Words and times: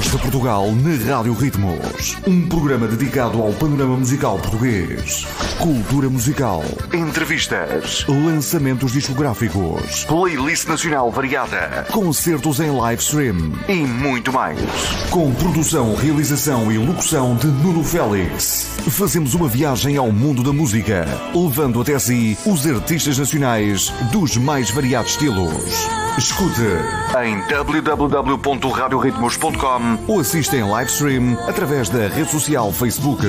Voz 0.00 0.12
de 0.12 0.18
Portugal 0.18 0.72
na 0.72 1.14
Rádio 1.14 1.34
Ritmos. 1.34 2.16
Um 2.26 2.48
programa 2.48 2.88
dedicado 2.88 3.42
ao 3.42 3.52
panorama 3.52 3.98
musical 3.98 4.38
português. 4.38 5.26
Cultura 5.58 6.08
musical, 6.08 6.64
entrevistas, 6.90 8.06
lançamentos 8.08 8.92
discográficos, 8.92 10.06
playlist 10.06 10.66
nacional 10.68 11.10
variada, 11.10 11.86
concertos 11.90 12.60
em 12.60 12.70
live 12.70 13.02
stream 13.02 13.52
e 13.68 13.74
muito 13.74 14.32
mais. 14.32 14.58
Com 15.10 15.34
produção, 15.34 15.94
realização 15.94 16.72
e 16.72 16.78
locução 16.78 17.36
de 17.36 17.48
Nuno 17.48 17.84
Félix. 17.84 18.79
Fazemos 19.00 19.32
uma 19.32 19.48
viagem 19.48 19.96
ao 19.96 20.12
mundo 20.12 20.42
da 20.42 20.52
música, 20.52 21.06
levando 21.34 21.80
até 21.80 21.98
si 21.98 22.36
os 22.44 22.66
artistas 22.66 23.16
nacionais 23.16 23.88
dos 24.12 24.36
mais 24.36 24.70
variados 24.70 25.12
estilos. 25.12 25.88
Escute 26.18 26.60
em 27.24 27.40
www.radioritmos.com 27.48 30.04
ou 30.06 30.20
assista 30.20 30.54
em 30.54 30.64
live 30.64 30.90
stream 30.90 31.38
através 31.48 31.88
da 31.88 32.08
rede 32.08 32.30
social 32.30 32.70
Facebook. 32.70 33.26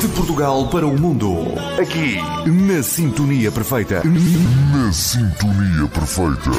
De 0.00 0.08
Portugal 0.16 0.66
para 0.70 0.86
o 0.86 0.98
mundo. 0.98 1.44
Aqui, 1.78 2.16
na 2.50 2.82
Sintonia 2.82 3.52
Perfeita. 3.52 4.02
Na 4.02 4.90
Sintonia 4.94 5.86
Perfeita. 5.88 6.52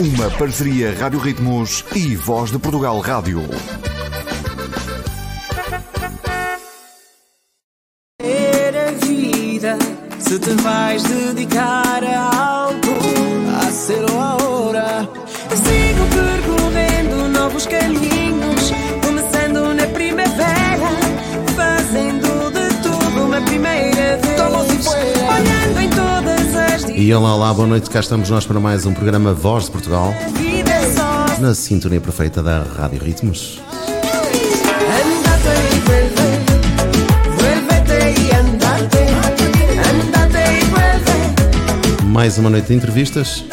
Uma 0.00 0.30
parceria 0.30 0.96
Rádio 0.98 1.18
Ritmos 1.18 1.84
e 1.94 2.16
Voz 2.16 2.50
de 2.50 2.58
Portugal 2.58 2.98
Rádio. 3.00 3.42
Sigo 15.56 16.06
percorrendo 16.14 17.28
novos 17.28 17.66
caminhos 17.66 18.72
começando 19.02 19.74
na 19.74 19.86
primavera 19.86 20.90
fazendo 21.54 22.50
de 22.50 22.74
tudo 22.82 23.24
uma 23.24 23.40
primeira 23.40 24.18
vez. 24.18 24.36
Olhando 24.86 25.80
em 25.80 25.88
todas 25.90 26.56
as 26.56 26.90
E 26.90 27.12
olá, 27.12 27.34
olá, 27.34 27.54
boa 27.54 27.66
noite, 27.66 27.88
cá 27.88 28.00
estamos 28.00 28.28
nós 28.28 28.44
para 28.44 28.60
mais 28.60 28.84
um 28.86 28.92
programa 28.92 29.32
Voz 29.32 29.64
de 29.64 29.70
Portugal, 29.70 30.14
vida 30.34 30.72
só 30.94 31.40
na 31.40 31.54
sintonia 31.54 32.00
perfeita 32.00 32.42
da 32.42 32.62
Rádio 32.62 33.02
Ritmos. 33.02 33.60
Mais 42.04 42.38
uma 42.38 42.48
noite 42.48 42.68
de 42.68 42.74
entrevistas 42.74 43.44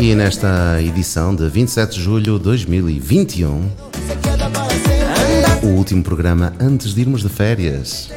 e 0.00 0.14
nesta 0.14 0.80
edição 0.80 1.34
de 1.34 1.48
27 1.48 1.96
de 1.96 2.02
julho 2.02 2.38
de 2.38 2.44
2021, 2.44 3.68
se 4.06 4.16
queda 4.16 4.48
para 4.48 4.68
siempre 4.70 5.66
o 5.66 5.70
último 5.70 6.04
programa 6.04 6.52
antes 6.60 6.94
de 6.94 7.00
irmos 7.00 7.22
de 7.22 7.28
férias. 7.28 8.08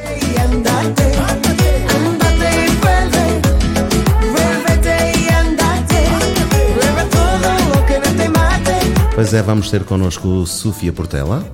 Pois 9.14 9.34
é, 9.34 9.42
vamos 9.42 9.70
ter 9.70 9.82
connosco 9.82 10.46
Sofia 10.46 10.92
Portela 10.92 11.44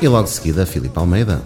e 0.00 0.08
logo 0.08 0.24
de 0.24 0.30
seguida 0.30 0.64
Filipe 0.64 0.96
Almeida. 0.96 1.42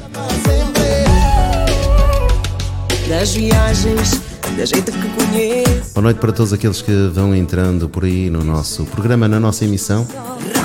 Das 3.08 3.32
viagens 3.34 4.25
Da 4.56 4.64
gente 4.64 4.90
que 4.90 5.08
conheço 5.10 5.92
Boa 5.92 6.02
noite 6.04 6.18
para 6.18 6.32
todos 6.32 6.50
aqueles 6.50 6.80
que 6.80 7.08
vão 7.08 7.34
entrando 7.34 7.90
por 7.90 8.04
aí 8.04 8.30
no 8.30 8.42
nosso 8.42 8.86
programa, 8.86 9.28
na 9.28 9.38
nossa 9.38 9.66
emissão. 9.66 10.06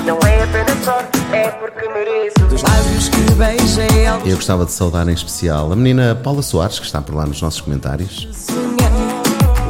Não 0.06 0.18
é 0.26 0.42
apenas 0.42 0.82
sorte 0.82 1.18
É 1.30 1.50
porque 1.50 1.86
mereço 1.88 2.38
Dos 2.48 2.62
lábios 2.62 3.08
que 3.10 3.20
beijei 3.34 4.06
ao 4.06 4.20
Eu 4.26 4.36
gostava 4.36 4.64
de 4.64 4.72
saudar 4.72 5.06
em 5.08 5.12
especial 5.12 5.70
a 5.70 5.76
menina 5.76 6.14
Paula 6.14 6.40
Soares, 6.40 6.78
que 6.78 6.86
está 6.86 7.02
por 7.02 7.14
lá 7.14 7.26
nos 7.26 7.42
nossos 7.42 7.60
comentários. 7.60 8.28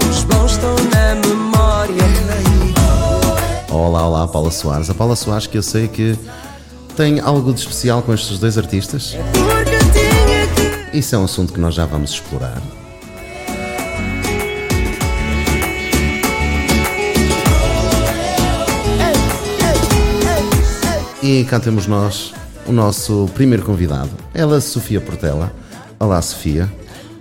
Os 0.09 0.23
bons 0.23 0.53
estão 0.53 0.77
na 0.93 1.15
memória 1.27 1.43
Olá, 3.71 4.07
olá, 4.07 4.29
Paula 4.29 4.53
Soares. 4.53 4.89
A 4.89 4.95
Paula 4.95 5.17
Soares, 5.17 5.49
que 5.49 5.59
eu 5.59 5.63
sei 5.63 5.89
que 5.89 6.17
tem 6.97 7.19
algo 7.19 7.53
de 7.53 7.59
especial 7.59 8.03
com 8.03 8.15
estes 8.15 8.39
dois 8.39 8.57
artistas. 8.57 9.17
Que 10.93 10.99
Isso 10.99 11.15
é 11.15 11.19
um 11.19 11.25
assunto 11.25 11.53
que 11.53 11.59
nós 11.59 11.75
já 11.75 11.87
vamos 11.87 12.13
explorar. 12.13 12.63
E 21.23 21.45
cá 21.45 21.61
temos 21.61 21.87
nós 21.87 22.33
o 22.67 22.73
nosso 22.73 23.29
primeiro 23.35 23.65
convidado. 23.65 24.11
Ela, 24.35 24.61
Sofia 24.61 25.01
Portela. 25.01 25.53
Olá, 25.99 26.21
Sofia. 26.21 26.71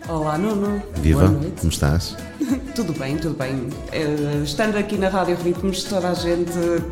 Olá, 0.07 0.37
Nuno. 0.37 0.81
Viva, 0.95 1.27
Boa 1.27 1.39
noite. 1.39 1.61
como 1.61 1.71
estás? 1.71 2.15
Tudo 2.75 2.93
bem, 2.93 3.17
tudo 3.17 3.35
bem. 3.35 3.67
Eh, 3.91 4.41
estando 4.43 4.77
aqui 4.77 4.97
na 4.97 5.09
Rádio 5.09 5.37
Ritmos, 5.43 5.83
toda 5.83 6.09
a 6.09 6.13
gente. 6.13 6.51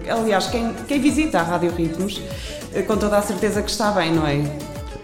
Aliás, 0.09 0.47
quem, 0.47 0.73
quem 0.87 1.01
visita 1.01 1.39
a 1.39 1.43
Rádio 1.43 1.71
Ritmos, 1.71 2.21
eh, 2.73 2.81
com 2.81 2.95
toda 2.97 3.17
a 3.17 3.21
certeza 3.21 3.61
que 3.61 3.71
está 3.71 3.91
bem, 3.91 4.13
não 4.13 4.27
é? 4.27 4.43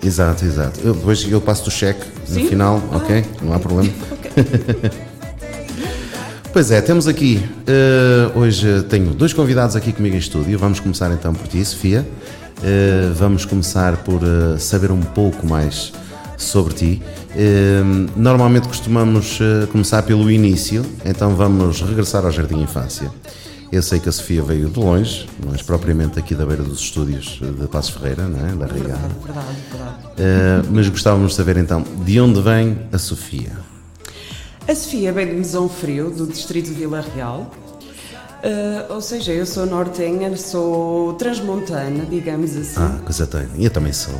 Exato, 0.04 0.46
exato. 0.46 0.80
Eu, 0.82 0.94
depois 0.94 1.26
eu 1.30 1.42
passo 1.42 1.68
o 1.70 1.72
cheque 1.72 2.06
no 2.30 2.36
Sim? 2.36 2.48
final, 2.48 2.82
Ah. 2.92 2.98
ok? 2.98 3.26
Não 3.42 3.54
há 3.54 3.60
problema. 3.60 3.90
Ok. 4.12 4.32
Pois 6.56 6.72
é, 6.72 6.80
temos 6.80 7.06
aqui, 7.06 7.44
eh, 7.68 8.32
hoje 8.34 8.84
tenho 8.84 9.08
dois 9.08 9.34
convidados 9.34 9.76
aqui 9.76 9.92
comigo 9.92 10.16
em 10.16 10.20
estúdio. 10.20 10.58
Vamos 10.58 10.80
começar 10.80 11.12
então 11.12 11.34
por 11.34 11.46
ti, 11.50 11.66
Sofia. 11.66 12.08
Eh, 12.64 13.12
vamos 13.14 13.44
começar 13.44 13.98
por 13.98 14.22
eh, 14.24 14.58
saber 14.58 14.90
um 14.90 15.02
pouco 15.02 15.46
mais 15.46 15.92
sobre 16.38 16.74
ti. 16.74 17.02
Normalmente 18.16 18.70
costumamos 18.70 19.38
começar 19.70 20.04
pelo 20.04 20.32
início, 20.32 20.86
então 21.04 21.36
vamos 21.36 21.82
regressar 21.82 22.24
ao 22.24 22.32
Jardim 22.32 22.62
Infância. 22.62 23.12
Eu 23.70 23.84
sei 23.84 24.00
que 24.00 24.08
a 24.08 24.12
Sofia 24.14 24.42
veio 24.42 24.70
de 24.70 24.80
longe, 24.80 25.28
mas 25.46 25.62
propriamente 25.62 26.18
aqui 26.18 26.34
da 26.34 26.46
beira 26.46 26.64
dos 26.64 26.80
estúdios 26.80 27.42
de 27.60 27.68
Passos 27.68 27.94
Ferreira, 27.94 28.30
não 28.30 28.48
é? 28.48 28.56
da 28.56 28.66
Rigada. 28.66 29.10
Verdade, 29.26 29.48
verdade. 29.70 30.68
Mas 30.72 30.88
gostávamos 30.88 31.32
de 31.32 31.36
saber 31.36 31.58
então 31.58 31.84
de 32.06 32.18
onde 32.22 32.42
vem 32.42 32.78
a 32.94 32.98
Sofia. 32.98 33.75
A 34.68 34.74
Sofia 34.76 35.12
vem 35.14 35.28
de 35.28 35.34
Mesão 35.34 35.70
Frio, 35.70 36.10
do 36.10 36.26
distrito 36.26 36.68
de 36.70 36.74
Vila 36.74 37.04
Real. 37.16 37.50
Eh, 38.42 38.86
ou 38.90 39.00
seja, 39.02 39.32
eu 39.32 39.46
sou 39.46 39.66
nortenha, 39.66 40.36
sou 40.38 41.14
transmontana, 41.14 42.06
digamos 42.06 42.56
assim. 42.56 42.80
Ah, 42.80 43.00
coisa 43.04 43.28
tem. 43.28 43.48
E 43.58 43.66
eu 43.66 43.72
também 43.72 43.94
sou. 43.94 44.16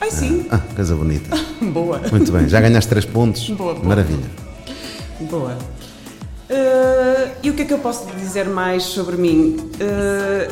Ai, 0.00 0.10
sim, 0.10 0.46
Ah, 0.50 0.58
coisa 0.74 0.94
bonita. 0.94 1.36
boa. 1.72 2.00
Muito 2.10 2.30
bem, 2.32 2.48
já 2.48 2.60
ganhaste 2.60 2.88
três 2.88 3.04
pontos. 3.04 3.48
Boa, 3.50 3.74
boa. 3.74 3.86
Maravilha. 3.86 4.26
Boa. 5.30 5.56
Eh, 6.52 7.30
e 7.44 7.50
o 7.50 7.54
que 7.54 7.62
é 7.62 7.64
que 7.64 7.72
eu 7.72 7.78
posso 7.78 8.04
dizer 8.14 8.46
mais 8.46 8.82
sobre 8.82 9.16
mim? 9.16 9.70
Eh, 9.80 10.50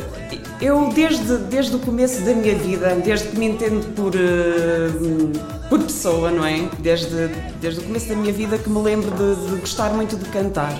eu, 0.59 0.89
desde, 0.89 1.37
desde 1.37 1.75
o 1.75 1.79
começo 1.79 2.21
da 2.23 2.33
minha 2.33 2.55
vida, 2.55 2.95
desde 2.95 3.27
que 3.27 3.37
me 3.37 3.45
entendo 3.45 3.85
por, 3.93 4.15
eh, 4.15 5.69
por 5.69 5.79
pessoa, 5.83 6.31
não 6.31 6.43
é? 6.43 6.67
Desde, 6.79 7.27
desde 7.59 7.81
o 7.81 7.83
começo 7.83 8.09
da 8.09 8.15
minha 8.15 8.33
vida 8.33 8.57
que 8.57 8.67
me 8.67 8.81
lembro 8.81 9.11
de, 9.11 9.51
de 9.51 9.55
gostar 9.57 9.91
muito 9.93 10.17
de 10.17 10.25
cantar. 10.29 10.73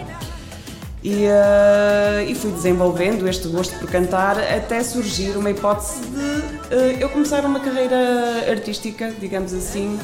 E, 1.03 1.25
e 2.27 2.35
fui 2.35 2.51
desenvolvendo 2.51 3.27
este 3.27 3.47
gosto 3.47 3.75
por 3.79 3.89
cantar 3.89 4.37
até 4.37 4.83
surgir 4.83 5.35
uma 5.35 5.49
hipótese 5.49 5.99
de 5.99 7.01
eu 7.01 7.09
começar 7.09 7.43
uma 7.43 7.59
carreira 7.59 7.97
artística, 8.47 9.11
digamos 9.19 9.51
assim, 9.51 9.97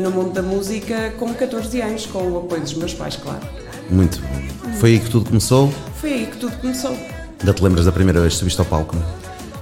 no 0.00 0.12
mundo 0.12 0.30
da 0.30 0.40
música 0.40 1.12
com 1.18 1.34
14 1.34 1.80
anos, 1.80 2.06
com 2.06 2.30
o 2.30 2.38
apoio 2.38 2.60
dos 2.60 2.74
meus 2.74 2.94
pais, 2.94 3.16
claro. 3.16 3.63
Muito 3.90 4.20
bom. 4.20 4.72
Foi 4.78 4.90
aí 4.90 4.98
que 5.00 5.10
tudo 5.10 5.26
começou? 5.26 5.72
Foi 6.00 6.12
aí 6.12 6.26
que 6.26 6.36
tudo 6.38 6.56
começou. 6.58 6.96
Ainda 7.40 7.52
te 7.52 7.62
lembras 7.62 7.84
da 7.84 7.92
primeira 7.92 8.20
vez 8.20 8.34
que 8.34 8.38
subiste 8.40 8.60
ao 8.60 8.66
palco? 8.66 8.96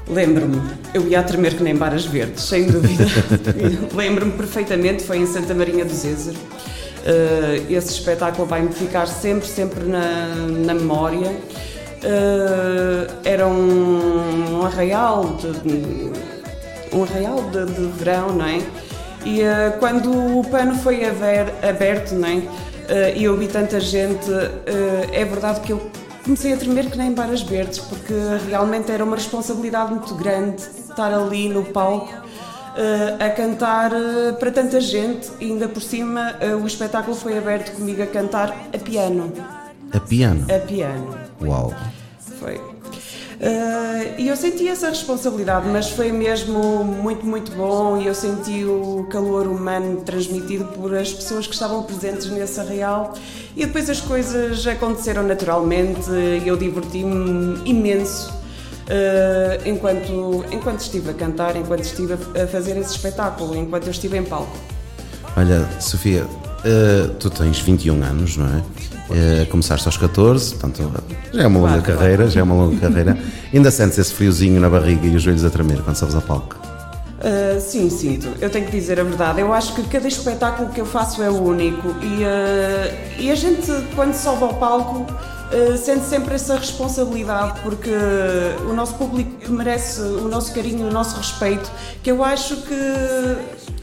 Lembro-me, 0.08 0.60
eu 0.92 1.06
ia 1.08 1.20
a 1.20 1.22
tremer 1.22 1.54
que 1.56 1.62
nem 1.62 1.74
varas 1.74 2.04
verdes, 2.04 2.44
sem 2.44 2.66
dúvida. 2.66 3.04
Lembro-me 3.94 4.32
perfeitamente, 4.32 5.02
foi 5.04 5.18
em 5.18 5.26
Santa 5.26 5.54
Marinha 5.54 5.84
do 5.84 5.92
Zézer. 5.94 6.34
Eh, 7.04 7.62
esse 7.70 7.92
espetáculo 7.92 8.46
vai-me 8.46 8.72
ficar 8.72 9.06
sempre, 9.06 9.46
sempre 9.48 9.84
na, 9.84 10.26
na 10.66 10.74
memória. 10.74 11.34
Eh, 12.02 13.06
era 13.24 13.46
um, 13.46 14.58
um 14.58 14.66
arraial 14.66 15.36
de, 15.40 16.10
um 16.94 17.02
arraial 17.04 17.42
de, 17.50 17.64
de 17.72 17.86
verão, 17.98 18.28
não 18.34 18.46
é? 18.46 18.60
E 19.24 19.40
eh, 19.40 19.76
quando 19.78 20.10
o 20.10 20.44
pano 20.44 20.74
foi 20.76 21.04
aber- 21.04 21.52
aberto, 21.66 22.12
não 22.14 22.28
é? 22.28 22.42
Eh, 22.88 23.14
e 23.16 23.24
eu 23.24 23.36
vi 23.36 23.46
tanta 23.48 23.80
gente, 23.80 24.30
eh, 24.30 25.08
é 25.12 25.24
verdade 25.24 25.60
que 25.60 25.72
eu 25.72 25.90
comecei 26.24 26.52
a 26.52 26.56
tremer 26.56 26.90
que 26.90 26.96
nem 26.96 27.14
varas 27.14 27.42
verdes, 27.42 27.78
porque 27.78 28.14
realmente 28.48 28.90
era 28.90 29.04
uma 29.04 29.16
responsabilidade 29.16 29.92
muito 29.92 30.14
grande 30.14 30.62
estar 30.62 31.12
ali 31.12 31.48
no 31.48 31.64
palco 31.64 32.12
eh, 32.76 33.16
a 33.26 33.30
cantar 33.30 33.92
eh, 33.92 34.32
para 34.32 34.50
tanta 34.50 34.80
gente 34.80 35.30
e 35.40 35.46
ainda 35.46 35.68
por 35.68 35.82
cima 35.82 36.36
eh, 36.40 36.54
o 36.54 36.66
espetáculo 36.66 37.14
foi 37.14 37.36
aberto 37.36 37.72
comigo 37.72 38.02
a 38.02 38.06
cantar 38.06 38.48
a 38.72 38.78
piano. 38.78 39.32
A 39.92 40.00
piano. 40.00 40.46
A 40.48 40.58
piano. 40.58 41.18
Uau. 41.42 41.74
Foi. 42.38 42.71
Eh, 43.42 44.14
E 44.18 44.28
eu 44.28 44.36
senti 44.36 44.68
essa 44.68 44.88
responsabilidade, 44.88 45.66
mas 45.68 45.90
foi 45.90 46.12
mesmo 46.12 46.84
muito, 46.84 47.26
muito 47.26 47.50
bom 47.52 47.96
e 48.00 48.06
eu 48.06 48.14
senti 48.14 48.64
o 48.64 49.04
calor 49.10 49.46
humano 49.48 50.00
transmitido 50.02 50.64
por 50.66 50.94
as 50.94 51.12
pessoas 51.12 51.46
que 51.46 51.52
estavam 51.54 51.82
presentes 51.82 52.26
nesse 52.30 52.60
arreal 52.60 53.14
e 53.56 53.66
depois 53.66 53.90
as 53.90 54.00
coisas 54.00 54.64
aconteceram 54.66 55.22
naturalmente 55.24 56.08
e 56.10 56.46
eu 56.46 56.56
diverti-me 56.56 57.58
imenso 57.68 58.32
eh, 58.88 59.60
enquanto, 59.66 60.44
enquanto 60.52 60.80
estive 60.80 61.10
a 61.10 61.14
cantar, 61.14 61.56
enquanto 61.56 61.80
estive 61.82 62.12
a 62.14 62.42
a 62.44 62.46
fazer 62.46 62.76
esse 62.76 62.92
espetáculo, 62.94 63.56
enquanto 63.56 63.84
eu 63.86 63.90
estive 63.90 64.16
em 64.18 64.24
palco. 64.24 64.56
Olha, 65.36 65.66
Sofia, 65.80 66.26
eh, 66.64 67.10
tu 67.18 67.30
tens 67.30 67.58
21 67.58 68.02
anos, 68.02 68.36
não 68.36 68.46
é? 68.46 68.62
Eh, 69.10 69.46
começaste 69.50 69.86
aos 69.86 69.96
14, 69.96 70.54
portanto 70.54 70.90
já 71.32 71.42
é 71.42 71.46
uma 71.46 71.60
longa 71.60 71.82
carreira, 71.82 72.28
já 72.28 72.40
é 72.40 72.42
uma 72.42 72.54
longa 72.54 72.78
carreira. 72.78 73.18
Ainda 73.52 73.70
sentes 73.70 73.98
esse 73.98 74.12
friozinho 74.12 74.60
na 74.60 74.70
barriga 74.70 75.06
e 75.06 75.16
os 75.16 75.22
joelhos 75.22 75.44
a 75.44 75.50
tremer 75.50 75.82
quando 75.82 75.96
sabes 75.96 76.14
a 76.14 76.20
palco? 76.20 76.56
Uh, 77.18 77.60
sim, 77.60 77.88
sinto. 77.88 78.28
Eu 78.40 78.50
tenho 78.50 78.66
que 78.66 78.72
dizer 78.72 78.98
a 78.98 79.04
verdade. 79.04 79.40
Eu 79.40 79.52
acho 79.52 79.74
que 79.74 79.82
cada 79.84 80.08
espetáculo 80.08 80.70
que 80.70 80.80
eu 80.80 80.86
faço 80.86 81.22
é 81.22 81.30
único 81.30 81.94
e, 82.02 82.24
uh, 82.24 83.20
e 83.20 83.30
a 83.30 83.34
gente, 83.34 83.70
quando 83.94 84.14
sobe 84.14 84.42
ao 84.42 84.54
palco, 84.54 85.06
uh, 85.52 85.76
sente 85.76 86.04
sempre 86.04 86.34
essa 86.34 86.56
responsabilidade 86.56 87.60
porque 87.60 87.90
o 88.68 88.72
nosso 88.72 88.94
público 88.94 89.50
merece 89.50 90.00
o 90.00 90.28
nosso 90.28 90.52
carinho, 90.54 90.88
o 90.88 90.90
nosso 90.90 91.16
respeito, 91.16 91.70
que 92.02 92.10
eu 92.10 92.22
acho 92.24 92.56
que 92.62 92.74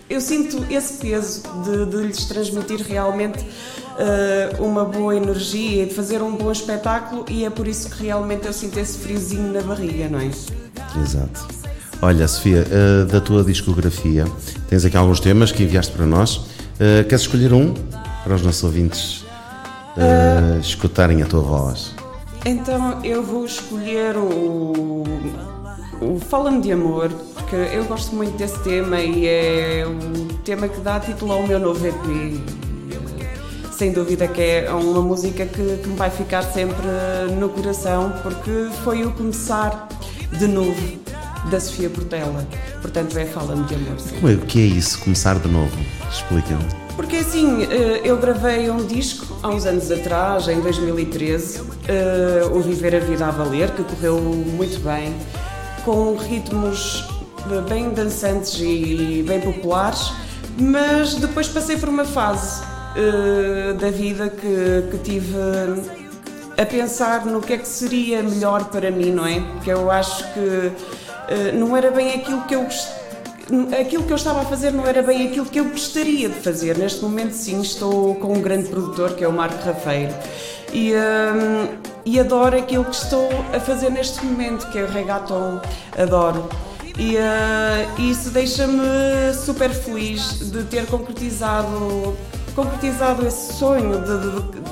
eu 0.10 0.20
sinto 0.20 0.66
esse 0.72 0.94
peso 0.96 1.44
de, 1.64 1.86
de 1.86 1.98
lhes 2.08 2.26
transmitir 2.26 2.82
realmente 2.82 3.44
uh, 3.44 4.64
uma 4.64 4.86
boa 4.86 5.16
energia 5.16 5.84
e 5.84 5.86
de 5.86 5.94
fazer 5.94 6.22
um 6.22 6.36
bom 6.36 6.52
espetáculo 6.52 7.26
e 7.30 7.46
é 7.46 7.50
por 7.50 7.68
isso 7.68 7.90
que 7.90 8.04
realmente 8.04 8.48
eu 8.48 8.54
sinto 8.54 8.80
esse 8.80 8.98
friozinho 8.98 9.54
na 9.54 9.62
barriga, 9.62 10.10
não 10.10 10.20
é? 10.20 10.32
Exato. 11.02 11.48
Olha, 12.02 12.28
Sofia, 12.30 12.66
eh, 12.72 13.06
da 13.12 13.20
tua 13.20 13.44
discografia, 13.44 14.26
tens 14.70 14.86
aqui 14.86 14.96
alguns 14.96 15.20
temas 15.20 15.52
que 15.52 15.64
enviaste 15.64 15.92
para 15.92 16.06
nós. 16.06 16.46
Eh, 16.80 17.04
queres 17.04 17.22
escolher 17.22 17.52
um 17.52 17.74
para 18.24 18.36
os 18.36 18.42
nossos 18.42 18.64
ouvintes 18.64 19.26
eh, 19.98 20.60
escutarem 20.60 21.22
a 21.22 21.26
tua 21.26 21.42
voz? 21.42 21.94
Então 22.46 23.04
eu 23.04 23.22
vou 23.24 23.46
escolher 23.46 24.16
o, 24.18 25.04
o 26.02 26.20
Fala-me 26.20 26.62
de 26.62 26.72
Amor, 26.72 27.10
porque 27.34 27.56
eu 27.56 27.84
gosto 27.86 28.16
muito 28.16 28.38
desse 28.38 28.58
tema 28.60 29.00
e 29.02 29.28
é 29.28 29.84
o 29.86 30.26
tema 30.44 30.68
que 30.68 30.80
dá 30.80 31.00
título 31.00 31.34
ao 31.34 31.46
meu 31.46 31.60
novo 31.60 31.86
EP. 31.86 32.40
Sem 33.72 33.94
dúvida 33.94 34.28
que 34.28 34.42
é 34.42 34.72
uma 34.72 35.02
música 35.02 35.46
que, 35.46 35.78
que 35.78 35.88
me 35.88 35.96
vai 35.96 36.10
ficar 36.10 36.44
sempre 36.44 36.86
no 37.40 37.48
coração, 37.50 38.12
porque 38.22 38.68
foi 38.84 39.06
o 39.06 39.12
começar 39.12 39.88
de 40.38 40.48
novo 40.48 41.00
da 41.50 41.60
Sofia 41.62 41.90
Portela. 41.90 42.46
Portanto, 42.82 43.18
é 43.18 43.26
Fala-me 43.26 43.64
de 43.66 43.76
Amor. 43.76 43.98
sim. 44.00 44.16
Como 44.16 44.30
é- 44.30 44.36
O 44.36 44.40
que 44.40 44.60
é 44.60 44.66
isso? 44.66 45.00
Começar 45.00 45.40
de 45.40 45.48
novo? 45.48 45.72
Explica-me. 46.12 46.89
Porque 47.00 47.16
assim, 47.16 47.64
eh, 47.64 48.02
eu 48.04 48.18
gravei 48.18 48.70
um 48.70 48.86
disco 48.86 49.26
há 49.42 49.48
uns 49.48 49.66
anos 49.66 49.90
atrás, 49.90 50.50
em 50.50 50.60
2013, 50.60 51.62
eh, 51.88 52.42
o 52.52 52.60
Viver 52.60 52.94
a 52.94 53.00
Vida 53.00 53.26
a 53.26 53.32
Valer, 53.32 53.72
que 53.72 53.84
correu 53.84 54.20
muito 54.20 54.82
bem, 54.82 55.16
com 55.86 56.18
ritmos 56.18 57.06
eh, 57.50 57.62
bem 57.70 57.92
dançantes 57.92 58.60
e 58.60 59.24
bem 59.26 59.40
populares, 59.40 60.12
mas 60.60 61.16
depois 61.16 61.48
passei 61.48 61.78
por 61.78 61.88
uma 61.88 62.04
fase 62.04 62.68
da 63.80 63.90
vida 63.92 64.28
que, 64.28 64.90
que 64.92 64.98
tive 64.98 65.34
a 66.58 66.66
pensar 66.66 67.26
no 67.26 67.40
que 67.40 67.54
é 67.54 67.58
que 67.58 67.68
seria 67.68 68.22
melhor 68.22 68.66
para 68.66 68.92
mim, 68.92 69.12
não 69.12 69.26
é? 69.26 69.40
Porque 69.40 69.72
eu 69.72 69.90
acho 69.90 70.22
que 70.34 71.54
não 71.56 71.78
era 71.78 71.92
bem 71.92 72.16
aquilo 72.16 72.42
que 72.42 72.56
eu 72.56 72.64
gost- 72.64 72.99
aquilo 73.80 74.04
que 74.04 74.12
eu 74.12 74.16
estava 74.16 74.42
a 74.42 74.46
fazer 74.46 74.72
não 74.72 74.86
era 74.86 75.02
bem 75.02 75.28
aquilo 75.28 75.46
que 75.46 75.60
eu 75.60 75.66
gostaria 75.66 76.30
de 76.30 76.36
fazer. 76.40 76.78
Neste 76.78 77.02
momento, 77.02 77.32
sim, 77.34 77.62
estou 77.62 78.16
com 78.16 78.34
um 78.34 78.42
grande 78.42 78.70
produtor 78.70 79.16
que 79.16 79.24
é 79.24 79.28
o 79.28 79.34
Marco 79.34 79.64
Rafeiro 79.66 80.14
e, 80.74 80.94
hum, 80.94 81.68
e 82.06 82.20
adoro 82.20 82.58
aquilo 82.58 82.86
que 82.86 82.96
estou 82.96 83.30
a 83.54 83.60
fazer 83.60 83.90
neste 83.90 84.24
momento, 84.26 84.70
que 84.72 84.78
é 84.78 84.84
o 84.84 84.88
reggaeton. 84.88 85.60
Adoro. 85.98 86.48
E 86.98 87.16
eh, 87.16 87.88
isso 87.98 88.30
deixa-me 88.30 89.34
super 89.46 89.70
feliz 89.70 90.40
de 90.52 90.64
ter 90.64 90.86
concretizado 90.88 92.16
concretizado 92.56 93.26
esse 93.26 93.54
sonho 93.54 94.02
de, 94.02 94.18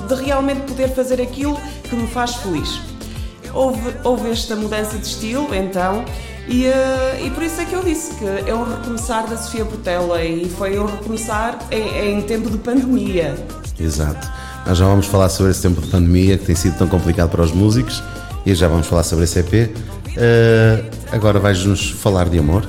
de- 0.08 0.14
de 0.14 0.24
realmente 0.24 0.60
poder 0.62 0.94
fazer 0.94 1.22
aquilo 1.22 1.58
que 1.84 1.96
me 1.96 2.06
faz 2.08 2.34
feliz. 2.34 2.80
Houve, 3.54 3.94
houve 4.04 4.30
esta 4.30 4.54
mudança 4.54 4.98
de 4.98 5.06
estilo, 5.06 5.54
então, 5.54 6.04
e, 6.48 6.66
eh, 6.66 7.22
e 7.26 7.30
por 7.30 7.42
isso 7.42 7.60
é 7.60 7.64
que 7.64 7.74
eu 7.74 7.82
disse 7.82 8.14
que 8.14 8.24
é 8.24 8.54
um 8.54 8.64
recomeçar 8.64 9.26
da 9.28 9.36
Sofia 9.36 9.64
Portela 9.64 10.22
e 10.24 10.48
foi 10.48 10.78
um 10.78 10.86
recomeçar 10.86 11.58
em, 11.70 12.18
em 12.18 12.22
tempo 12.22 12.50
de 12.50 12.58
pandemia. 12.58 13.34
Exato. 13.78 14.26
Nós 14.66 14.76
já 14.78 14.84
vamos 14.86 15.06
falar 15.06 15.28
sobre 15.28 15.52
esse 15.52 15.62
tempo 15.62 15.80
de 15.80 15.88
pandemia 15.88 16.36
que 16.36 16.44
tem 16.46 16.54
sido 16.54 16.76
tão 16.78 16.88
complicado 16.88 17.30
para 17.30 17.42
os 17.42 17.52
músicos 17.52 18.02
e 18.44 18.54
já 18.54 18.66
vamos 18.68 18.86
falar 18.86 19.02
sobre 19.02 19.24
esse 19.24 19.38
EP. 19.38 19.70
Eh, 20.16 20.84
agora 21.12 21.38
vais-nos 21.38 21.90
falar 21.90 22.28
de 22.28 22.38
amor, 22.38 22.64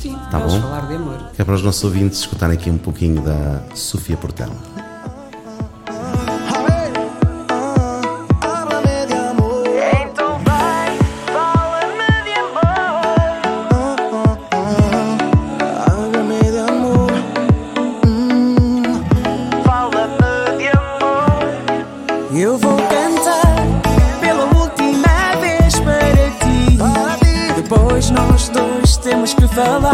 Sim, 0.00 0.14
Tá 0.30 0.38
vamos 0.38 0.54
bom. 0.54 0.60
falar 0.60 0.86
de 0.86 0.94
amor. 0.94 1.30
que 1.34 1.42
é 1.42 1.44
para 1.44 1.54
os 1.54 1.62
nossos 1.62 1.82
ouvintes 1.84 2.20
escutarem 2.20 2.56
aqui 2.56 2.70
um 2.70 2.78
pouquinho 2.78 3.20
da 3.22 3.62
Sofia 3.74 4.16
Portela. 4.16 4.54
Temos 29.56 29.85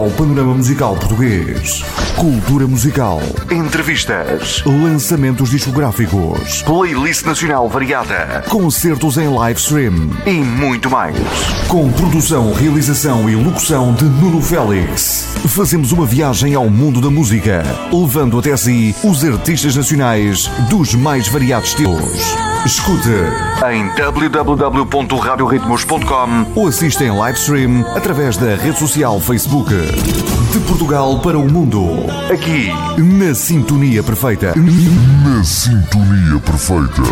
ao 0.00 0.10
panorama 0.10 0.54
musical 0.54 0.96
português. 0.96 1.75
Cultura 2.16 2.66
musical. 2.66 3.20
Entrevistas. 3.50 4.62
Lançamentos 4.64 5.50
discográficos. 5.50 6.62
Playlist 6.62 7.26
nacional 7.26 7.68
variada. 7.68 8.42
Concertos 8.48 9.18
em 9.18 9.28
live 9.28 9.60
stream. 9.60 10.08
E 10.24 10.32
muito 10.32 10.88
mais. 10.88 11.14
Com 11.68 11.92
produção, 11.92 12.54
realização 12.54 13.28
e 13.28 13.36
locução 13.36 13.92
de 13.92 14.04
Nuno 14.04 14.40
Félix. 14.40 15.28
Fazemos 15.48 15.92
uma 15.92 16.06
viagem 16.06 16.54
ao 16.54 16.70
mundo 16.70 17.02
da 17.02 17.10
música. 17.10 17.62
Levando 17.92 18.38
até 18.38 18.56
si 18.56 18.96
os 19.04 19.22
artistas 19.22 19.76
nacionais 19.76 20.46
dos 20.70 20.94
mais 20.94 21.28
variados 21.28 21.68
estilos. 21.68 22.34
Escute 22.64 23.10
em 23.70 23.88
www.radioritmos.com 23.94 26.46
ou 26.54 26.66
assista 26.66 27.04
em 27.04 27.10
live 27.10 27.38
stream 27.38 27.84
através 27.94 28.38
da 28.38 28.56
rede 28.56 28.78
social 28.78 29.20
Facebook. 29.20 29.74
De 30.56 30.60
Portugal 30.60 31.20
para 31.20 31.38
o 31.38 31.46
mundo. 31.46 31.84
Aqui, 32.32 32.68
na 32.98 33.34
Sintonia 33.34 34.02
Perfeita. 34.02 34.54
Na 34.56 35.44
sintonia 35.44 36.40
perfeita. 36.40 37.02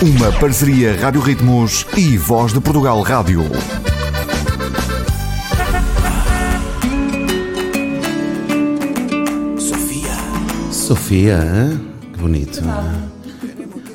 Uma 0.00 0.30
parceria 0.30 0.94
Rádio 0.94 1.20
Ritmos 1.20 1.84
e 1.96 2.16
Voz 2.16 2.52
de 2.52 2.60
Portugal 2.60 3.02
Rádio. 3.02 3.42
Sofia, 10.70 11.38
hã? 11.38 11.80
que 12.12 12.20
bonito. 12.20 12.62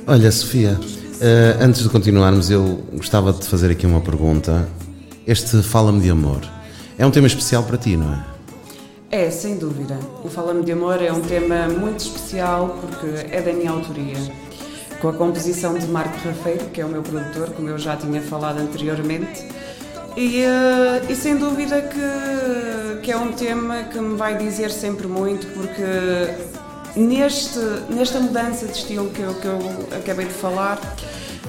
Olha, 0.06 0.30
Sofia, 0.34 0.78
eh, 1.22 1.56
antes 1.62 1.84
de 1.84 1.88
continuarmos, 1.88 2.50
eu 2.50 2.84
gostava 2.98 3.32
de 3.32 3.40
te 3.40 3.48
fazer 3.48 3.72
aqui 3.72 3.88
uma 3.88 4.02
pergunta. 4.02 4.68
Este 5.26 5.62
Fala-me 5.64 6.02
de 6.02 6.10
Amor 6.10 6.42
é 6.98 7.06
um 7.06 7.12
tema 7.12 7.28
especial 7.28 7.64
para 7.64 7.78
ti, 7.78 7.96
não 7.96 8.14
é? 8.14 8.41
É, 9.12 9.30
sem 9.30 9.58
dúvida. 9.58 10.00
O 10.24 10.30
Fala-me 10.30 10.64
de 10.64 10.72
Amor 10.72 11.04
é 11.04 11.12
um 11.12 11.20
tema 11.20 11.68
muito 11.68 12.00
especial 12.00 12.78
porque 12.80 13.28
é 13.30 13.42
da 13.42 13.52
minha 13.52 13.70
autoria. 13.70 14.16
Com 15.02 15.10
a 15.10 15.14
composição 15.14 15.78
de 15.78 15.86
Marco 15.88 16.18
Rafeiro, 16.26 16.70
que 16.70 16.80
é 16.80 16.86
o 16.86 16.88
meu 16.88 17.04
produtor, 17.04 17.50
como 17.50 17.68
eu 17.68 17.78
já 17.78 17.98
tinha 17.98 18.22
falado 18.22 18.60
anteriormente. 18.60 19.46
E, 20.16 20.44
eh, 20.44 21.02
e 21.10 21.16
sem 21.16 21.36
dúvida 21.36 21.82
que, 21.82 23.02
que 23.02 23.12
é 23.12 23.18
um 23.18 23.34
tema 23.34 23.84
que 23.84 24.00
me 24.00 24.16
vai 24.16 24.38
dizer 24.38 24.72
sempre 24.72 25.08
muito, 25.08 25.46
porque 25.48 25.84
neste, 26.96 27.60
nesta 27.90 28.18
mudança 28.18 28.66
de 28.66 28.78
estilo 28.78 29.10
que 29.10 29.22
eu, 29.22 29.34
que 29.34 29.46
eu 29.46 29.60
acabei 30.00 30.26
de 30.26 30.34
falar, 30.34 30.80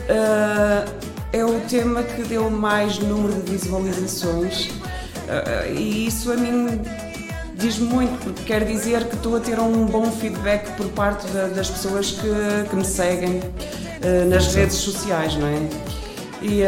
eh, 0.09 0.85
é 1.33 1.45
o 1.45 1.61
tema 1.69 2.03
que 2.03 2.25
deu 2.25 2.51
mais 2.51 2.99
número 2.99 3.41
de 3.41 3.53
visualizações. 3.53 4.69
Eh, 5.29 5.75
e 5.77 6.07
isso 6.09 6.33
a 6.33 6.37
mim 6.37 6.81
diz 7.63 7.79
muito, 7.79 8.19
porque 8.25 8.43
quer 8.45 8.65
dizer 8.65 9.05
que 9.05 9.15
estou 9.17 9.37
a 9.37 9.41
ter 9.41 9.59
um 9.59 9.87
bom 9.87 10.11
feedback 10.11 10.71
por 10.77 10.89
parte 10.89 11.27
da- 11.29 11.47
das 11.49 11.71
pessoas 11.71 12.11
que, 12.11 12.69
que 12.69 12.77
me 12.77 12.85
seguem 12.85 13.41
eh, 14.03 14.25
nas 14.25 14.53
redes 14.55 14.77
sociais, 14.77 15.35
não 15.37 15.47
é? 15.47 15.59
E, 16.45 16.63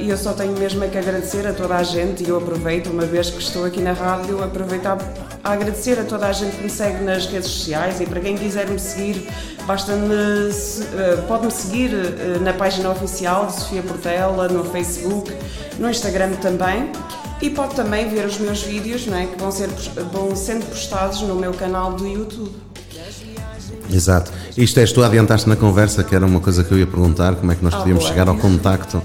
e 0.00 0.10
eu 0.10 0.16
só 0.16 0.32
tenho 0.32 0.52
mesmo 0.58 0.82
é 0.82 0.88
que 0.88 0.98
agradecer 0.98 1.46
a 1.46 1.52
toda 1.52 1.76
a 1.76 1.82
gente 1.84 2.24
e 2.24 2.28
eu 2.28 2.36
aproveito, 2.36 2.88
uma 2.88 3.06
vez 3.06 3.30
que 3.30 3.38
estou 3.40 3.64
aqui 3.64 3.80
na 3.80 3.92
rádio, 3.92 4.42
aproveitar 4.42 4.98
a 5.44 5.52
agradecer 5.52 6.00
a 6.00 6.04
toda 6.04 6.26
a 6.26 6.32
gente 6.32 6.56
que 6.56 6.64
me 6.64 6.70
segue 6.70 7.02
nas 7.04 7.26
redes 7.26 7.48
sociais 7.48 8.00
e 8.00 8.06
para 8.06 8.18
quem 8.20 8.36
quiser 8.36 8.68
me 8.68 8.80
seguir, 8.80 9.28
basta-me, 9.68 10.52
se- 10.52 10.82
eh, 10.98 11.16
pode-me 11.28 11.52
seguir 11.52 11.90
eh, 11.94 12.38
na 12.40 12.52
página 12.52 12.90
oficial 12.90 13.46
de 13.46 13.52
Sofia 13.60 13.82
Portela, 13.82 14.48
no 14.48 14.64
Facebook, 14.64 15.32
no 15.78 15.88
Instagram 15.88 16.32
também. 16.40 16.90
E 17.42 17.50
pode 17.50 17.74
também 17.74 18.08
ver 18.08 18.24
os 18.24 18.38
meus 18.38 18.62
vídeos, 18.62 19.04
não 19.06 19.16
é, 19.18 19.26
que 19.26 19.36
vão, 19.38 19.50
ser, 19.50 19.68
vão 20.12 20.34
sendo 20.36 20.64
postados 20.66 21.20
no 21.22 21.34
meu 21.34 21.52
canal 21.52 21.92
do 21.92 22.06
YouTube. 22.06 22.52
Exato. 23.90 24.30
Isto 24.56 24.80
és 24.80 24.92
tu 24.92 25.02
adiantaste 25.02 25.48
na 25.48 25.56
conversa, 25.56 26.02
que 26.04 26.14
era 26.14 26.24
uma 26.24 26.40
coisa 26.40 26.62
que 26.64 26.72
eu 26.72 26.78
ia 26.78 26.86
perguntar, 26.86 27.34
como 27.34 27.50
é 27.52 27.54
que 27.56 27.64
nós 27.64 27.74
Ah, 27.74 27.78
podíamos 27.78 28.04
boa. 28.04 28.12
chegar 28.14 28.28
ao 28.28 28.36
contacto 28.36 29.02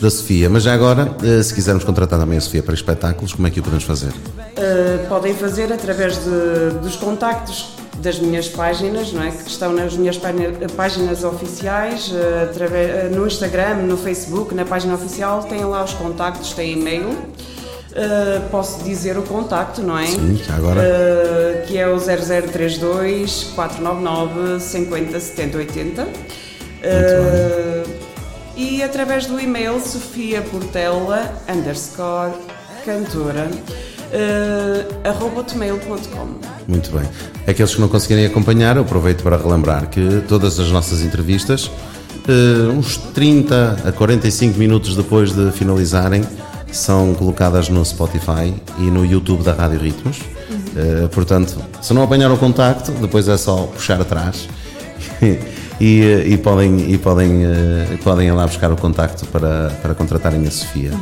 da 0.00 0.08
Sofia. 0.08 0.48
Mas 0.48 0.62
já 0.62 0.72
agora, 0.72 1.14
eh, 1.22 1.42
se 1.42 1.52
quisermos 1.52 1.84
contratar 1.84 2.18
também 2.18 2.38
a 2.38 2.40
Sofia 2.40 2.62
para 2.62 2.74
espetáculos, 2.74 3.32
como 3.34 3.48
é 3.48 3.50
que 3.50 3.58
o 3.60 3.62
podemos 3.62 3.84
fazer? 3.84 4.08
Uh, 4.10 5.06
podem 5.08 5.34
fazer 5.34 5.72
através 5.72 6.16
de- 6.24 6.78
dos 6.80 6.96
contactos 6.96 7.74
das 7.98 8.18
minhas 8.18 8.48
páginas, 8.48 9.12
não 9.12 9.22
é? 9.22 9.30
Que 9.30 9.50
estão 9.50 9.72
nas 9.74 9.94
minhas 9.94 10.16
página- 10.16 10.52
páginas 10.76 11.22
oficiais, 11.24 12.08
uh, 12.12 12.44
através, 12.44 13.12
uh, 13.12 13.16
no 13.16 13.26
Instagram, 13.26 13.74
no 13.82 13.96
Facebook, 13.98 14.54
na 14.54 14.64
página 14.64 14.94
oficial, 14.94 15.42
têm 15.42 15.64
lá 15.64 15.84
os 15.84 15.92
contactos, 15.92 16.52
têm 16.52 16.78
e-mail. 16.78 17.14
Uh, 17.90 18.48
posso 18.50 18.84
dizer 18.84 19.18
o 19.18 19.22
contacto, 19.22 19.82
não 19.82 19.98
é? 19.98 20.06
Sim, 20.06 20.40
agora. 20.48 20.80
Uh, 20.80 21.66
que 21.66 21.76
é 21.76 21.88
o 21.88 21.98
0032 21.98 23.52
499 23.54 24.60
50 24.60 25.20
70 25.20 25.58
80. 25.58 26.02
Uh, 26.02 27.90
e 28.56 28.82
através 28.82 29.26
do 29.26 29.40
e-mail 29.40 29.80
Sofia 29.80 30.42
Portela 30.42 31.34
underscore 31.48 32.32
cantora 32.84 33.48
uh, 34.10 35.08
arroba. 35.08 35.44
Muito 36.68 36.90
bem. 36.90 37.08
Aqueles 37.46 37.74
que 37.74 37.80
não 37.80 37.88
conseguirem 37.88 38.26
acompanhar, 38.26 38.76
eu 38.76 38.82
aproveito 38.82 39.22
para 39.22 39.36
relembrar 39.36 39.88
que 39.88 40.22
todas 40.28 40.60
as 40.60 40.70
nossas 40.70 41.00
entrevistas, 41.00 41.70
eh, 42.28 42.68
uns 42.70 42.96
30 42.96 43.78
a 43.86 43.92
45 43.92 44.58
minutos 44.58 44.94
depois 44.94 45.32
de 45.32 45.50
finalizarem, 45.52 46.22
são 46.72 47.14
colocadas 47.14 47.68
no 47.68 47.84
Spotify 47.84 48.54
e 48.78 48.82
no 48.82 49.04
YouTube 49.04 49.42
da 49.42 49.52
Rádio 49.52 49.80
Ritmos. 49.80 50.18
Eh, 50.76 51.08
portanto, 51.08 51.56
se 51.80 51.92
não 51.92 52.02
apanhar 52.02 52.30
o 52.30 52.36
contacto, 52.36 52.92
depois 52.92 53.28
é 53.28 53.36
só 53.36 53.64
puxar 53.66 54.00
atrás 54.00 54.48
e, 55.80 56.02
e 56.26 56.38
podem, 56.38 56.92
e 56.92 56.98
podem, 56.98 57.44
eh, 57.44 57.98
podem 58.02 58.28
ir 58.28 58.32
lá 58.32 58.46
buscar 58.46 58.70
o 58.72 58.76
contacto 58.76 59.26
para, 59.26 59.70
para 59.82 59.94
contratarem 59.94 60.46
a 60.46 60.50
Sofia. 60.50 60.92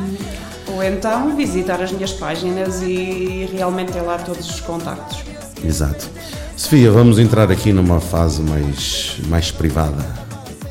Ou 0.75 0.83
então 0.83 1.37
visitar 1.37 1.83
as 1.83 1.93
minhas 1.93 2.13
páginas 2.13 2.83
e 2.83 3.49
realmente 3.53 3.93
ter 3.93 4.03
lá 4.03 4.19
todos 4.19 4.49
os 4.49 4.61
contactos. 4.61 5.19
Exato. 5.65 6.09
Sofia, 6.57 6.91
vamos 6.91 7.19
entrar 7.19 7.51
aqui 7.51 7.73
numa 7.73 8.01
fase 8.01 8.43
mais, 8.43 9.17
mais 9.29 9.51
privada. 9.51 10.05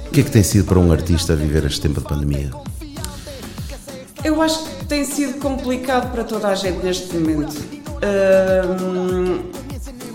O 0.07 0.11
que 0.11 0.21
é 0.21 0.23
que 0.23 0.31
tem 0.31 0.43
sido 0.43 0.65
para 0.65 0.79
um 0.79 0.91
artista 0.91 1.35
viver 1.35 1.65
este 1.65 1.81
tempo 1.81 2.01
de 2.01 2.07
pandemia? 2.07 2.49
Eu 4.23 4.41
acho 4.41 4.63
que 4.65 4.85
tem 4.85 5.03
sido 5.05 5.39
complicado 5.39 6.11
para 6.11 6.23
toda 6.23 6.47
a 6.47 6.55
gente 6.55 6.83
neste 6.83 7.15
momento. 7.15 7.55
Hum, 8.03 9.43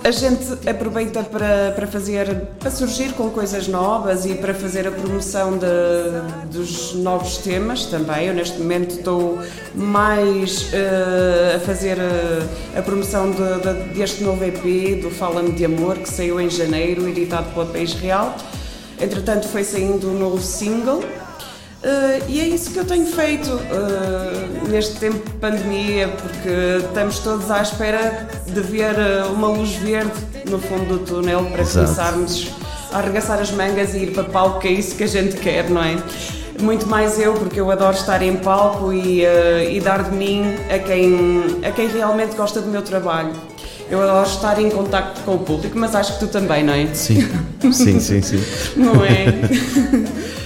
a 0.05 0.11
gente 0.11 0.69
aproveita 0.69 1.23
para, 1.23 1.73
para 1.77 1.87
fazer, 1.87 2.27
para 2.59 2.71
surgir 2.73 3.13
com 3.13 3.31
coisas 3.31 3.69
novas 3.69 4.27
e 4.27 4.35
para 4.35 4.53
fazer 4.53 4.87
a 4.89 4.91
promoção 4.91 5.57
de- 5.57 6.47
dos 6.51 6.93
novos 6.95 7.39
temas 7.39 7.87
também. 7.87 8.27
Eu 8.27 8.35
neste 8.35 8.59
momento 8.59 8.97
estou 8.97 9.39
mais 9.75 10.69
eh, 10.73 11.55
a 11.57 11.61
fazer 11.61 11.99
eh, 11.99 12.43
a 12.79 12.83
promoção 12.83 13.31
de- 13.31 13.37
de- 13.39 13.95
deste 13.99 14.25
novo 14.25 14.45
EP, 14.45 15.01
do 15.01 15.11
Fala-me 15.11 15.53
de 15.53 15.65
Amor, 15.65 15.97
que 15.99 16.09
saiu 16.09 16.41
em 16.41 16.51
janeiro, 16.51 17.09
editado 17.09 17.51
pela 17.53 17.67
País 17.67 17.95
Real. 17.95 18.35
Entretanto, 19.01 19.47
foi 19.49 19.63
saindo 19.63 20.09
um 20.11 20.19
novo 20.19 20.41
single. 20.43 21.03
Eh, 21.85 22.23
e 22.29 22.41
é 22.41 22.49
isso 22.49 22.71
que 22.71 22.79
eu 22.79 22.85
tenho 22.85 23.07
feito 23.07 23.51
eh, 23.51 24.69
neste 24.69 24.97
tempo 25.01 25.19
de 25.19 25.37
pandemia, 25.39 26.09
porque 26.09 26.85
estamos 26.87 27.19
todos 27.19 27.51
à 27.51 27.61
espera 27.63 28.29
de 28.47 28.61
ver 28.61 28.95
eh, 28.99 29.25
uma 29.33 29.49
luz 29.49 29.73
verde 29.77 30.13
no 30.49 30.59
fundo 30.59 30.99
do 30.99 30.99
túnel 31.01 31.45
para 31.47 31.63
Exato. 31.63 31.87
começarmos 31.87 32.53
a 32.93 32.99
arregaçar 32.99 33.41
as 33.41 33.51
mangas 33.51 33.95
e 33.95 33.99
ir 33.99 34.13
para 34.13 34.25
palco, 34.25 34.61
que 34.61 34.69
é 34.69 34.73
isso 34.73 34.95
que 34.95 35.05
a 35.05 35.09
gente 35.09 35.37
quer, 35.37 35.69
não 35.71 35.83
é? 35.83 35.97
Muito 36.61 36.87
mais 36.87 37.19
eu, 37.19 37.35
porque 37.35 37.59
eu 37.59 37.71
adoro 37.71 37.97
estar 37.97 38.23
em 38.23 38.37
palco 38.37 38.93
e, 38.93 39.25
eh, 39.25 39.73
e 39.73 39.81
dar 39.81 40.05
de 40.05 40.15
mim 40.15 40.55
a 40.73 40.79
quem, 40.79 41.43
a 41.67 41.73
quem 41.73 41.89
realmente 41.89 42.37
gosta 42.37 42.61
do 42.61 42.69
meu 42.69 42.83
trabalho. 42.83 43.33
Eu 43.93 44.01
adoro 44.01 44.27
estar 44.27 44.59
em 44.59 44.71
contacto 44.71 45.21
com 45.21 45.35
o 45.35 45.39
público, 45.41 45.79
mas 45.79 45.95
acho 45.95 46.15
que 46.15 46.21
tu 46.21 46.27
também, 46.29 46.65
não 46.65 46.73
é? 46.73 46.87
Sim, 46.95 47.29
sim, 47.73 48.01
sim, 48.01 48.23
sim. 48.23 48.43
Não 48.75 49.05
é? 49.05 49.27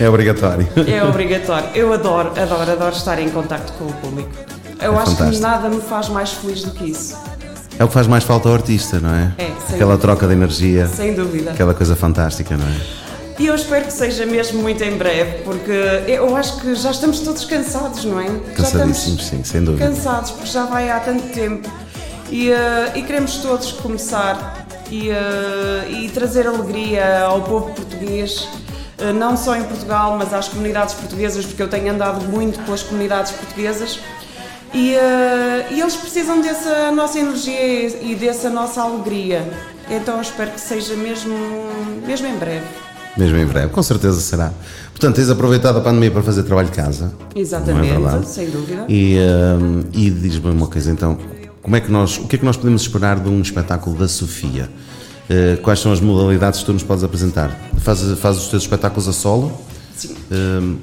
É 0.00 0.08
obrigatório. 0.08 0.66
É 0.84 1.04
obrigatório. 1.04 1.68
Eu 1.72 1.92
adoro, 1.92 2.32
adoro, 2.36 2.72
adoro 2.72 2.96
estar 2.96 3.20
em 3.20 3.28
contacto 3.30 3.72
com 3.74 3.84
o 3.84 3.92
público. 3.92 4.28
Eu 4.82 4.94
É 4.94 4.96
acho 4.96 5.12
que 5.12 5.16
fantástico. 5.18 5.42
nada 5.46 5.68
me 5.68 5.80
faz 5.80 6.08
mais 6.08 6.32
feliz 6.32 6.64
do 6.64 6.72
que 6.72 6.90
isso. 6.90 7.16
É 7.78 7.84
o 7.84 7.86
que 7.86 7.94
faz 7.94 8.08
mais 8.08 8.24
falta 8.24 8.48
ao 8.48 8.54
artista, 8.56 8.98
não 8.98 9.14
é? 9.14 9.32
É, 9.38 9.44
sem 9.44 9.76
Aquela 9.76 9.92
dúvida. 9.92 9.98
troca 9.98 10.26
de 10.26 10.32
energia, 10.32 10.88
Sem 10.88 11.14
dúvida. 11.14 11.52
aquela 11.52 11.72
coisa 11.72 11.94
fantástica, 11.94 12.56
não 12.56 12.66
é? 12.66 12.76
E 13.38 13.46
eu 13.46 13.54
espero 13.54 13.84
que 13.84 13.92
seja 13.92 14.26
mesmo 14.26 14.60
muito 14.60 14.82
em 14.82 14.96
breve, 14.96 15.42
porque 15.44 15.70
eu 16.08 16.34
acho 16.36 16.56
que 16.60 16.74
já 16.74 16.90
estamos 16.90 17.20
todos 17.20 17.44
cansados, 17.44 18.04
não 18.06 18.18
é? 18.20 18.26
Cansadíssimos, 18.56 19.24
sim, 19.26 19.44
sem 19.44 19.62
dúvida. 19.62 19.86
cansados, 19.86 20.32
porque 20.32 20.50
já 20.50 20.64
vai 20.64 20.90
há 20.90 20.98
tanto 20.98 21.22
tempo. 21.32 21.68
E, 22.30 22.50
eh, 22.50 22.92
e 22.96 23.02
queremos 23.02 23.36
todos 23.36 23.72
começar 23.72 24.66
e, 24.90 25.10
eh, 25.10 25.88
e 25.90 26.08
trazer 26.10 26.46
alegria 26.46 27.22
ao 27.22 27.42
povo 27.42 27.72
português, 27.72 28.48
eh, 28.98 29.12
não 29.12 29.36
só 29.36 29.56
em 29.56 29.62
Portugal, 29.64 30.16
mas 30.18 30.34
às 30.34 30.48
comunidades 30.48 30.94
portuguesas, 30.94 31.44
porque 31.44 31.62
eu 31.62 31.68
tenho 31.68 31.92
andado 31.92 32.24
muito 32.28 32.58
pelas 32.64 32.82
comunidades 32.82 33.32
portuguesas. 33.32 34.00
E, 34.74 34.94
e 35.70 35.80
eles 35.80 35.96
precisam 35.96 36.42
dessa 36.42 36.90
nossa 36.90 37.18
energia 37.18 38.02
e 38.02 38.14
dessa 38.14 38.50
nossa 38.50 38.82
alegria. 38.82 39.42
Então 39.88 40.20
espero 40.20 40.50
que 40.50 40.60
seja 40.60 40.94
mesmo, 40.96 41.34
mesmo 42.04 42.26
em 42.26 42.36
breve. 42.36 42.66
Mesmo 43.16 43.38
em 43.38 43.46
breve, 43.46 43.68
com 43.68 43.82
certeza 43.82 44.20
será. 44.20 44.52
Portanto, 44.90 45.16
tens 45.16 45.30
aproveitado 45.30 45.78
a 45.78 45.80
pandemia 45.80 46.10
para 46.10 46.22
fazer 46.22 46.42
trabalho 46.42 46.68
de 46.68 46.74
casa. 46.74 47.10
Exatamente, 47.34 47.94
Não 47.94 48.18
é 48.18 48.22
sem 48.24 48.50
dúvida. 48.50 48.84
E, 48.86 49.16
e 49.94 50.10
diz-me 50.10 50.50
uma 50.50 50.66
coisa 50.66 50.90
então, 50.90 51.16
como 51.66 51.74
é 51.74 51.80
que 51.80 51.90
nós, 51.90 52.16
o 52.16 52.28
que 52.28 52.36
é 52.36 52.38
que 52.38 52.44
nós 52.44 52.56
podemos 52.56 52.82
esperar 52.82 53.18
de 53.18 53.28
um 53.28 53.42
espetáculo 53.42 53.96
da 53.98 54.06
Sofia? 54.06 54.70
Eh, 55.28 55.58
quais 55.60 55.80
são 55.80 55.90
as 55.90 56.00
modalidades 56.00 56.60
que 56.60 56.66
tu 56.66 56.72
nos 56.72 56.84
podes 56.84 57.02
apresentar? 57.02 57.50
Fazes 57.78 58.16
faz 58.20 58.36
os 58.36 58.46
teus 58.46 58.62
espetáculos 58.62 59.08
a 59.08 59.12
solo? 59.12 59.50
Sim. 59.96 60.14
Hum, 60.30 60.76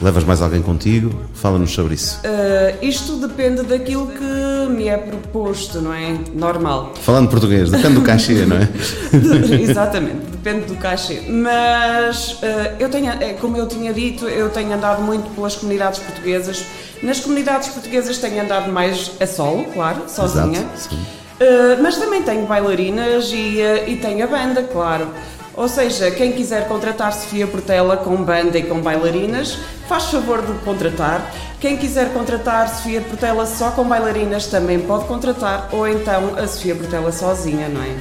levas 0.00 0.24
mais 0.24 0.42
alguém 0.42 0.62
contigo? 0.62 1.14
Fala-nos 1.34 1.72
sobre 1.72 1.94
isso. 1.94 2.20
Uh, 2.20 2.84
isto 2.84 3.16
depende 3.16 3.62
daquilo 3.62 4.08
que 4.08 4.72
me 4.72 4.88
é 4.88 4.96
proposto, 4.96 5.80
não 5.80 5.92
é? 5.92 6.18
Normal. 6.34 6.94
Falando 7.00 7.28
português, 7.28 7.70
depende 7.70 7.94
do 7.94 8.02
cachê, 8.02 8.44
não 8.46 8.56
é? 8.56 8.68
Exatamente, 9.60 10.26
depende 10.30 10.66
do 10.66 10.76
cachê. 10.76 11.22
Mas 11.28 12.32
uh, 12.34 12.76
eu 12.78 12.88
tenho, 12.88 13.10
é, 13.10 13.34
como 13.34 13.56
eu 13.56 13.66
tinha 13.66 13.92
dito, 13.92 14.28
eu 14.28 14.50
tenho 14.50 14.72
andado 14.72 15.02
muito 15.02 15.32
pelas 15.34 15.54
comunidades 15.56 16.00
portuguesas. 16.00 16.64
Nas 17.02 17.20
comunidades 17.20 17.68
portuguesas 17.68 18.18
tenho 18.18 18.42
andado 18.42 18.72
mais 18.72 19.12
a 19.20 19.26
solo, 19.26 19.64
claro, 19.72 20.02
sozinha. 20.08 20.60
Exato, 20.60 20.94
sim. 20.94 20.96
Uh, 21.34 21.82
mas 21.82 21.96
também 21.96 22.22
tenho 22.22 22.46
bailarinas 22.46 23.30
e, 23.32 23.58
e 23.88 23.96
tenho 23.96 24.24
a 24.24 24.26
banda, 24.26 24.62
claro. 24.62 25.08
Ou 25.56 25.68
seja, 25.68 26.10
quem 26.10 26.32
quiser 26.32 26.66
contratar 26.66 27.12
Sofia 27.12 27.46
Portela 27.46 27.96
com 27.96 28.16
banda 28.16 28.58
e 28.58 28.62
com 28.64 28.80
bailarinas, 28.80 29.58
faz 29.88 30.04
favor 30.04 30.42
de 30.42 30.52
contratar. 30.64 31.32
Quem 31.60 31.76
quiser 31.76 32.12
contratar 32.12 32.68
Sofia 32.68 33.00
Portela 33.00 33.46
só 33.46 33.70
com 33.70 33.84
bailarinas 33.84 34.46
também 34.46 34.80
pode 34.80 35.04
contratar, 35.04 35.68
ou 35.72 35.86
então 35.86 36.36
a 36.36 36.46
Sofia 36.46 36.74
Portela 36.74 37.12
sozinha, 37.12 37.68
não 37.68 37.82
é? 37.82 37.94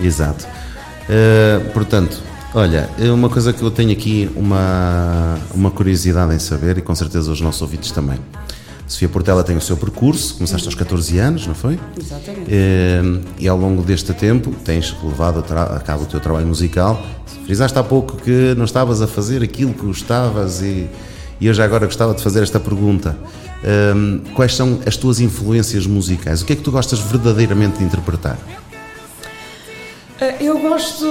Exato. 0.00 0.46
Eh, 1.08 1.60
portanto, 1.72 2.20
olha, 2.54 2.88
é 2.98 3.10
uma 3.10 3.28
coisa 3.28 3.52
que 3.52 3.62
eu 3.62 3.70
tenho 3.70 3.92
aqui 3.92 4.30
uma, 4.34 5.38
uma 5.54 5.70
curiosidade 5.70 6.34
em 6.34 6.38
saber, 6.38 6.78
e 6.78 6.82
com 6.82 6.94
certeza 6.94 7.30
os 7.30 7.40
nossos 7.40 7.62
ouvintes 7.62 7.90
também. 7.90 8.18
Sofia 8.86 9.08
Portela 9.08 9.42
tem 9.42 9.56
o 9.56 9.60
seu 9.60 9.76
percurso, 9.76 10.34
começaste 10.34 10.66
aos 10.66 10.74
14 10.74 11.18
anos, 11.18 11.46
não 11.46 11.54
foi? 11.54 11.78
Exatamente. 11.98 12.48
Eh, 12.48 13.02
e 13.38 13.48
ao 13.48 13.58
longo 13.58 13.82
deste 13.82 14.12
tempo 14.12 14.52
tens 14.64 14.94
levado 15.02 15.44
a, 15.52 15.80
cabo 15.80 16.04
o 16.04 16.06
teu 16.06 16.20
trabalho 16.20 16.46
musical. 16.46 17.04
Frisaste 17.44 17.76
há 17.78 17.82
pouco 17.82 18.16
que 18.16 18.54
não 18.56 18.64
estavas 18.64 19.02
a 19.02 19.06
fazer 19.06 19.42
aquilo 19.42 19.74
que 19.74 19.84
gostavas 19.84 20.62
e, 20.62 20.88
e 21.40 21.46
eu 21.46 21.54
já 21.54 21.64
agora 21.64 21.86
gostava 21.86 22.14
de 22.14 22.22
fazer 22.22 22.42
esta 22.42 22.60
pergunta. 22.60 23.16
Hum, 23.64 24.20
quais 24.34 24.54
são 24.54 24.78
as 24.86 24.96
tuas 24.96 25.18
influências 25.18 25.86
musicais? 25.86 26.42
O 26.42 26.44
que 26.44 26.52
é 26.52 26.56
que 26.56 26.62
tu 26.62 26.70
gostas 26.70 27.00
verdadeiramente 27.00 27.78
de 27.78 27.84
interpretar? 27.84 28.38
Uh, 30.20 30.42
Eu 30.42 30.58
gosto 30.58 31.04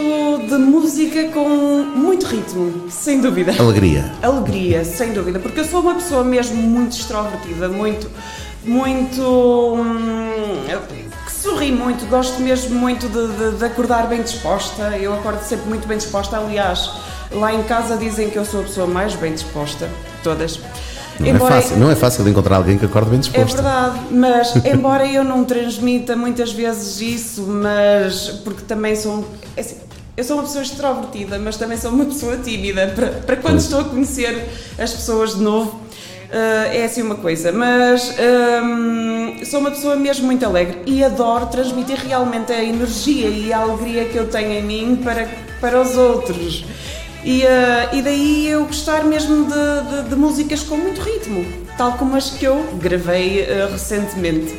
de 0.48 0.56
música 0.58 1.26
com 1.30 1.48
muito 1.48 2.26
ritmo, 2.26 2.90
sem 2.90 3.22
dúvida. 3.22 3.54
Alegria. 3.60 4.12
Alegria, 4.22 4.84
sem 4.84 5.14
dúvida, 5.14 5.38
porque 5.40 5.60
eu 5.60 5.66
sou 5.66 5.82
uma 5.82 5.94
pessoa 5.96 6.24
mesmo 6.24 6.56
muito 6.62 6.98
extrovertida, 6.98 7.70
muito, 7.70 8.10
muito. 8.64 9.22
hum, 9.22 10.64
que 11.26 11.32
sorri 11.32 11.72
muito, 11.72 12.06
gosto 12.08 12.42
mesmo 12.42 12.76
muito 12.80 13.08
de, 13.08 13.28
de- 13.52 13.58
de 13.60 13.66
acordar 13.66 14.08
bem 14.08 14.24
disposta. 14.24 14.98
Eu 14.98 15.14
acordo 15.14 15.44
sempre 15.44 15.68
muito 15.70 15.88
bem 15.88 15.98
disposta, 15.98 16.38
aliás, 16.38 16.90
lá 17.32 17.54
em 17.54 17.62
casa 17.64 17.98
dizem 17.98 18.32
que 18.32 18.38
eu 18.38 18.46
sou 18.46 18.62
a 18.62 18.64
pessoa 18.64 18.88
mais 18.88 19.14
bem 19.16 19.34
disposta, 19.34 19.86
de 19.86 20.24
todas. 20.24 20.60
Não 21.20 21.28
é, 21.36 21.40
fácil, 21.40 21.78
não 21.78 21.92
é 21.92 21.96
fácil 21.96 22.24
de 22.24 22.30
encontrar 22.30 22.58
alguém 22.58 22.78
que 22.78 22.86
acorde 22.86 23.10
bem 23.10 23.20
É 23.20 23.22
disposto. 23.22 23.56
verdade, 23.56 24.00
mas 24.12 24.56
embora 24.66 25.06
eu 25.08 25.24
não 25.24 25.44
transmita 25.46 26.16
muitas 26.16 26.52
vezes 26.52 27.00
isso, 27.02 27.42
mas 27.44 28.42
porque 28.44 28.64
também 28.64 28.96
sou. 28.96 29.26
é 29.56 29.62
assim, 29.62 29.78
eu 30.18 30.24
sou 30.24 30.38
uma 30.38 30.44
pessoa 30.44 30.62
extrovertida, 30.64 31.38
mas 31.40 31.58
também 31.58 31.78
sou 31.78 31.92
uma 31.92 32.06
pessoa 32.06 32.38
tímida. 32.38 32.88
Para, 32.96 33.08
para 33.08 33.36
quando 33.38 33.60
estou 33.60 33.82
a 33.82 33.84
conhecer 33.84 34.48
as 34.80 34.92
pessoas 34.94 35.36
de 35.36 35.42
novo, 35.42 35.80
eh, 36.32 36.80
é 36.80 36.86
assim 36.86 37.02
uma 37.02 37.16
coisa. 37.16 37.52
Mas 37.52 38.14
hum, 38.64 39.36
sou 39.46 39.60
uma 39.60 39.72
pessoa 39.72 39.96
mesmo 39.96 40.26
muito 40.26 40.46
alegre 40.46 40.82
e 40.86 41.04
adoro 41.04 41.48
transmitir 41.48 41.98
realmente 41.98 42.52
a 42.52 42.64
energia 42.64 43.28
e 43.28 43.52
a 43.52 43.60
alegria 43.60 44.06
que 44.06 44.18
eu 44.18 44.28
tenho 44.28 44.52
em 44.54 44.64
mim 44.64 45.02
para, 45.04 45.28
para 45.60 45.82
os 45.82 45.96
outros. 45.98 46.64
E, 47.26 47.42
eh, 47.44 47.90
e 47.94 48.02
daí 48.04 48.48
eu 48.50 48.66
gostar 48.66 49.04
mesmo 49.04 49.46
de, 49.46 50.04
de- 50.04 50.10
de 50.10 50.16
músicas 50.16 50.62
com 50.62 50.78
muito 50.78 51.02
ritmo, 51.02 51.44
tal 51.78 51.94
como 51.94 52.16
as 52.16 52.30
que 52.30 52.46
eu 52.46 52.64
gravei 52.80 53.40
eh, 53.42 53.68
recentemente. 53.72 54.56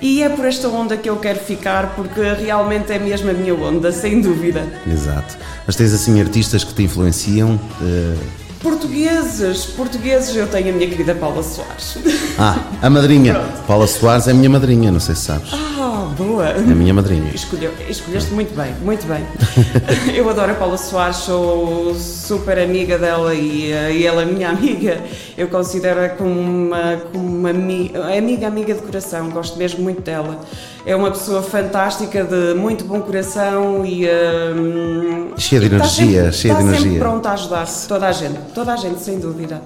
E 0.00 0.22
é 0.22 0.28
por 0.28 0.44
esta 0.44 0.68
onda 0.68 0.96
que 0.96 1.08
eu 1.10 1.16
quero 1.16 1.40
ficar, 1.40 1.94
porque 1.96 2.20
realmente 2.20 2.92
é 2.92 2.98
mesmo 2.98 3.30
a 3.30 3.32
minha 3.32 3.54
onda, 3.54 3.90
sem 3.90 4.20
dúvida. 4.20 4.62
Exato. 4.86 5.36
Mas 5.66 5.74
tens 5.74 5.92
assim 5.92 6.20
artistas 6.20 6.62
que 6.62 6.72
te 6.74 6.82
influenciam? 6.84 7.58
eh, 7.82 8.45
Portugueses, 8.70 9.64
portugueses, 9.64 10.34
eu 10.34 10.48
tenho 10.48 10.70
a 10.70 10.72
minha 10.72 10.88
querida 10.88 11.14
Paula 11.14 11.40
Soares. 11.40 11.98
Ah, 12.36 12.58
a 12.82 12.90
madrinha. 12.90 13.40
Paula 13.64 13.86
Soares 13.86 14.26
é 14.26 14.32
a 14.32 14.34
minha 14.34 14.50
madrinha, 14.50 14.90
não 14.90 14.98
sei 14.98 15.14
se 15.14 15.22
sabes. 15.22 15.50
Ah, 15.54 16.08
boa! 16.18 16.48
É 16.48 16.58
a 16.58 16.62
minha 16.62 16.92
madrinha. 16.92 17.30
Escolheu, 17.32 17.72
escolheste 17.88 18.34
muito 18.34 18.56
bem, 18.56 18.74
muito 18.82 19.06
bem. 19.06 19.24
Eu 20.12 20.28
adoro 20.28 20.50
a 20.50 20.54
Paula 20.56 20.76
Soares, 20.76 21.18
sou 21.18 21.94
super 21.94 22.58
amiga 22.58 22.98
dela 22.98 23.32
e, 23.34 23.70
eh, 23.70 23.92
e 23.98 24.04
ela 24.06 24.22
é 24.22 24.24
minha 24.24 24.50
amiga. 24.56 25.00
Eu 25.38 25.46
considero-a 25.46 26.08
como 26.08 26.28
uma, 26.40 26.96
como 27.12 27.24
uma 27.24 27.50
ami- 27.50 27.92
amiga, 28.18 28.48
amiga 28.48 28.74
de 28.74 28.82
coração, 28.82 29.30
gosto 29.30 29.56
mesmo 29.56 29.80
muito 29.84 30.00
dela. 30.00 30.40
É 30.84 30.94
uma 30.94 31.10
pessoa 31.10 31.42
fantástica, 31.42 32.22
de 32.24 32.54
muito 32.54 32.84
bom 32.84 33.00
coração 33.00 33.84
e. 33.84 34.06
hum, 34.06 35.30
Cheia 35.36 35.60
de 35.60 35.66
está 35.66 35.76
energia, 35.78 36.22
sempre- 36.22 36.32
cheia 36.32 36.54
de 36.54 36.60
está 36.60 36.72
sempre 36.72 36.76
energia. 36.88 36.98
pronta 37.00 37.28
a 37.28 37.32
ajudar 37.32 37.66
toda 37.88 38.06
a 38.06 38.12
gente, 38.12 38.38
toda 38.56 38.72
a 38.72 38.76
gente, 38.76 39.00
sem 39.00 39.18
dúvida. 39.18 39.60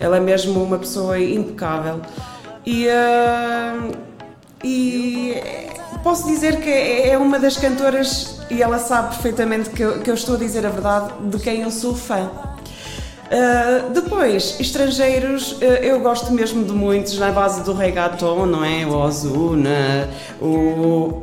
Ela 0.00 0.16
é 0.16 0.20
mesmo 0.20 0.62
uma 0.62 0.78
pessoa 0.78 1.20
impecável. 1.20 2.00
E. 2.66 2.88
hum, 2.88 4.12
e 4.64 5.36
posso 6.04 6.26
dizer 6.26 6.60
que 6.60 6.70
é 6.70 7.18
uma 7.18 7.38
das 7.38 7.56
cantoras, 7.56 8.40
e 8.48 8.62
ela 8.62 8.78
sabe 8.78 9.08
perfeitamente 9.14 9.70
que 9.70 9.82
eu, 9.82 10.00
que 10.00 10.08
eu 10.08 10.14
estou 10.14 10.36
a 10.36 10.38
dizer 10.38 10.64
a 10.64 10.70
verdade, 10.70 11.12
de 11.20 11.38
quem 11.38 11.62
eu 11.62 11.70
sou 11.70 11.94
fã. 11.94 12.30
Uh, 13.26 13.90
depois, 13.92 14.60
estrangeiros, 14.60 15.52
uh, 15.52 15.64
eu 15.64 16.00
gosto 16.00 16.32
mesmo 16.32 16.64
de 16.64 16.72
muitos 16.72 17.18
na 17.18 17.32
base 17.32 17.62
do 17.64 17.72
reggaeton, 17.72 18.46
não 18.46 18.64
é? 18.64 18.86
O 18.86 18.94
Ozuna, 18.94 20.08
o 20.40 20.46
uh, 20.46 21.22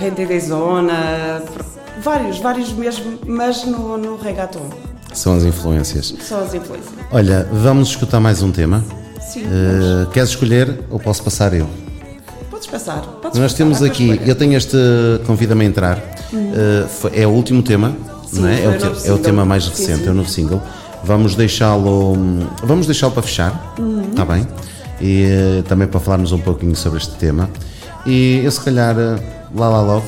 Rente 0.00 0.26
de 0.26 0.40
Zona, 0.40 1.42
vários, 1.98 2.38
vários 2.38 2.72
mesmo, 2.72 3.18
mas 3.26 3.64
no, 3.64 3.96
no 3.98 4.16
reggaeton. 4.16 4.91
São 5.12 5.34
as 5.34 5.44
influências. 5.44 6.14
São 6.26 6.42
as 6.42 6.54
influências. 6.54 6.92
Olha, 7.10 7.46
vamos 7.52 7.88
escutar 7.90 8.20
mais 8.20 8.42
um 8.42 8.50
tema. 8.50 8.84
Sim. 9.20 9.42
Uh, 9.42 10.10
queres 10.10 10.30
escolher 10.30 10.80
ou 10.90 10.98
posso 10.98 11.22
passar 11.22 11.52
eu? 11.54 11.68
Podes 12.50 12.66
passar. 12.66 13.00
Podes 13.00 13.38
Nós 13.38 13.52
passar, 13.52 13.64
temos 13.64 13.82
aqui, 13.82 14.20
eu 14.26 14.34
tenho 14.34 14.54
este 14.54 14.76
Convida-me 15.26 15.64
a 15.64 15.68
Entrar. 15.68 15.98
Hum. 16.32 16.52
Uh, 16.52 17.10
é 17.12 17.26
o 17.26 17.30
último 17.30 17.62
tema, 17.62 17.94
Sim, 18.26 18.40
não 18.40 18.48
é? 18.48 18.64
É 18.64 18.68
o, 18.68 18.78
te, 18.78 19.08
é 19.08 19.12
o, 19.12 19.18
tema 19.18 19.44
mais 19.44 19.66
recente, 19.68 20.02
Sim. 20.02 20.08
é 20.08 20.10
o 20.10 20.14
novo 20.14 20.28
single. 20.28 20.62
Vamos 21.04 21.34
deixá-lo. 21.34 22.16
Vamos 22.62 22.86
deixá-lo 22.86 23.12
para 23.12 23.22
fechar. 23.22 23.74
Hum. 23.78 24.02
Está 24.10 24.24
bem? 24.24 24.46
E 25.00 25.24
eh, 25.24 25.62
também 25.66 25.88
para 25.88 25.98
falarmos 25.98 26.30
um 26.30 26.38
pouquinho 26.38 26.76
sobre 26.76 26.98
este 26.98 27.14
tema. 27.16 27.50
E 28.06 28.40
eu 28.44 28.50
se 28.50 28.60
calhar 28.60 28.94
lá 29.54 29.68
lá 29.68 29.80
logo 29.82 30.04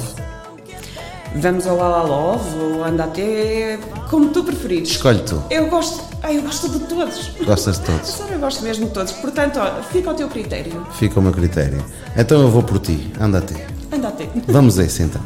vamos 1.35 1.67
ao 1.67 1.77
Lala 1.77 2.03
Love 2.03 2.59
ou 2.59 2.85
anda 2.85 3.05
até 3.05 3.79
como 4.11 4.29
tu 4.31 4.45
preferires. 4.45 4.91
Escolhe 4.91 5.21
tu. 5.21 5.43
Eu 5.51 5.69
gosto, 5.69 6.03
eu 6.29 6.43
gosto 6.43 6.69
de 6.69 6.81
todos. 6.81 7.31
Gostas 7.45 7.79
de 7.79 7.85
todos? 7.87 8.21
Eu 8.31 8.39
gosto 8.39 8.63
mesmo 8.63 8.87
de 8.87 8.93
todos. 8.93 9.13
Portanto, 9.13 9.59
ó, 9.61 9.83
fica 9.83 10.11
ao 10.11 10.17
teu 10.17 10.29
critério. 10.29 10.87
Fica 10.93 11.17
ao 11.19 11.23
meu 11.23 11.33
critério. 11.33 11.85
Então 12.17 12.41
eu 12.43 12.51
vou 12.51 12.63
por 12.63 12.79
ti, 12.79 13.13
anda 13.21 13.39
até. 13.39 13.67
Anda 13.93 14.09
até. 14.09 14.29
Vamos 14.49 14.79
a 14.79 14.85
isso 14.85 15.03
então. 15.03 15.21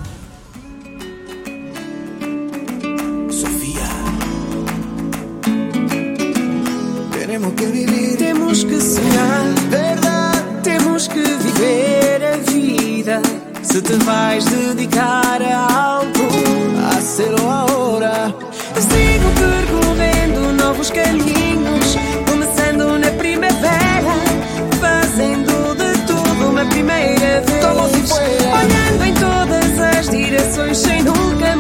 Se 13.79 13.83
te 13.83 13.97
vais 14.05 14.45
dedicar 14.45 15.41
a 15.41 15.73
algo, 15.73 16.29
a 16.91 17.01
ser 17.01 17.33
ou 17.41 17.49
a 17.49 17.65
hora. 17.67 18.35
Sigo 18.75 19.31
percorrendo 19.39 20.53
novos 20.61 20.91
caminhos, 20.91 21.97
começando 22.29 22.99
na 22.99 23.09
primavera, 23.13 24.15
fazendo 24.81 25.77
de 25.77 25.97
tudo 26.09 26.51
uma 26.51 26.65
primeira 26.65 27.41
vez. 27.43 27.65
Olhando 28.51 29.05
em 29.05 29.15
todas 29.15 29.97
as 29.97 30.09
direções 30.09 30.79
sem 30.79 31.05
nunca 31.05 31.58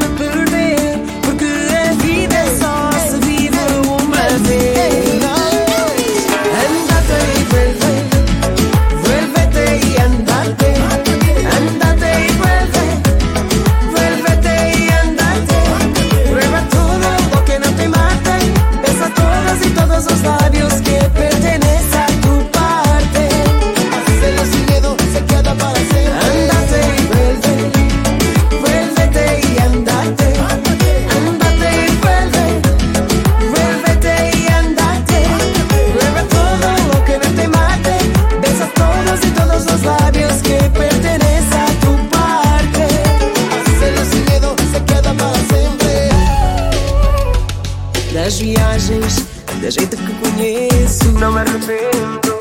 viagens, 48.38 49.26
da 49.60 49.70
jeito 49.70 49.96
que 49.96 50.12
conheço. 50.14 51.04
Não 51.12 51.32
me 51.32 51.40
arrependo. 51.40 52.38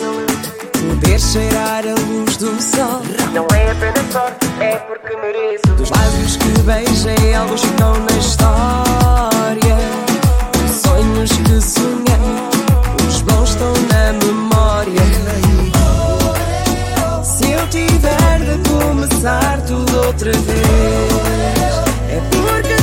Poder 0.88 1.19
cheirar 1.19 1.83
a 1.86 1.95
luz 2.07 2.38
do 2.38 2.62
sol. 2.62 3.01
Não 3.33 3.47
é 3.55 3.71
apenas 3.71 4.12
sorte, 4.12 4.47
é 4.60 4.75
porque 4.77 5.15
mereço. 5.17 5.67
Dos 5.75 5.89
lábios 5.89 6.38
que 6.38 6.62
beijei, 6.62 7.33
alguns 7.33 7.62
ficam 7.62 7.93
na 7.93 8.17
história. 8.17 9.77
Os 10.65 10.71
sonhos 10.81 11.31
que 11.31 11.62
sonhei, 11.62 13.07
os 13.07 13.21
bons 13.21 13.49
estão 13.49 13.73
na 13.89 14.13
memória. 14.25 15.01
Se 17.23 17.51
eu 17.51 17.67
tiver 17.69 18.39
de 18.39 18.69
começar 18.69 19.62
tudo 19.62 19.97
outra 20.05 20.31
vez, 20.31 21.12
é 22.10 22.21
porque. 22.31 22.76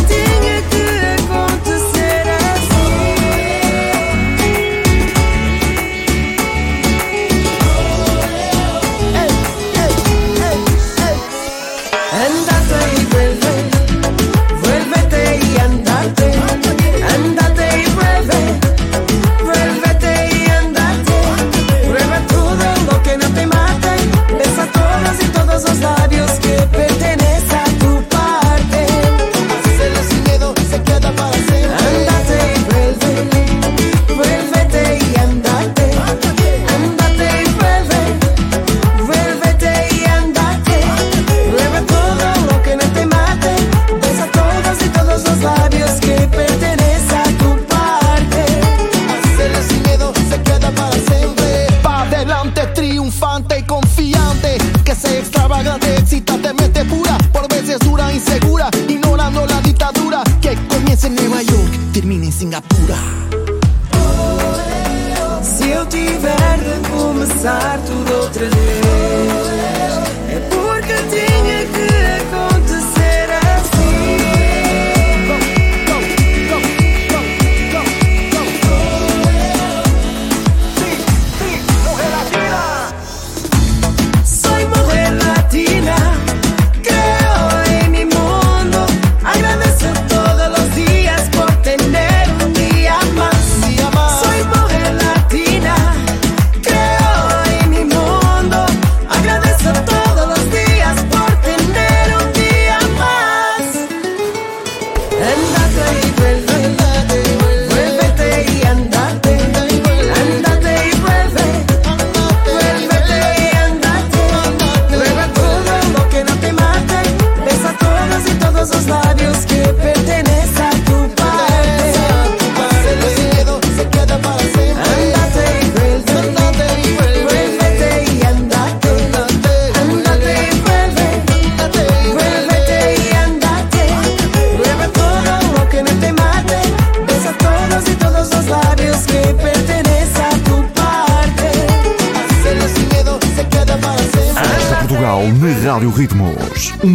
ritmo 145.97 146.44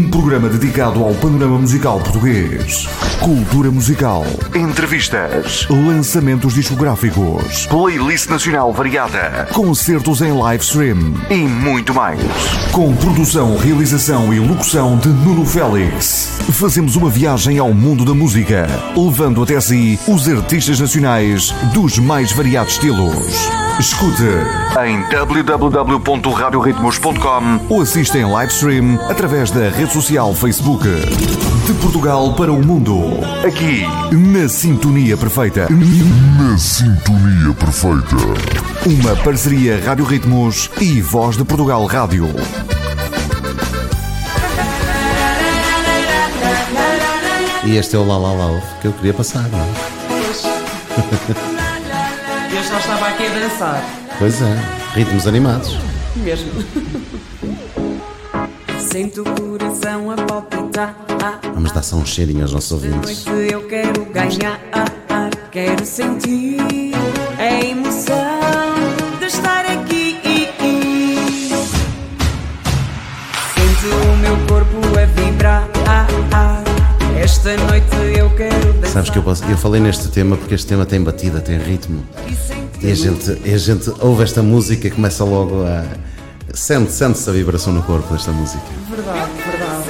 programa 0.09 0.49
dedicado 0.49 1.03
ao 1.03 1.13
panorama 1.15 1.59
musical 1.59 1.99
português. 1.99 2.87
Cultura 3.19 3.69
musical, 3.69 4.25
entrevistas, 4.55 5.67
lançamentos 5.69 6.53
discográficos, 6.53 7.67
playlist 7.67 8.29
nacional 8.29 8.71
variada, 8.71 9.49
concertos 9.53 10.21
em 10.21 10.31
live 10.31 10.63
stream 10.63 11.13
e 11.29 11.35
muito 11.35 11.93
mais. 11.93 12.21
Com 12.71 12.95
produção, 12.95 13.57
realização 13.57 14.33
e 14.33 14.39
locução 14.39 14.97
de 14.97 15.09
Nuno 15.09 15.45
Félix. 15.45 16.39
Fazemos 16.51 16.95
uma 16.95 17.09
viagem 17.09 17.59
ao 17.59 17.73
mundo 17.73 18.05
da 18.05 18.13
música, 18.13 18.67
levando 18.95 19.43
até 19.43 19.59
si 19.59 19.99
os 20.07 20.29
artistas 20.29 20.79
nacionais 20.79 21.53
dos 21.73 21.99
mais 21.99 22.31
variados 22.31 22.71
estilos. 22.73 23.49
Escute 23.79 24.23
em 24.85 25.01
www.radioritmos.com 25.09 27.65
ou 27.69 27.81
assista 27.81 28.17
em 28.17 28.25
live 28.25 28.51
stream 28.51 28.99
através 29.09 29.48
da 29.51 29.69
rede 29.69 29.91
social 29.91 30.33
Facebook. 30.33 30.85
De 30.85 31.73
Portugal 31.81 32.33
para 32.33 32.51
o 32.51 32.65
mundo. 32.65 33.19
Aqui, 33.45 33.83
na 34.15 34.47
Sintonia 34.49 35.15
Perfeita. 35.17 35.67
Na 35.69 36.57
sintonia 36.57 37.53
perfeita. 37.53 38.15
Uma 38.85 39.15
parceria 39.17 39.79
Rádio 39.83 40.05
Ritmos 40.05 40.69
e 40.79 41.01
Voz 41.01 41.37
de 41.37 41.43
Portugal 41.43 41.85
Rádio. 41.85 42.27
E 47.63 47.75
este 47.77 47.95
é 47.95 47.99
o 47.99 48.05
La 48.05 48.17
La 48.17 48.33
Love 48.33 48.63
que 48.81 48.87
eu 48.87 48.93
queria 48.93 49.13
passar, 49.13 49.47
não 49.49 49.59
é? 49.59 49.63
Eu 52.55 52.63
já 52.63 52.79
estava 52.79 53.07
aqui 53.07 53.25
a 53.27 53.29
dançar. 53.29 53.83
Pois 54.17 54.41
é, 54.41 54.57
ritmos 54.95 55.27
animados. 55.27 55.77
Mesmo. 56.15 56.51
Sinto 58.91 59.21
o 59.21 59.25
coração 59.25 60.11
a 60.11 60.15
palpitar. 60.15 60.95
Vamos 61.53 61.71
dar 61.71 61.83
só 61.83 61.95
um 61.97 62.05
cheirinho 62.05 62.41
aos 62.41 62.53
nossos 62.53 62.71
ouvintes. 62.71 63.25
noite 63.25 63.51
eu 63.53 63.61
quero 63.67 64.05
ganhar. 64.05 64.59
Quero 65.51 65.85
sentir 65.85 66.57
a 67.37 67.65
emoção 67.65 68.75
de 69.19 69.25
estar 69.25 69.65
aqui. 69.65 70.17
Sinto 73.53 73.95
o 73.95 74.17
meu 74.17 74.37
corpo 74.47 74.77
a 74.99 75.05
vibrar. 75.05 75.67
Esta 77.21 77.55
noite 77.57 77.95
eu 78.17 78.29
quero 78.35 78.73
dançar. 78.73 78.91
Sabes 78.93 79.09
que 79.11 79.17
eu, 79.19 79.23
posso- 79.23 79.43
eu 79.45 79.57
falei 79.57 79.79
neste 79.81 80.07
tema 80.09 80.35
porque 80.37 80.55
este 80.55 80.67
tema 80.67 80.85
tem 80.85 81.01
batida, 81.01 81.39
tem 81.41 81.57
ritmo. 81.59 82.03
E 82.81 82.85
E 82.87 82.91
a 82.91 82.95
gente, 82.95 83.41
e 83.45 83.53
a 83.53 83.57
gente 83.57 83.91
ouve 83.99 84.23
esta 84.23 84.41
música 84.41 84.87
e 84.87 84.91
começa 84.91 85.23
logo 85.23 85.63
a. 85.63 85.83
Sente, 86.53 86.91
sente-se 86.91 87.29
a 87.29 87.33
vibração 87.33 87.73
no 87.73 87.83
corpo 87.83 88.11
desta 88.13 88.31
música. 88.31 88.63
Verdade, 88.89 89.31
verdade. 89.45 89.83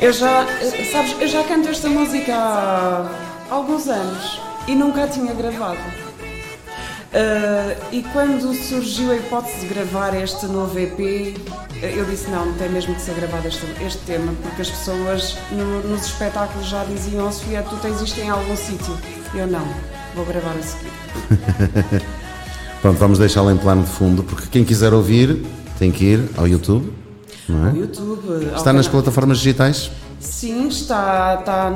Eu 0.00 0.12
já, 0.12 0.46
sabes, 0.90 1.16
eu 1.20 1.28
já 1.28 1.44
canto 1.44 1.68
esta 1.68 1.88
música 1.88 2.34
há 2.34 3.08
alguns 3.50 3.86
anos 3.86 4.40
e 4.66 4.74
nunca 4.74 5.04
a 5.04 5.08
tinha 5.08 5.32
gravado. 5.34 5.78
Ah, 7.14 7.76
e 7.92 8.02
quando 8.12 8.52
surgiu 8.54 9.12
a 9.12 9.16
hipótese 9.16 9.60
de 9.60 9.66
gravar 9.66 10.14
este 10.20 10.46
novo 10.46 10.76
EP, 10.78 11.36
eu 11.82 12.04
disse 12.06 12.28
não, 12.30 12.52
tem 12.54 12.68
mesmo 12.70 12.94
que 12.94 13.02
ser 13.02 13.14
gravado 13.14 13.46
este, 13.46 13.64
este 13.84 13.98
tema, 14.04 14.32
porque 14.42 14.62
as 14.62 14.70
pessoas 14.70 15.36
no- 15.50 15.82
nos 15.82 16.06
espetáculos 16.06 16.66
já 16.68 16.84
diziam, 16.84 17.28
oh, 17.28 17.32
Sofia, 17.32 17.62
tu 17.68 17.76
tens 17.76 18.00
isto 18.00 18.18
em 18.20 18.30
algum 18.30 18.56
sítio. 18.56 18.96
Eu 19.34 19.46
não, 19.46 19.66
vou 20.14 20.24
gravar 20.24 20.54
a 20.58 20.62
seguir. 20.62 22.02
Pronto, 22.82 22.98
vamos 22.98 23.18
deixá-la 23.18 23.52
em 23.52 23.56
plano 23.56 23.82
de 23.84 23.88
fundo 23.88 24.22
porque 24.24 24.48
quem 24.50 24.64
quiser 24.64 24.92
ouvir 24.92 25.40
tem 25.78 25.90
que 25.92 26.04
ir 26.04 26.28
ao 26.36 26.48
YouTube, 26.48 26.92
não 27.48 27.68
é? 27.68 27.70
YouTube. 27.76 28.28
ao 28.50 28.56
Está 28.56 28.72
nas 28.72 28.86
canal. 28.86 29.02
plataformas 29.02 29.38
digitais? 29.38 29.90
Sim, 30.18 30.68
está, 30.68 31.38
está, 31.40 31.72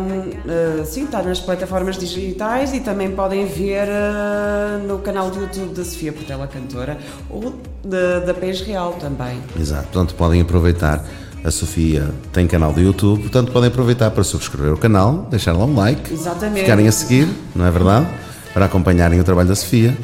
eh, 0.48 0.84
sim, 0.84 1.04
está 1.04 1.22
nas 1.22 1.40
plataformas 1.40 1.96
digitais 1.98 2.72
e 2.72 2.80
também 2.80 3.10
podem 3.10 3.44
ver 3.46 3.88
eh, 3.88 4.78
no 4.86 4.98
canal 4.98 5.30
do 5.30 5.40
YouTube 5.40 5.74
da 5.74 5.84
Sofia 5.84 6.12
Portela 6.12 6.46
Cantora 6.46 6.96
ou 7.30 7.54
da, 7.84 8.20
da 8.20 8.34
Pés 8.34 8.60
Real 8.60 8.92
também. 8.94 9.38
Exato, 9.58 9.84
portanto 9.84 10.14
podem 10.14 10.40
aproveitar. 10.40 11.04
A 11.44 11.50
Sofia 11.52 12.10
tem 12.32 12.48
canal 12.48 12.72
do 12.72 12.80
YouTube, 12.80 13.20
portanto 13.22 13.52
podem 13.52 13.68
aproveitar 13.68 14.10
para 14.10 14.24
subscrever 14.24 14.72
o 14.72 14.76
canal, 14.76 15.28
deixar 15.30 15.52
lá 15.52 15.64
um 15.64 15.76
like, 15.76 16.12
Exatamente. 16.12 16.60
ficarem 16.62 16.88
a 16.88 16.92
seguir, 16.92 17.28
não 17.54 17.64
é 17.64 17.70
verdade? 17.70 18.06
Para 18.52 18.64
acompanharem 18.66 19.20
o 19.20 19.24
trabalho 19.24 19.48
da 19.48 19.54
Sofia. 19.54 19.96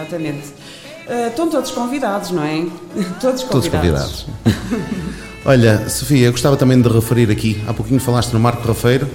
Exatamente. 0.00 0.48
Eh, 1.08 1.28
estão 1.28 1.48
todos 1.50 1.70
convidados, 1.70 2.30
não 2.30 2.42
é? 2.44 2.66
Todos 3.20 3.42
Todos 3.42 3.68
convidados. 3.68 4.26
convidados. 4.44 4.86
Olha, 5.44 5.88
Sofia, 5.88 6.26
eu 6.26 6.32
gostava 6.32 6.56
também 6.56 6.80
de 6.80 6.88
referir 6.88 7.30
aqui, 7.30 7.62
há 7.66 7.72
pouquinho 7.72 7.98
falaste 8.00 8.32
no 8.32 8.38
Marco 8.40 8.66
Rafeiro, 8.66 9.08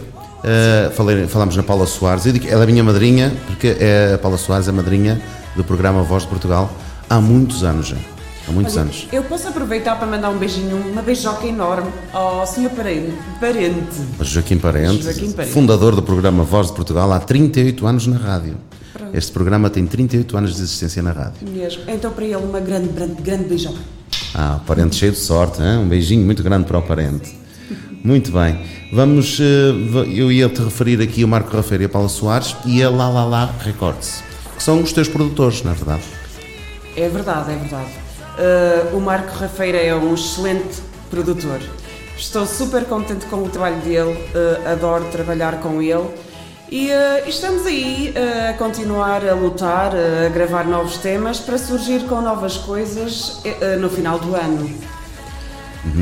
eh, 0.44 0.92
falei, 0.96 1.28
falámos 1.28 1.56
na 1.56 1.64
Paula 1.64 1.86
Soares, 1.86 2.26
eu 2.26 2.34
digo 2.34 2.48
ela 2.50 2.64
é 2.64 2.68
minha 2.68 2.84
madrinha, 2.84 3.32
porque 3.48 3.78
é, 3.80 4.14
a 4.16 4.18
Paula 4.18 4.38
Soares 4.38 4.68
é 4.68 4.72
madrinha 4.72 5.22
do 5.56 5.64
programa 5.64 6.02
Voz 6.02 6.24
de 6.24 6.30
Portugal 6.30 6.70
há 7.10 7.22
muitos 7.22 7.64
anos 7.64 7.88
já. 7.88 7.98
Há 8.48 8.52
muitos 8.52 8.78
anos. 8.78 9.08
Eu 9.12 9.24
posso 9.24 9.48
aproveitar 9.48 9.96
para 9.98 10.06
mandar 10.06 10.30
um 10.30 10.38
beijinho, 10.38 10.78
uma 10.78 11.02
beijoca 11.02 11.48
enorme 11.48 11.90
ao 12.14 12.46
Sr. 12.46 12.70
Parente. 12.76 13.14
Parente. 13.40 13.96
Joaquim 14.22 14.58
Parente, 14.60 15.02
Joaquim 15.04 15.32
Parente. 15.32 15.52
fundador 15.54 15.96
do 15.96 16.04
programa 16.04 16.44
Voz 16.44 16.68
de 16.68 16.74
Portugal, 16.74 17.12
há 17.12 17.20
38 17.20 17.88
anos 17.88 18.06
na 18.06 18.18
rádio. 18.18 18.56
Este 19.14 19.32
programa 19.32 19.70
tem 19.70 19.86
38 19.86 20.38
anos 20.38 20.56
de 20.56 20.62
existência 20.62 21.02
na 21.02 21.12
rádio. 21.12 21.48
Mesmo. 21.50 21.84
Então 21.88 22.12
para 22.12 22.26
ele 22.26 22.36
uma 22.36 22.60
grande, 22.60 22.90
grande, 22.90 23.22
grande 23.22 23.44
beijoca. 23.46 23.80
Ah, 24.34 24.60
parente 24.66 24.96
cheio 24.96 25.12
de 25.12 25.18
sorte, 25.18 25.62
hein? 25.62 25.78
um 25.80 25.88
beijinho 25.88 26.26
muito 26.26 26.44
grande 26.44 26.66
para 26.66 26.78
o 26.78 26.82
parente. 26.82 27.38
Muito 28.04 28.32
bem. 28.32 28.64
Vamos, 28.94 29.40
eh, 29.40 30.14
eu 30.14 30.32
ia 30.32 30.48
te 30.48 30.62
referir 30.62 31.02
aqui 31.02 31.24
o 31.24 31.28
Marco 31.28 31.56
Rafeiro 31.56 31.84
e 31.84 31.86
a 31.88 31.90
Paula 31.90 32.08
Soares 32.08 32.56
e 32.66 32.84
a 32.84 32.90
La 32.90 33.10
La 33.10 33.26
La 33.26 33.54
Records, 33.64 34.24
que 34.56 34.62
são 34.62 34.82
os 34.82 34.94
teus 34.94 35.08
produtores, 35.08 35.64
na 35.64 35.74
verdade. 35.74 36.04
É 36.96 37.10
verdade, 37.10 37.52
é 37.52 37.56
verdade. 37.56 37.90
Uh, 38.38 38.98
o 38.98 39.02
Marco 39.02 39.36
Rafeira 39.36 39.80
é 39.80 39.96
um 39.96 40.14
excelente 40.14 40.82
produtor. 41.10 41.60
Estou 42.16 42.46
super 42.46 42.86
contente 42.86 43.26
com 43.26 43.38
o 43.38 43.50
trabalho 43.50 43.82
dele, 43.82 44.12
uh, 44.14 44.70
adoro 44.72 45.06
trabalhar 45.06 45.60
com 45.60 45.82
ele 45.82 46.08
e 46.72 46.90
uh, 46.90 47.28
estamos 47.30 47.66
aí 47.66 48.14
uh, 48.16 48.50
a 48.50 48.54
continuar 48.54 49.24
a 49.28 49.34
lutar, 49.34 49.94
uh, 49.94 50.26
a 50.26 50.30
gravar 50.30 50.66
novos 50.66 50.98
temas 50.98 51.40
para 51.40 51.58
surgir 51.58 52.06
com 52.08 52.22
novas 52.22 52.58
coisas 52.58 53.42
no 53.80 53.90
final 53.90 54.20
do 54.20 54.36
ano. 54.36 54.70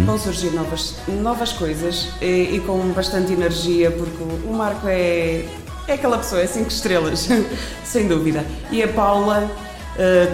Vão 0.06 0.18
surgir 0.18 0.52
novas, 0.52 0.96
novas 1.08 1.52
coisas 1.52 2.08
e, 2.22 2.56
e 2.56 2.64
com 2.66 2.78
bastante 2.94 3.34
energia, 3.34 3.92
porque 3.92 4.24
o- 4.24 4.54
Marco 4.54 4.88
é, 4.88 5.44
é 5.88 5.94
aquela 5.94 6.18
pessoa, 6.18 6.42
é 6.42 6.48
5 6.48 6.70
estrelas, 6.70 7.28
sem 7.84 8.08
dúvida. 8.08 8.46
E 8.72 8.82
a 8.82 8.88
Paula 8.88 9.52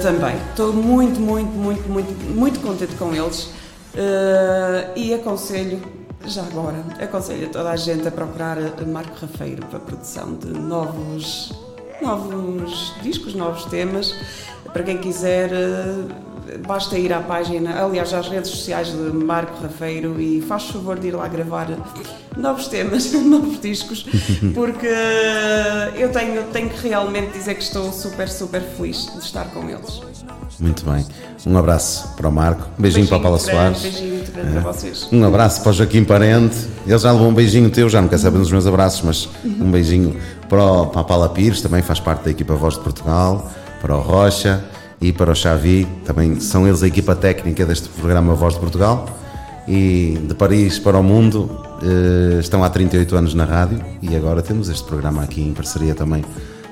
também. 0.04 0.36
Estou 0.52 0.72
muito, 0.72 1.20
muito, 1.20 1.50
muito, 1.52 1.90
muito, 1.90 2.14
muito 2.30 2.60
contente 2.60 2.94
com 2.96 3.14
eles 3.14 3.50
e 4.96 5.14
aconselho, 5.16 5.82
já 6.26 6.44
agora, 6.44 6.84
aconselho 7.02 7.50
toda 7.50 7.72
a 7.72 7.76
gente 7.76 8.08
a 8.08 8.12
procurar 8.12 8.58
a 8.58 8.86
Marco 8.86 9.16
Rafeiro 9.20 9.66
para 9.66 9.78
a 9.78 9.82
produção 9.82 10.36
de 10.36 10.48
novos, 10.48 11.52
novos 12.02 12.94
discos, 13.02 13.34
novos 13.34 13.66
temas. 13.66 14.14
Para 14.72 14.84
quem 14.84 14.98
quiser, 14.98 15.52
eh, 15.52 16.58
basta 16.68 16.98
ir 16.98 17.12
à 17.14 17.22
página, 17.22 17.84
aliás, 17.84 18.14
às 18.14 18.28
redes 18.28 18.52
sociais 18.52 18.90
de 18.90 19.12
Marco 19.16 19.62
Rafeiro 19.62 20.20
e 20.20 20.42
faz 20.42 20.66
favor 20.66 21.00
de 21.00 21.08
ir 21.08 21.16
lá 21.16 21.28
gravar 21.28 21.68
novos 22.38 22.68
temas, 22.68 23.12
novos 23.24 23.60
discos, 23.60 24.06
porque 24.54 24.88
eh, 24.88 25.94
eu 25.96 26.12
tenho, 26.12 26.44
tenho 26.52 26.70
que 26.70 26.88
realmente 26.88 27.32
dizer 27.32 27.56
que 27.56 27.64
estou 27.64 27.92
super, 27.92 28.30
super 28.30 28.62
feliz 28.62 29.12
de 29.14 29.20
estar 29.20 29.50
com 29.52 29.68
eles. 29.70 30.02
Muito 30.60 30.84
bem. 30.86 31.06
Um 31.46 31.58
abraço 31.58 32.10
para 32.18 32.28
o 32.28 32.32
Marco, 32.32 32.68
um 32.78 32.82
beijinho, 32.82 33.08
para 33.08 33.18
a 33.18 33.20
Paula 33.22 33.40
Soares. 33.40 33.82
Beijinho 33.82 34.16
muito 34.16 34.32
grande 34.32 34.52
para 34.52 34.62
vocês. 34.62 35.08
Um 35.12 35.24
abraço 35.24 35.62
para 35.62 35.70
o 35.70 35.74
Joaquim 35.74 36.04
Parente. 36.04 36.58
Ele 36.86 36.98
já 36.98 37.12
levou 37.12 37.30
um 37.30 37.34
beijinho 37.34 37.70
teu, 37.70 37.88
já 37.88 38.02
não 38.02 38.10
quer 38.10 38.18
saber 38.18 38.40
dos 38.40 38.52
meus 38.52 38.68
abraços, 38.68 39.02
mas 39.04 39.30
um 39.46 39.72
beijinho 39.72 40.18
para, 40.50 40.64
o, 40.64 40.88
para 40.88 41.02
a 41.02 41.04
Paula 41.04 41.30
Pires, 41.30 41.62
também 41.62 41.82
faz 41.82 42.00
parte 42.00 42.26
da 42.26 42.32
equipa 42.32 42.56
Voz 42.56 42.74
de 42.74 42.82
Portugal, 42.82 43.50
para 43.82 43.96
o 43.96 44.02
Rocha 44.02 44.64
e 45.00 45.14
para 45.14 45.32
o 45.32 45.36
Xavi, 45.36 45.88
também 46.06 46.40
são 46.42 46.68
eles 46.68 46.84
a 46.84 46.88
equipa 46.88 47.16
técnica 47.16 47.66
deste 47.66 47.88
programa 47.88 48.34
Voz 48.36 48.56
de 48.56 48.60
Portugal. 48.60 49.08
E 49.66 50.20
de 50.28 50.34
Paris 50.34 50.80
para 50.80 50.98
o 50.98 51.04
mundo, 51.04 51.64
eh, 51.84 52.40
estão 52.40 52.64
há 52.64 52.70
38 52.70 53.16
anos 53.16 53.34
na 53.36 53.46
rádio 53.46 53.80
e 54.02 54.16
agora 54.16 54.42
temos 54.42 54.68
este 54.68 54.84
programa 54.84 55.22
aqui 55.24 55.42
em 55.42 55.54
parceria 55.54 55.94
também 55.94 56.26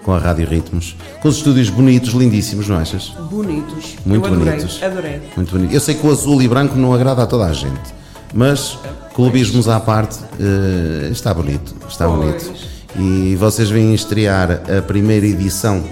com 0.08 0.14
a 0.14 0.20
Rádio 0.20 0.48
Ritmos, 0.48 0.96
com 1.22 1.28
os 1.28 1.36
estúdios 1.36 1.70
bonitos, 1.70 2.14
lindíssimos, 2.14 2.70
não 2.70 2.78
achas? 2.78 3.10
Bonitos. 3.30 3.98
Muito 4.06 4.26
eu 4.26 4.34
adorei, 4.34 4.54
bonitos. 4.54 4.82
Adorei. 4.82 5.22
Muito 5.36 5.52
bonito. 5.52 5.74
Eu 5.74 5.82
sei 5.82 5.96
que 5.96 6.08
o 6.08 6.10
azul 6.10 6.42
e 6.42 6.48
branco 6.48 6.78
não 6.78 6.94
agrada 6.94 7.24
a 7.24 7.28
toda 7.28 7.44
a 7.44 7.52
gente, 7.52 7.94
mas 8.34 8.78
clubismos 9.14 9.68
à 9.68 9.82
parte, 9.82 10.18
eh, 10.40 11.10
está 11.12 11.34
bonito, 11.34 11.76
está 11.90 12.08
Pois. 12.08 12.20
bonito. 12.20 12.54
E 12.98 13.36
vocês 13.36 13.70
vêm 13.70 13.94
estrear 13.94 14.62
a 14.78 14.82
primeira 14.82 15.26
edição 15.26 15.84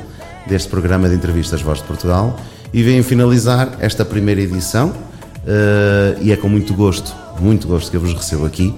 deste 0.47 0.69
programa 0.69 1.09
de 1.09 1.15
entrevistas 1.15 1.61
Voz 1.61 1.79
de 1.79 1.83
Portugal 1.83 2.39
e 2.73 2.81
vêm 2.83 3.03
finalizar 3.03 3.75
esta 3.81 4.05
primeira 4.05 4.39
edição 4.39 4.93
eh, 5.45 6.19
e 6.21 6.31
é 6.31 6.37
com 6.37 6.47
muito 6.47 6.73
gosto 6.73 7.13
muito 7.39 7.67
gosto 7.67 7.91
que 7.91 7.97
eu 7.97 8.01
vos 8.01 8.13
recebo 8.13 8.45
aqui. 8.45 8.73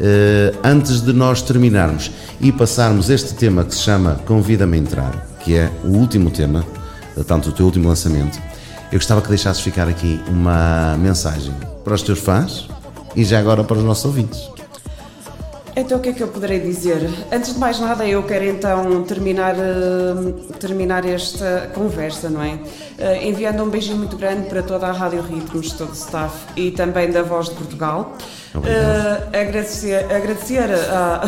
Eh, 0.00 0.52
antes 0.64 1.00
de 1.00 1.12
nós 1.12 1.42
terminarmos 1.42 2.10
e 2.40 2.50
passarmos 2.50 3.10
este 3.10 3.34
tema 3.34 3.64
que 3.64 3.74
se 3.74 3.82
chama 3.82 4.20
Convida-me 4.26 4.76
a 4.76 4.80
Entrar, 4.80 5.26
que 5.40 5.54
é 5.56 5.70
o 5.84 5.88
último 5.88 6.30
tema, 6.30 6.64
portanto, 7.14 7.50
o 7.50 7.52
teu 7.52 7.66
último 7.66 7.88
lançamento, 7.88 8.40
eu 8.90 8.98
gostava 8.98 9.22
que 9.22 9.28
deixasses 9.28 9.62
ficar 9.62 9.88
aqui 9.88 10.20
uma 10.28 10.96
mensagem 10.98 11.54
para 11.84 11.94
os 11.94 12.02
teus 12.02 12.18
fãs 12.18 12.68
e 13.14 13.24
já 13.24 13.38
agora 13.38 13.62
para 13.62 13.76
os 13.76 13.84
nossos 13.84 14.04
ouvintes. 14.04 14.53
Então 15.76 15.98
o 15.98 16.00
que 16.00 16.10
é 16.10 16.12
que 16.12 16.22
eu 16.22 16.28
poderei 16.28 16.60
dizer? 16.60 17.00
Antes 17.32 17.54
de 17.54 17.58
mais 17.58 17.80
nada 17.80 18.06
eu 18.06 18.22
quero 18.22 18.44
então 18.44 19.02
terminar, 19.02 19.56
eh, 19.56 20.54
terminar 20.60 21.04
esta 21.04 21.68
conversa, 21.74 22.30
não 22.30 22.40
é? 22.40 22.58
Eh, 22.96 23.28
enviando 23.28 23.64
um 23.64 23.68
beijinho 23.68 23.98
muito 23.98 24.16
grande 24.16 24.48
para 24.48 24.62
toda 24.62 24.86
a 24.86 24.92
Rádio 24.92 25.20
Ritmos, 25.22 25.72
todo 25.72 25.90
o 25.90 25.94
staff 25.94 26.46
e 26.56 26.70
também 26.70 27.10
da 27.10 27.22
Voz 27.22 27.48
de 27.48 27.56
Portugal. 27.56 28.16
Eh, 28.64 29.40
agradecer 29.40 30.04
agradecer 30.12 30.70
à, 30.92 31.24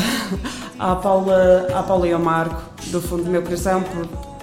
à, 0.79 0.95
Paula, 1.03 1.67
à 1.75 1.83
Paula 1.83 2.07
e 2.07 2.13
ao 2.13 2.21
Marco, 2.21 2.63
do 2.87 3.03
fundo 3.03 3.25
do 3.25 3.31
meu 3.31 3.43
coração, 3.43 3.83
por, 3.83 4.36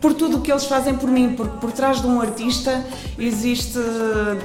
por 0.00 0.14
tudo 0.14 0.38
o 0.38 0.40
que 0.40 0.50
eles 0.50 0.64
fazem 0.64 0.94
por 0.94 1.10
mim, 1.10 1.34
porque 1.36 1.58
por 1.58 1.72
trás 1.72 2.00
de 2.00 2.06
um 2.06 2.20
artista 2.20 2.84
existe 3.18 3.78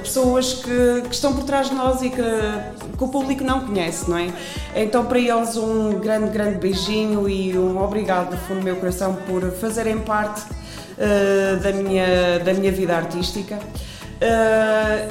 pessoas 0.02 0.54
que, 0.54 1.02
que 1.08 1.14
estão 1.14 1.32
por 1.32 1.44
trás 1.44 1.70
de 1.70 1.74
nós 1.74 2.02
e 2.02 2.10
que, 2.10 2.16
que 2.16 3.04
o 3.04 3.08
público 3.08 3.42
não 3.42 3.60
conhece, 3.60 4.08
não 4.08 4.18
é? 4.18 4.28
Então 4.74 5.06
para 5.06 5.18
eles 5.18 5.56
um 5.56 5.98
grande, 5.98 6.30
grande 6.30 6.58
beijinho 6.58 7.28
e 7.28 7.56
um 7.56 7.82
obrigado 7.82 8.30
do 8.30 8.36
fundo 8.36 8.60
do 8.60 8.64
meu 8.64 8.76
coração 8.76 9.16
por 9.26 9.50
fazerem 9.52 9.98
parte 10.00 10.42
eh, 10.98 11.56
da, 11.62 11.72
minha, 11.72 12.38
da 12.38 12.54
minha 12.54 12.72
vida 12.72 12.96
artística. 12.96 13.58
Eh, 14.20 15.08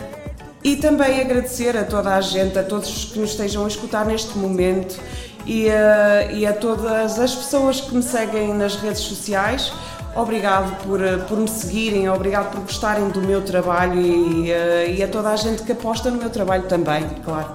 e 0.64 0.76
também 0.78 1.22
agradecer 1.22 1.78
a 1.78 1.84
toda 1.84 2.16
a 2.16 2.22
gente, 2.22 2.58
a 2.58 2.64
todos 2.64 3.06
que 3.06 3.20
nos 3.20 3.32
estejam 3.32 3.64
a 3.66 3.68
escutar 3.68 4.04
neste 4.04 4.36
momento 4.36 5.00
e 5.46 5.70
a, 5.70 6.32
e 6.32 6.44
a 6.44 6.54
todas 6.54 7.20
as 7.20 7.36
pessoas 7.36 7.82
que 7.82 7.96
me 7.96 8.02
seguem 8.02 8.52
nas 8.56 8.76
redes 8.76 9.02
sociais. 9.02 9.72
Obrigado 10.16 10.82
por, 10.84 11.04
eh, 11.04 11.18
por 11.18 11.38
me 11.38 11.48
seguirem, 11.50 12.10
obrigado 12.10 12.50
por 12.52 12.62
gostarem 12.62 13.10
do 13.10 13.22
meu 13.22 13.42
trabalho 13.42 14.00
e, 14.00 14.50
eh, 14.50 14.96
e 14.98 15.04
a 15.04 15.08
toda 15.10 15.30
a 15.30 15.36
gente 15.36 15.64
que 15.64 15.74
aposta 15.74 16.10
no 16.10 16.18
meu 16.18 16.30
trabalho 16.30 16.64
também, 16.64 17.06
claro. 17.24 17.50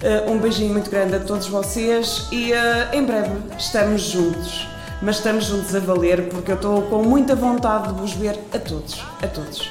Eh, 0.00 0.24
Um 0.28 0.38
beijinho 0.38 0.72
muito 0.72 0.88
grande 0.88 1.16
a 1.16 1.18
todos 1.20 1.48
vocês 1.48 2.28
e 2.30 2.52
em 2.92 3.04
breve 3.04 3.32
estamos 3.58 4.02
juntos. 4.02 4.68
Mas 5.02 5.16
estamos 5.16 5.44
juntos 5.46 5.74
a 5.74 5.80
valer 5.80 6.28
porque 6.28 6.52
eu 6.52 6.54
estou 6.54 6.82
com 6.82 7.02
muita 7.02 7.34
vontade 7.34 7.92
de 7.92 8.00
vos 8.00 8.12
ver 8.12 8.38
a 8.54 8.58
todos, 8.58 9.04
a 9.20 9.26
todos. 9.26 9.68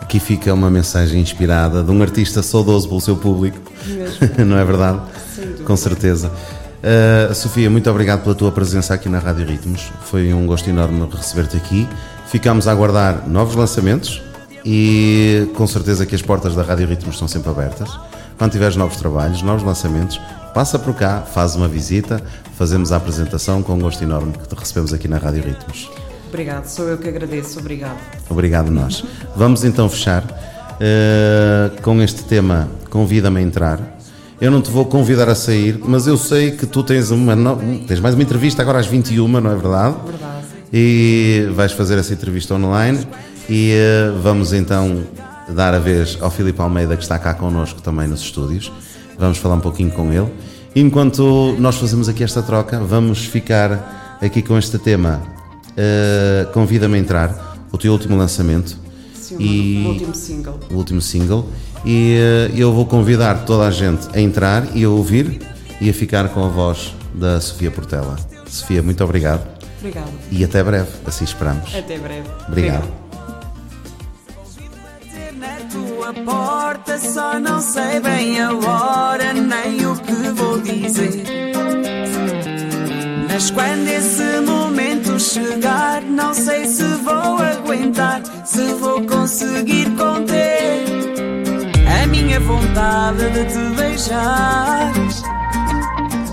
Aqui 0.00 0.20
fica 0.20 0.52
uma 0.52 0.70
mensagem 0.70 1.20
inspirada 1.20 1.82
de 1.82 1.90
um 1.90 2.02
artista 2.02 2.42
saudoso 2.42 2.88
pelo 2.88 3.00
seu 3.00 3.16
público, 3.16 3.58
não 4.46 4.58
é 4.58 4.64
verdade? 4.64 5.00
Com 5.64 5.76
certeza. 5.76 6.30
Uh, 6.80 7.34
Sofia, 7.34 7.68
muito 7.68 7.90
obrigado 7.90 8.22
pela 8.22 8.34
tua 8.34 8.50
presença 8.50 8.94
aqui 8.94 9.08
na 9.08 9.18
Rádio 9.18 9.46
Ritmos. 9.46 9.92
Foi 10.02 10.32
um 10.32 10.46
gosto 10.46 10.68
enorme 10.70 11.06
receber-te 11.14 11.56
aqui. 11.56 11.86
Ficamos 12.26 12.66
a 12.66 12.72
aguardar 12.72 13.28
novos 13.28 13.54
lançamentos 13.54 14.22
e 14.64 15.50
com 15.54 15.66
certeza 15.66 16.06
que 16.06 16.14
as 16.14 16.22
portas 16.22 16.54
da 16.54 16.62
Rádio 16.62 16.86
Ritmos 16.86 17.14
estão 17.14 17.28
sempre 17.28 17.50
abertas. 17.50 17.90
Quando 18.38 18.52
tiveres 18.52 18.76
novos 18.76 18.96
trabalhos, 18.96 19.42
novos 19.42 19.62
lançamentos, 19.62 20.18
passa 20.54 20.78
por 20.78 20.94
cá, 20.94 21.20
faz 21.20 21.54
uma 21.54 21.68
visita, 21.68 22.22
fazemos 22.56 22.92
a 22.92 22.96
apresentação 22.96 23.62
com 23.62 23.74
um 23.74 23.80
gosto 23.80 24.02
enorme 24.02 24.32
que 24.32 24.48
te 24.48 24.54
recebemos 24.54 24.94
aqui 24.94 25.06
na 25.06 25.18
Rádio 25.18 25.42
Ritmos. 25.42 25.90
Obrigado, 26.28 26.66
sou 26.66 26.88
eu 26.88 26.96
que 26.96 27.08
agradeço, 27.08 27.58
obrigado. 27.58 27.98
Obrigado 28.30 28.70
nós. 28.70 29.04
Vamos 29.36 29.64
então 29.64 29.88
fechar 29.88 30.24
eh, 30.80 31.70
com 31.82 32.00
este 32.00 32.22
tema 32.22 32.68
Convida-me 32.90 33.38
a 33.38 33.42
entrar. 33.42 33.99
Eu 34.40 34.50
não 34.50 34.62
te 34.62 34.70
vou 34.70 34.86
convidar 34.86 35.28
a 35.28 35.34
sair, 35.34 35.78
mas 35.84 36.06
eu 36.06 36.16
sei 36.16 36.52
que 36.52 36.64
tu 36.66 36.82
tens 36.82 37.10
uma 37.10 37.36
tens 37.86 38.00
mais 38.00 38.14
uma 38.14 38.22
entrevista 38.22 38.62
agora 38.62 38.78
às 38.78 38.86
21, 38.86 39.28
não 39.28 39.50
é 39.50 39.54
verdade? 39.54 39.96
Verdade. 40.06 40.46
E 40.72 41.46
vais 41.54 41.72
fazer 41.72 41.98
essa 41.98 42.12
entrevista 42.14 42.54
online 42.54 43.06
e 43.48 43.72
eh, 43.72 44.12
vamos 44.22 44.52
então 44.54 45.02
dar 45.48 45.74
a 45.74 45.78
vez 45.78 46.16
ao 46.20 46.30
Filipe 46.30 46.60
Almeida 46.60 46.96
que 46.96 47.02
está 47.02 47.18
cá 47.18 47.34
connosco 47.34 47.82
também 47.82 48.08
nos 48.08 48.20
estúdios. 48.20 48.72
Vamos 49.18 49.36
falar 49.36 49.56
um 49.56 49.60
pouquinho 49.60 49.90
com 49.90 50.10
ele. 50.10 50.28
Enquanto 50.74 51.54
nós 51.58 51.76
fazemos 51.76 52.08
aqui 52.08 52.24
esta 52.24 52.40
troca, 52.42 52.78
vamos 52.80 53.18
ficar 53.26 54.16
aqui 54.22 54.40
com 54.40 54.56
este 54.56 54.78
tema 54.78 55.20
eh, 55.76 56.46
Convida-me 56.54 56.96
a 56.96 56.98
entrar, 56.98 57.58
o 57.70 57.76
teu 57.76 57.92
último 57.92 58.16
lançamento 58.16 58.78
Sim, 59.12 59.36
E- 59.38 59.84
o 59.84 59.88
último 59.90 60.14
single. 60.14 60.60
o 60.70 60.74
último 60.74 61.00
single 61.02 61.46
e 61.84 62.16
eh, 62.18 62.50
eu 62.54 62.72
vou 62.72 62.86
convidar 62.86 63.44
toda 63.44 63.66
a 63.66 63.70
gente 63.70 64.08
a 64.14 64.20
entrar 64.20 64.76
e 64.76 64.84
a 64.84 64.88
ouvir 64.88 65.40
e 65.80 65.88
a 65.88 65.94
ficar 65.94 66.28
com 66.28 66.44
a 66.44 66.48
voz 66.48 66.94
da 67.14 67.40
Sofia 67.40 67.70
Portela. 67.70 68.16
Sofia, 68.46 68.82
muito 68.82 69.02
obrigado 69.02 69.46
Obrigado. 69.78 70.10
e 70.30 70.44
até 70.44 70.62
breve, 70.62 70.88
assim 71.06 71.24
esperamos. 71.24 71.74
Até 71.74 71.98
breve. 71.98 72.28
Obrigado. 72.48 72.88
bater 75.00 75.32
na 75.34 75.56
tua 75.70 76.12
porta, 76.24 76.98
só 76.98 77.38
não 77.38 77.60
sei 77.60 78.00
bem 78.00 78.40
a 78.40 78.52
hora 78.52 79.32
nem 79.32 79.86
o 79.86 79.96
que 79.96 80.12
vou 80.12 80.60
dizer. 80.60 81.24
Mas 83.28 83.50
quando 83.50 83.88
esse 83.88 84.40
momento 84.40 85.18
chegar, 85.18 86.02
não 86.02 86.34
sei 86.34 86.66
se 86.66 86.82
vou 86.82 87.38
aguentar, 87.38 88.20
se 88.44 88.74
vou 88.74 89.00
conseguir 89.06 89.88
conter 89.96 91.09
minha 92.22 92.40
vontade 92.40 93.30
de 93.30 93.44
te 93.46 93.76
beijar. 93.76 94.92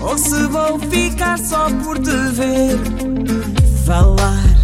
Ou 0.00 0.18
se 0.18 0.46
vou 0.48 0.78
ficar 0.78 1.38
só 1.38 1.68
por 1.82 1.98
te 1.98 2.16
ver 2.32 2.78
falar. 3.86 4.57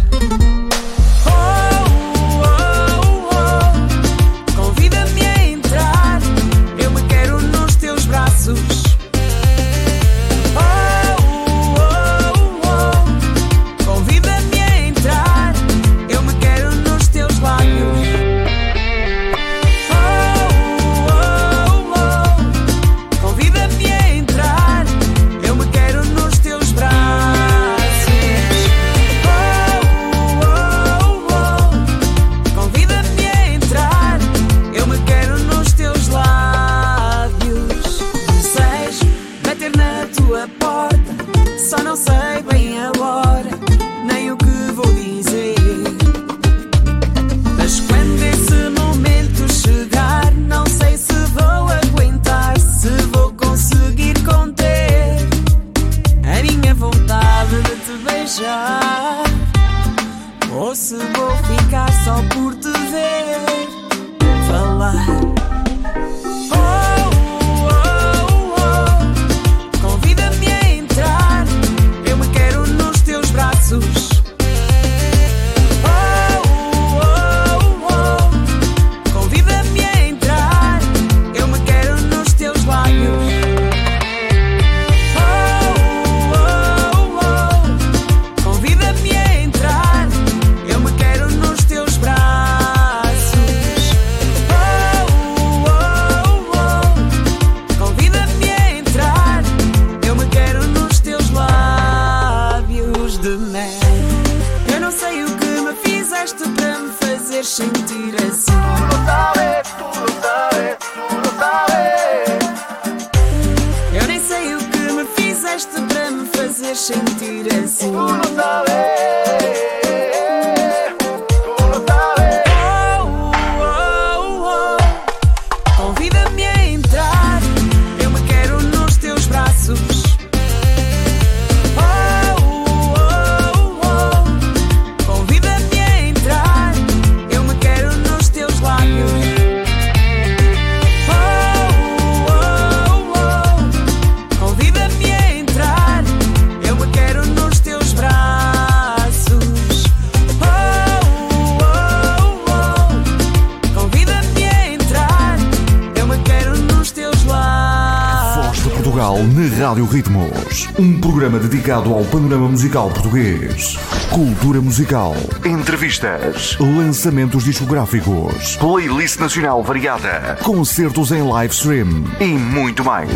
Um 160.77 160.99
programa 161.35 161.39
dedicado 161.39 161.93
ao 161.93 162.03
panorama 162.05 162.49
musical 162.49 162.89
português. 162.89 163.77
Cultura 164.09 164.59
musical, 164.61 165.15
entrevistas, 165.45 166.57
lançamentos 166.59 167.43
discográficos, 167.43 168.55
playlist 168.57 169.19
nacional 169.19 169.61
variada, 169.63 170.37
concertos 170.43 171.11
em 171.11 171.21
live 171.21 171.53
stream 171.53 172.05
e 172.19 172.25
muito 172.25 172.83
mais. 172.83 173.09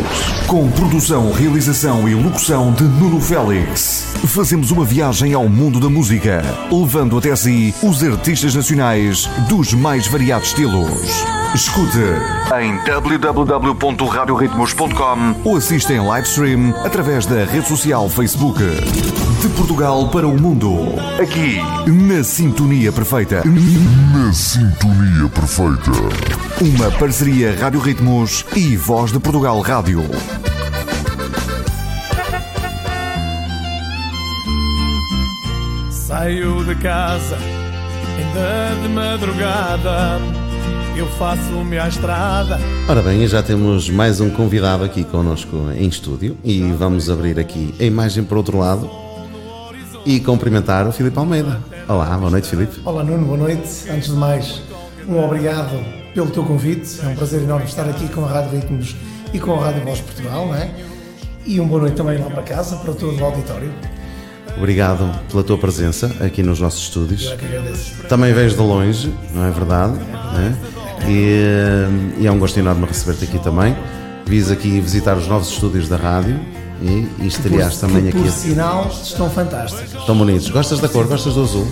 Com 0.46 0.70
produção, 0.70 1.32
realização 1.32 2.08
e 2.08 2.14
locução 2.14 2.72
de 2.72 2.84
Nuno 2.84 3.20
Félix. 3.20 4.14
Fazemos 4.26 4.70
uma 4.70 4.84
viagem 4.84 5.32
ao 5.32 5.48
mundo 5.48 5.80
da 5.80 5.88
música, 5.88 6.42
levando 6.70 7.16
até 7.16 7.34
si 7.34 7.74
os 7.82 8.04
artistas 8.04 8.54
nacionais 8.54 9.24
dos 9.48 9.72
mais 9.72 10.06
variados 10.06 10.48
estilos. 10.48 11.24
Escute 11.54 11.96
em 12.60 12.76
www.radioritmos.com 12.84 15.34
ou 15.44 15.56
assista 15.56 15.92
em 15.92 16.00
live 16.00 16.28
stream 16.28 16.74
através 16.84 17.26
da 17.26 17.44
rede 17.44 17.66
social 17.66 18.08
Facebook. 18.10 18.60
De 19.40 19.48
Portugal 19.56 20.08
para 20.08 20.26
o 20.26 20.38
mundo. 20.38 20.94
Aqui, 21.20 21.58
na 21.88 22.22
Sintonia 22.24 22.92
Perfeita. 22.92 23.42
Na 23.44 24.32
sintonia 24.32 25.28
perfeita. 25.28 25.90
Uma 26.60 26.90
parceria 26.90 27.56
Rádio 27.58 27.80
Ritmos 27.80 28.44
e 28.54 28.76
Voz 28.76 29.12
de 29.12 29.20
Portugal 29.20 29.60
Rádio. 29.60 30.04
Saio 35.90 36.64
de 36.64 36.74
casa, 36.74 37.38
ainda 38.18 38.82
de 38.82 38.88
madrugada. 38.88 40.39
Eu 41.00 41.06
faço-me 41.06 41.78
à 41.78 41.88
estrada. 41.88 42.60
Ora 42.86 43.00
bem, 43.00 43.26
já 43.26 43.42
temos 43.42 43.88
mais 43.88 44.20
um 44.20 44.28
convidado 44.28 44.84
aqui 44.84 45.02
connosco 45.02 45.56
em 45.74 45.88
estúdio 45.88 46.36
e 46.44 46.60
vamos 46.72 47.08
abrir 47.08 47.40
aqui 47.40 47.74
a 47.80 47.84
imagem 47.84 48.22
para 48.22 48.34
o 48.34 48.36
outro 48.36 48.58
lado 48.58 48.90
e 50.04 50.20
cumprimentar 50.20 50.86
o 50.86 50.92
Filipe 50.92 51.18
Almeida. 51.18 51.58
Olá, 51.88 52.18
boa 52.18 52.30
noite, 52.30 52.50
Filipe. 52.50 52.82
Olá 52.84 53.02
Nuno, 53.02 53.24
boa 53.24 53.38
noite. 53.38 53.88
Antes 53.88 54.10
de 54.10 54.14
mais, 54.14 54.60
um 55.08 55.24
obrigado 55.24 55.82
pelo 56.12 56.28
teu 56.28 56.44
convite. 56.44 57.00
É 57.02 57.08
um 57.08 57.14
prazer 57.14 57.40
enorme 57.40 57.64
estar 57.64 57.88
aqui 57.88 58.06
com 58.10 58.22
a 58.26 58.28
Rádio 58.28 58.58
Ritmos 58.58 58.94
e 59.32 59.40
com 59.40 59.54
a 59.54 59.64
Rádio 59.64 59.82
Voz 59.84 60.02
Portugal, 60.02 60.48
não 60.48 60.54
é? 60.54 60.70
E 61.46 61.58
uma 61.60 61.68
boa 61.70 61.80
noite 61.80 61.96
também 61.96 62.18
lá 62.18 62.28
para 62.28 62.42
casa, 62.42 62.76
para 62.76 62.92
todo 62.92 63.18
o 63.18 63.24
auditório. 63.24 63.72
Obrigado 64.54 65.10
pela 65.30 65.42
tua 65.42 65.56
presença 65.56 66.14
aqui 66.20 66.42
nos 66.42 66.60
nossos 66.60 66.82
estúdios. 66.82 67.24
Eu 67.24 67.32
é 67.32 67.36
que 67.36 67.44
agradeço. 67.46 67.94
Também 68.06 68.34
vens 68.34 68.52
de 68.52 68.60
longe, 68.60 69.10
não 69.32 69.46
é 69.46 69.50
verdade? 69.50 69.94
Né? 69.94 70.58
E, 70.62 70.76
eh, 70.76 70.79
e 71.08 72.26
é 72.26 72.30
um 72.30 72.38
gosto 72.38 72.58
enorme 72.58 72.86
receber-te 72.86 73.24
aqui 73.24 73.38
também. 73.38 73.76
Vis 74.26 74.50
aqui 74.50 74.80
visitar 74.80 75.16
os 75.16 75.26
novos 75.26 75.48
estúdios 75.48 75.88
da 75.88 75.96
rádio 75.96 76.38
e, 76.80 77.08
e 77.20 77.30
também 77.80 78.02
que, 78.02 78.08
aqui. 78.10 78.22
Por 78.22 78.30
sinal, 78.30 78.90
estão 79.02 79.28
fantásticos. 79.28 79.94
Estão 79.94 80.16
bonitos. 80.16 80.48
Gostas 80.50 80.78
da 80.80 80.88
cor? 80.88 81.06
Gostas 81.06 81.34
do 81.34 81.42
azul? 81.42 81.66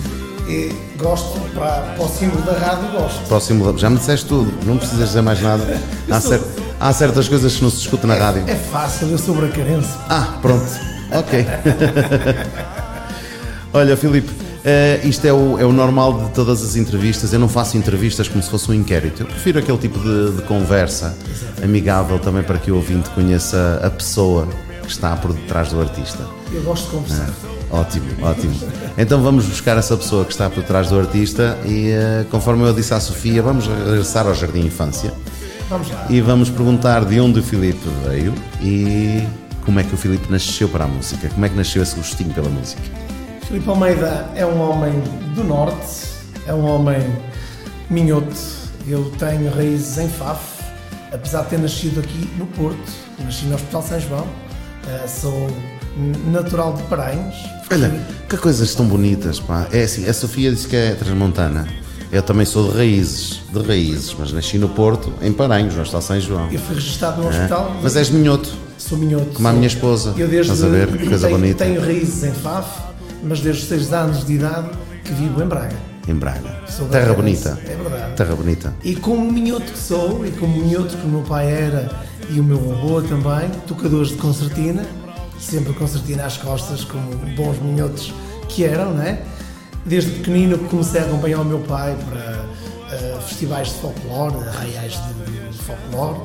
E 0.47 0.73
gosto, 0.97 1.39
para, 1.53 1.81
para 1.95 2.03
o 2.03 2.09
símbolo 2.09 2.41
da 2.41 2.53
rádio, 2.53 2.89
gosto. 2.91 3.21
Próximo, 3.27 3.77
já 3.77 3.89
me 3.89 3.97
disseste 3.97 4.25
tudo, 4.25 4.51
não 4.65 4.77
precisas 4.77 5.09
dizer 5.09 5.21
mais 5.21 5.39
nada. 5.41 5.79
Há, 6.09 6.19
cer- 6.19 6.41
há 6.79 6.91
certas 6.91 7.27
coisas 7.27 7.55
que 7.55 7.61
não 7.61 7.69
se 7.69 7.77
discute 7.77 8.07
na 8.07 8.15
rádio. 8.15 8.43
É 8.47 8.55
fácil, 8.55 9.09
eu 9.09 9.17
sou 9.19 9.35
bracarense. 9.35 9.89
Ah, 10.09 10.39
pronto. 10.41 10.65
Ok. 11.11 11.45
Olha, 13.73 13.95
Filipe, 13.95 14.31
eh, 14.69 15.01
isto 15.03 15.25
é 15.25 15.33
o, 15.33 15.57
é 15.59 15.65
o 15.65 15.71
normal 15.71 16.25
de 16.25 16.29
todas 16.31 16.63
as 16.63 16.75
entrevistas. 16.75 17.33
Eu 17.33 17.39
não 17.39 17.49
faço 17.49 17.77
entrevistas 17.77 18.27
como 18.27 18.43
se 18.43 18.49
fosse 18.49 18.69
um 18.69 18.73
inquérito. 18.73 19.23
Eu 19.23 19.25
prefiro 19.25 19.59
aquele 19.59 19.77
tipo 19.77 19.99
de, 19.99 20.37
de 20.37 20.41
conversa 20.43 21.17
amigável 21.63 22.19
também 22.19 22.43
para 22.43 22.57
que 22.57 22.71
o 22.71 22.75
ouvinte 22.75 23.09
conheça 23.09 23.81
a 23.83 23.89
pessoa 23.89 24.47
que 24.83 24.91
está 24.91 25.15
por 25.15 25.33
detrás 25.33 25.71
do 25.71 25.81
artista. 25.81 26.25
Eu 26.53 26.61
gosto 26.63 26.85
de 26.85 26.91
conversar. 26.91 27.29
Ótimo, 27.71 28.05
ótimo. 28.21 28.53
Então 28.97 29.21
vamos 29.21 29.45
buscar 29.45 29.77
essa 29.77 29.95
pessoa 29.95 30.25
que 30.25 30.31
está 30.31 30.49
por 30.49 30.63
trás 30.63 30.89
do 30.89 30.99
artista 30.99 31.57
e, 31.65 31.89
eh, 31.89 32.25
conforme 32.29 32.63
eu 32.67 32.73
disse 32.73 32.93
à 32.93 32.99
Sofia, 32.99 33.41
vamos 33.43 33.67
regressar 33.67 34.25
ao 34.25 34.33
Jardim 34.33 34.61
Infância 34.61 35.13
Vamos 35.69 35.91
lá. 35.91 36.07
e 36.09 36.19
vamos 36.19 36.49
perguntar 36.49 37.05
de 37.05 37.19
onde 37.19 37.39
o 37.39 37.43
Filipe 37.43 37.87
veio 38.07 38.33
e 38.61 39.23
como 39.63 39.79
é 39.79 39.83
que 39.83 39.93
o 39.93 39.97
Filipe 39.97 40.31
nasceu 40.31 40.67
para 40.67 40.85
a 40.85 40.87
música, 40.87 41.29
como 41.29 41.45
é 41.45 41.49
que 41.49 41.55
nasceu 41.55 41.83
esse 41.83 41.95
gostinho 41.95 42.33
pela 42.33 42.49
música. 42.49 42.81
Filipe 43.49 43.67
Almeida 43.69 44.29
é 44.35 44.45
um 44.45 44.61
homem 44.61 44.93
do 45.35 45.43
Norte, 45.43 46.07
é 46.47 46.53
um 46.53 46.65
homem 46.65 47.01
minhoto. 47.89 48.35
Eu 48.87 49.11
tenho 49.17 49.51
raízes 49.51 49.97
em 49.97 50.07
Faf, 50.07 50.39
apesar 51.11 51.41
de 51.43 51.49
ter 51.49 51.59
nascido 51.59 51.99
aqui 51.99 52.29
no 52.37 52.45
Porto, 52.45 52.79
nasci 53.23 53.45
no 53.45 53.55
Hospital 53.55 53.81
São 53.83 53.99
João, 53.99 54.27
eh, 54.87 55.07
sou 55.07 55.49
natural 56.31 56.73
de 56.73 56.83
Paranhos. 56.83 57.35
Olha, 57.71 57.91
que 58.29 58.37
coisas 58.37 58.73
tão 58.75 58.85
bonitas, 58.85 59.39
pá. 59.39 59.67
É 59.71 59.83
assim, 59.83 60.07
a 60.07 60.13
Sofia 60.13 60.51
disse 60.51 60.67
que 60.67 60.75
é 60.75 60.93
transmontana. 60.93 61.67
Eu 62.11 62.21
também 62.23 62.45
sou 62.45 62.71
de 62.71 62.77
raízes, 62.77 63.41
de 63.51 63.61
raízes, 63.61 64.15
mas 64.17 64.31
nasci 64.31 64.57
no 64.59 64.69
Porto, 64.69 65.11
em 65.21 65.31
Paranhos, 65.33 65.73
no 65.75 65.81
Hospital 65.81 66.01
São 66.03 66.19
João. 66.19 66.51
Eu 66.51 66.59
fui 66.59 66.75
registado 66.75 67.21
no 67.21 67.27
É. 67.27 67.29
hospital. 67.31 67.75
Mas 67.81 67.95
és 67.95 68.09
minhoto. 68.11 68.49
Sou 68.77 68.97
minhoto. 68.97 69.25
Como 69.33 69.47
a 69.47 69.51
sou- 69.51 69.57
minha 69.57 69.67
esposa. 69.67 70.09
Eu 70.17 70.27
desde 70.27 70.51
Estás 70.53 70.63
a 70.63 70.67
ver? 70.67 70.87
Que 70.97 71.07
coisa 71.07 71.27
tenho, 71.27 71.39
bonita. 71.39 71.65
tenho 71.65 71.81
raízes 71.81 72.23
em 72.23 72.31
Faf, 72.31 72.88
mas 73.23 73.41
desde 73.41 73.63
os 73.63 73.67
6 73.69 73.93
anos 73.93 74.25
de 74.25 74.33
idade 74.33 74.69
que 75.03 75.13
vivo 75.13 75.41
em 75.41 75.47
Braga. 75.47 75.75
Em 76.07 76.15
Braga. 76.15 76.61
Sou 76.67 76.87
Terra 76.87 77.13
bonita. 77.13 77.59
É 77.65 77.75
verdade. 77.75 78.15
Terra 78.15 78.35
bonita. 78.35 78.73
E 78.83 78.95
como 78.95 79.31
minhoto 79.31 79.71
que 79.71 79.77
sou, 79.77 80.25
e 80.25 80.31
como 80.31 80.57
minhoto 80.57 80.97
que 80.97 81.05
o 81.05 81.09
meu 81.09 81.21
pai 81.21 81.51
era 81.51 81.89
e 82.29 82.39
o 82.39 82.43
meu 82.43 82.57
avô 82.57 83.01
também, 83.01 83.49
tocadores 83.67 84.09
de 84.09 84.15
concertina, 84.15 84.85
sempre 85.39 85.73
concertina 85.73 86.25
às 86.25 86.37
costas, 86.37 86.83
como 86.83 87.15
bons 87.35 87.59
minhotos 87.59 88.13
que 88.47 88.63
eram, 88.63 88.93
né? 88.93 89.23
Desde 89.85 90.11
pequenino 90.11 90.57
que 90.57 90.65
comecei 90.65 91.01
a 91.01 91.05
acompanhar 91.05 91.41
o 91.41 91.45
meu 91.45 91.59
pai 91.59 91.97
para 92.09 92.45
eh, 92.91 93.19
festivais 93.27 93.69
de 93.69 93.75
folclore, 93.75 94.47
arraiais 94.47 94.93
de, 94.93 95.51
de 95.51 95.57
folclore, 95.57 96.21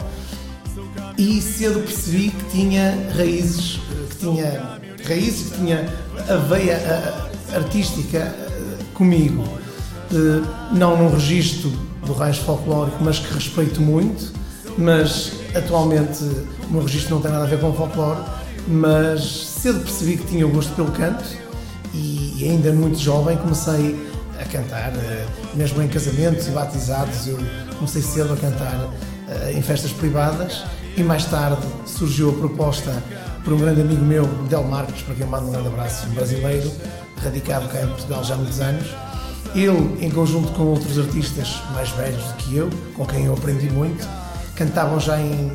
e 1.17 1.41
cedo 1.41 1.81
percebi 1.81 2.31
que 2.31 2.45
tinha 2.51 2.95
raízes, 3.17 3.81
eh, 3.91 4.07
que 4.11 4.17
tinha 4.17 4.81
raízes, 5.09 5.51
que 5.51 5.59
tinha 5.59 5.89
a 6.29 6.37
veia 6.37 6.79
artística 7.55 8.19
eh, 8.19 8.79
comigo. 8.95 9.45
Eh, 10.13 10.43
Não 10.73 10.97
num 10.97 11.11
registro 11.11 11.71
do 12.05 12.13
raiz 12.13 12.37
folclórico, 12.39 12.99
mas 13.01 13.19
que 13.19 13.33
respeito 13.33 13.81
muito, 13.81 14.33
mas 14.77 15.33
atualmente 15.55 16.23
o 16.69 16.73
meu 16.73 16.83
registro 16.83 17.15
não 17.15 17.23
tem 17.23 17.31
nada 17.31 17.45
a 17.45 17.47
ver 17.47 17.61
com 17.61 17.73
folclore, 17.73 18.21
mas 18.67 19.23
cedo 19.47 19.81
percebi 19.81 20.17
que 20.17 20.27
tinha 20.27 20.47
o 20.47 20.51
gosto 20.51 20.75
pelo 20.75 20.91
canto 20.93 21.25
e 21.95 22.47
ainda 22.49 22.73
muito 22.73 22.99
jovem 22.99 23.37
comecei 23.37 23.97
a 24.41 24.45
cantar, 24.45 24.93
eh, 24.97 25.27
mesmo 25.55 25.81
em 25.83 25.89
casamentos 25.89 26.47
e 26.47 26.51
batizados, 26.51 27.27
eu 27.27 27.39
comecei 27.77 28.03
cedo 28.03 28.33
a 28.33 28.37
cantar 28.37 28.91
em 29.53 29.63
festas 29.63 29.91
privadas 29.91 30.65
e 30.97 31.03
mais 31.03 31.25
tarde 31.25 31.63
surgiu 31.87 32.31
a 32.31 32.33
proposta 32.35 33.03
por 33.45 33.53
um 33.53 33.59
grande 33.59 33.83
amigo 33.83 34.03
meu, 34.03 34.27
Del 34.49 34.65
Marcos, 34.65 35.03
para 35.03 35.15
quem 35.15 35.27
mando 35.27 35.49
um 35.49 35.53
grande 35.53 35.69
abraço, 35.69 36.09
um 36.09 36.15
brasileiro, 36.15 36.73
radicado 37.23 37.69
cá 37.69 37.83
em 37.83 37.89
Portugal 37.89 38.25
já 38.25 38.35
há 38.35 38.37
muitos 38.39 38.61
anos. 38.61 38.89
Ele, 39.55 40.05
em 40.05 40.11
conjunto 40.11 40.51
com 40.53 40.65
outros 40.65 40.99
artistas 40.99 41.63
mais 41.75 41.91
velhos 41.91 42.23
do 42.25 42.35
que 42.35 42.57
eu, 42.57 42.71
com 42.95 43.07
quem 43.07 43.27
eu 43.27 43.35
aprendi 43.35 43.71
muito, 43.71 44.09
cantavam 44.57 44.99
já 44.99 45.21
em, 45.21 45.53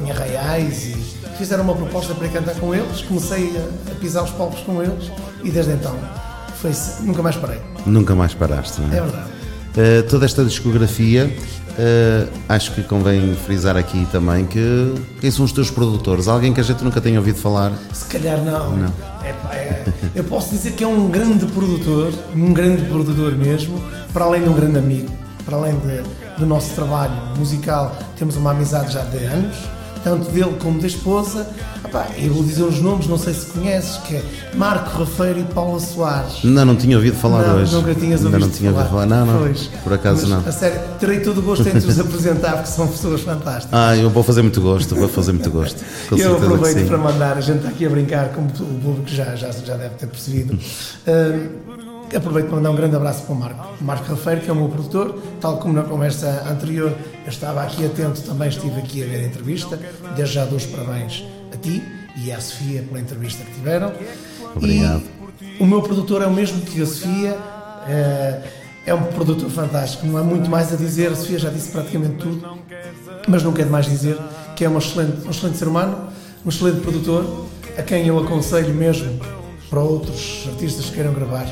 em 0.00 0.10
arraiais 0.10 0.84
e 0.84 0.94
fizeram 1.36 1.64
uma 1.64 1.74
proposta 1.74 2.14
para 2.14 2.28
cantar 2.28 2.54
com 2.54 2.74
eles. 2.74 3.02
Comecei 3.02 3.52
a, 3.56 3.92
a 3.92 3.94
pisar 3.96 4.22
os 4.22 4.30
palcos 4.30 4.60
com 4.60 4.82
eles 4.82 5.10
e 5.42 5.50
desde 5.50 5.72
então 5.72 5.98
foi, 6.54 6.72
nunca 7.00 7.22
mais 7.22 7.36
parei. 7.36 7.60
Nunca 7.84 8.14
mais 8.14 8.32
paraste, 8.32 8.80
não 8.80 8.92
é? 8.92 8.98
É 8.98 9.00
verdade. 9.00 9.30
Uh, 9.72 10.08
toda 10.08 10.24
esta 10.24 10.44
discografia, 10.44 11.34
uh, 11.78 12.28
acho 12.48 12.72
que 12.72 12.82
convém 12.82 13.34
frisar 13.34 13.76
aqui 13.76 14.06
também 14.12 14.44
que 14.44 14.94
quem 15.20 15.30
são 15.30 15.44
os 15.44 15.52
teus 15.52 15.70
produtores? 15.70 16.28
Alguém 16.28 16.52
que 16.52 16.60
a 16.60 16.64
gente 16.64 16.82
nunca 16.84 17.00
tenha 17.00 17.18
ouvido 17.18 17.38
falar? 17.38 17.72
Se 17.92 18.04
calhar 18.06 18.38
não. 18.38 18.86
É 19.24 19.32
pá, 19.32 19.54
é- 19.54 19.84
eu 20.14 20.24
posso 20.24 20.50
dizer 20.50 20.72
que 20.72 20.84
é 20.84 20.86
um 20.86 21.08
grande 21.08 21.46
produtor, 21.46 22.12
um 22.34 22.52
grande 22.52 22.82
produtor 22.86 23.32
mesmo, 23.36 23.82
para 24.12 24.24
além 24.24 24.42
de 24.42 24.48
um 24.48 24.54
grande 24.54 24.78
amigo, 24.78 25.08
para 25.44 25.56
além 25.56 25.74
de- 25.76 26.02
do 26.38 26.46
nosso 26.46 26.74
trabalho 26.74 27.12
musical, 27.38 27.96
temos 28.18 28.36
uma 28.36 28.50
amizade 28.52 28.92
já 28.92 29.02
de 29.02 29.18
anos, 29.24 29.56
tanto 30.02 30.30
dele 30.30 30.56
como 30.60 30.80
da 30.80 30.86
esposa. 30.86 31.46
Epá, 31.84 32.08
eu 32.16 32.32
vou 32.32 32.44
dizer 32.44 32.62
os 32.62 32.80
nomes, 32.80 33.06
não 33.06 33.18
sei 33.18 33.34
se 33.34 33.46
conheces, 33.46 33.96
que 33.98 34.16
é 34.16 34.22
Marco 34.54 34.98
Rafeiro 34.98 35.40
e 35.40 35.44
Paula 35.44 35.80
Soares. 35.80 36.42
Não, 36.44 36.64
não 36.64 36.76
tinha 36.76 36.96
ouvido 36.96 37.16
falar 37.16 37.46
não, 37.46 37.56
hoje. 37.56 37.74
Nunca 37.74 37.94
tinhas 37.94 38.24
ouvido 38.24 38.40
não 38.40 38.50
tinha 38.50 38.70
ouvido 38.70 38.88
falar. 38.88 39.06
Não, 39.06 39.26
não. 39.26 39.38
Pois. 39.40 39.70
Por 39.82 39.92
acaso 39.92 40.28
Mas, 40.28 40.30
não. 40.30 40.48
A 40.48 40.52
sério, 40.52 40.80
terei 40.98 41.20
todo 41.20 41.38
o 41.38 41.42
gosto 41.42 41.68
em 41.68 41.72
te 41.72 41.86
os 41.86 41.98
apresentar, 42.00 42.52
porque 42.54 42.70
são 42.70 42.86
pessoas 42.86 43.20
fantásticas. 43.20 43.68
Ah, 43.72 43.96
eu 43.96 44.10
vou 44.10 44.22
fazer 44.22 44.42
muito 44.42 44.60
gosto, 44.60 44.94
vou 44.94 45.08
fazer 45.08 45.32
muito 45.32 45.50
gosto. 45.50 45.82
Com 46.08 46.16
Eu 46.16 46.36
aproveito 46.36 46.86
para 46.86 46.98
mandar, 46.98 47.36
a 47.36 47.40
gente 47.40 47.58
está 47.58 47.68
aqui 47.68 47.86
a 47.86 47.90
brincar, 47.90 48.28
como 48.30 48.48
o 48.48 48.80
público 48.80 49.08
já, 49.08 49.34
já, 49.34 49.50
já 49.50 49.76
deve 49.76 49.94
ter 49.96 50.06
percebido. 50.06 50.58
Aproveito 52.14 52.48
para 52.48 52.56
mandar 52.56 52.70
um 52.70 52.76
grande 52.76 52.94
abraço 52.94 53.22
para 53.22 53.34
o 53.34 53.38
Marco. 53.38 53.68
O 53.80 53.84
Marco 53.84 54.04
Rafeiro, 54.10 54.42
que 54.42 54.50
é 54.50 54.52
o 54.52 54.56
meu 54.56 54.68
produtor, 54.68 55.18
tal 55.40 55.56
como 55.56 55.72
na 55.72 55.82
conversa 55.82 56.44
anterior, 56.50 56.92
eu 57.24 57.28
estava 57.28 57.62
aqui 57.62 57.84
atento, 57.84 58.20
também 58.22 58.48
estive 58.48 58.78
aqui 58.78 59.02
a 59.02 59.06
ver 59.06 59.24
a 59.24 59.26
entrevista. 59.26 59.78
Desde 60.16 60.34
já 60.34 60.44
dou 60.44 60.56
os 60.56 60.66
parabéns 60.66 61.24
a 61.52 61.56
ti 61.56 61.82
e 62.16 62.32
à 62.32 62.40
Sofia 62.40 62.82
pela 62.82 63.00
entrevista 63.00 63.44
que 63.44 63.52
tiveram. 63.52 63.92
Obrigado. 64.54 65.02
E 65.40 65.62
o 65.62 65.66
meu 65.66 65.82
produtor 65.82 66.22
é 66.22 66.26
o 66.26 66.32
mesmo 66.32 66.60
que 66.62 66.82
a 66.82 66.86
Sofia. 66.86 67.38
É, 67.88 68.42
é 68.84 68.94
um 68.94 69.04
produtor 69.04 69.48
fantástico, 69.48 70.06
não 70.06 70.16
há 70.16 70.22
muito 70.22 70.50
mais 70.50 70.72
a 70.72 70.76
dizer. 70.76 71.12
A 71.12 71.16
Sofia 71.16 71.38
já 71.38 71.50
disse 71.50 71.70
praticamente 71.70 72.16
tudo, 72.16 72.58
mas 73.28 73.42
não 73.42 73.52
quero 73.52 73.70
mais 73.70 73.86
dizer 73.86 74.18
que 74.56 74.64
é 74.64 74.68
um 74.68 74.78
excelente, 74.78 75.26
um 75.26 75.30
excelente 75.30 75.58
ser 75.58 75.68
humano, 75.68 76.08
um 76.44 76.48
excelente 76.48 76.80
produtor, 76.80 77.46
a 77.78 77.82
quem 77.82 78.06
eu 78.06 78.18
aconselho 78.18 78.74
mesmo 78.74 79.20
para 79.70 79.80
outros 79.80 80.46
artistas 80.48 80.86
que 80.86 80.94
queiram 80.94 81.12
gravar. 81.12 81.46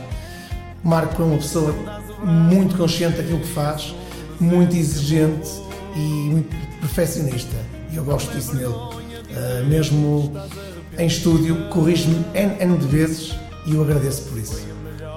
Marco 0.83 1.23
é 1.23 1.25
uma 1.25 1.37
pessoa 1.37 1.75
muito 2.25 2.77
consciente 2.77 3.19
daquilo 3.19 3.41
que 3.41 3.49
faz, 3.49 3.95
muito 4.41 4.77
exigente 4.77 5.51
e 5.95 5.99
muito 5.99 6.57
perfeccionista. 6.81 7.57
E 7.93 7.97
eu 7.97 8.05
gosto 8.05 8.33
disso 8.35 8.55
nele. 8.55 8.69
Uh, 8.69 9.67
mesmo 9.69 10.33
em 10.99 11.07
estúdio, 11.07 11.69
corrige-me 11.69 12.25
N, 12.35 12.57
N 12.61 12.77
de 12.79 12.87
vezes 12.87 13.35
e 13.67 13.75
eu 13.75 13.83
agradeço 13.83 14.23
por 14.23 14.39
isso. 14.39 14.61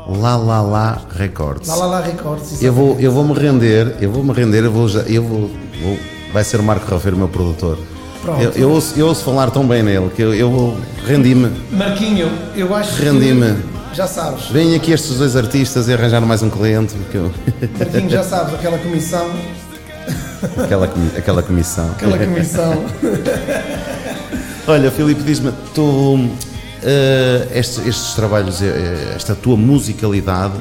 Lá 0.07 0.35
Lá 0.35 0.61
Lá 0.61 1.01
Records. 1.15 1.67
Lá 1.67 1.75
Lá 1.75 1.85
Lá 1.85 2.01
Records. 2.01 2.61
Eu 2.61 2.73
vou, 2.73 2.99
eu 2.99 3.11
vou 3.11 3.23
me 3.23 3.33
render, 3.33 3.95
eu 4.01 4.11
vou 4.11 4.23
me 4.23 4.33
render, 4.33 4.63
eu 4.63 4.71
vou, 4.71 4.87
já, 4.87 5.01
eu 5.01 5.23
vou, 5.23 5.49
vou 5.81 5.97
vai 6.33 6.43
ser 6.43 6.59
o 6.59 6.63
Marco 6.63 6.89
Rafeiro, 6.89 7.15
meu 7.15 7.29
produtor. 7.29 7.77
Pronto. 8.21 8.41
Eu, 8.41 8.51
eu, 8.51 8.71
ouço, 8.71 8.97
eu 8.97 9.07
ouço 9.07 9.23
falar 9.23 9.51
tão 9.51 9.67
bem 9.67 9.83
nele 9.83 10.09
que 10.15 10.21
eu, 10.21 10.33
eu 10.33 10.77
rendi-me. 11.05 11.51
Marquinho, 11.71 12.29
eu 12.55 12.73
acho 12.73 13.01
Rendi-me. 13.01 13.72
Já 13.93 14.07
sabes. 14.07 14.47
Vêm 14.49 14.75
aqui 14.75 14.91
estes 14.91 15.17
dois 15.17 15.35
artistas 15.35 15.87
e 15.87 15.93
arranjar 15.93 16.21
mais 16.21 16.41
um 16.41 16.49
cliente. 16.49 16.93
Porque 16.95 17.17
eu... 17.17 17.31
Já 18.09 18.23
sabes, 18.23 18.53
aquela 18.55 18.77
comissão. 18.79 19.29
aquela, 20.63 20.87
comi- 20.87 21.11
aquela 21.17 21.43
comissão. 21.43 21.89
Aquela 21.91 22.17
comissão. 22.17 22.83
Olha, 24.67 24.89
Filipe, 24.91 25.21
diz-me, 25.23 25.51
tu, 25.75 26.27
eh, 26.81 27.47
estes, 27.53 27.85
estes 27.85 28.13
trabalhos, 28.13 28.61
eh, 28.61 29.13
esta 29.15 29.35
tua 29.35 29.57
musicalidade 29.57 30.53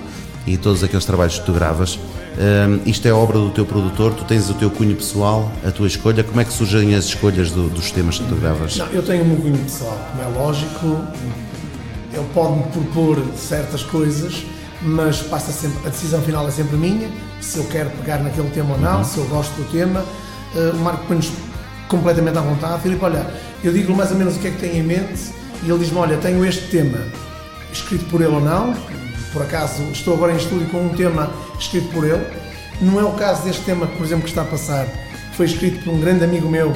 e 0.46 0.56
todos 0.56 0.82
aqueles 0.82 1.04
trabalhos 1.04 1.38
que 1.38 1.46
tu 1.46 1.52
gravas, 1.52 2.00
eh, 2.36 2.80
isto 2.84 3.06
é 3.06 3.12
obra 3.12 3.38
do 3.38 3.50
teu 3.50 3.64
produtor, 3.64 4.12
tu 4.14 4.24
tens 4.24 4.50
o 4.50 4.54
teu 4.54 4.70
cunho 4.70 4.96
pessoal, 4.96 5.50
a 5.64 5.70
tua 5.70 5.86
escolha, 5.86 6.24
como 6.24 6.40
é 6.40 6.44
que 6.44 6.52
surgem 6.52 6.96
as 6.96 7.04
escolhas 7.04 7.52
do- 7.52 7.68
dos 7.70 7.92
temas 7.92 8.18
que 8.18 8.24
tu 8.26 8.34
gravas? 8.34 8.76
Não, 8.76 8.86
eu 8.88 9.02
tenho 9.04 9.24
um 9.24 9.36
cunho 9.36 9.58
pessoal, 9.58 9.96
como 10.10 10.22
é 10.22 10.38
lógico. 10.38 11.00
Ele 12.12 12.26
pode-me 12.34 12.62
propor 12.64 13.18
certas 13.36 13.82
coisas, 13.82 14.44
mas 14.82 15.18
passa 15.22 15.50
sempre, 15.52 15.78
a 15.86 15.90
decisão 15.90 16.20
final 16.22 16.46
é 16.46 16.50
sempre 16.50 16.76
minha, 16.76 17.08
se 17.40 17.58
eu 17.58 17.64
quero 17.64 17.90
pegar 17.90 18.18
naquele 18.18 18.50
tema 18.50 18.74
ou 18.74 18.80
não, 18.80 19.04
se 19.04 19.18
eu 19.18 19.24
gosto 19.26 19.52
do 19.54 19.64
tema. 19.70 20.04
Uh, 20.54 20.76
o 20.76 20.80
Marco 20.80 21.06
põe-nos 21.06 21.30
completamente 21.88 22.36
à 22.36 22.40
vontade. 22.42 22.82
Filipe, 22.82 23.02
olha, 23.04 23.26
eu 23.64 23.72
digo-lhe 23.72 23.96
mais 23.96 24.10
ou 24.10 24.16
menos 24.18 24.36
o 24.36 24.38
que 24.38 24.48
é 24.48 24.50
que 24.50 24.58
tem 24.58 24.78
em 24.78 24.82
mente 24.82 25.30
e 25.62 25.70
ele 25.70 25.78
diz-me, 25.78 25.98
olha, 25.98 26.16
tenho 26.18 26.44
este 26.44 26.68
tema 26.68 26.98
escrito 27.72 28.04
por 28.06 28.20
ele 28.20 28.34
ou 28.34 28.40
não, 28.40 28.74
por 29.32 29.40
acaso 29.42 29.82
estou 29.92 30.12
agora 30.14 30.32
em 30.32 30.36
estúdio 30.36 30.66
com 30.68 30.84
um 30.84 30.90
tema 30.90 31.30
escrito 31.58 31.88
por 31.92 32.04
ele. 32.04 32.22
Não 32.82 32.98
é 33.00 33.04
o 33.04 33.12
caso 33.12 33.42
deste 33.44 33.62
tema, 33.62 33.86
por 33.86 34.04
exemplo, 34.04 34.24
que 34.24 34.30
está 34.30 34.42
a 34.42 34.44
passar, 34.44 34.84
que 34.86 35.36
foi 35.36 35.46
escrito 35.46 35.82
por 35.84 35.94
um 35.94 36.00
grande 36.00 36.24
amigo 36.24 36.48
meu, 36.48 36.74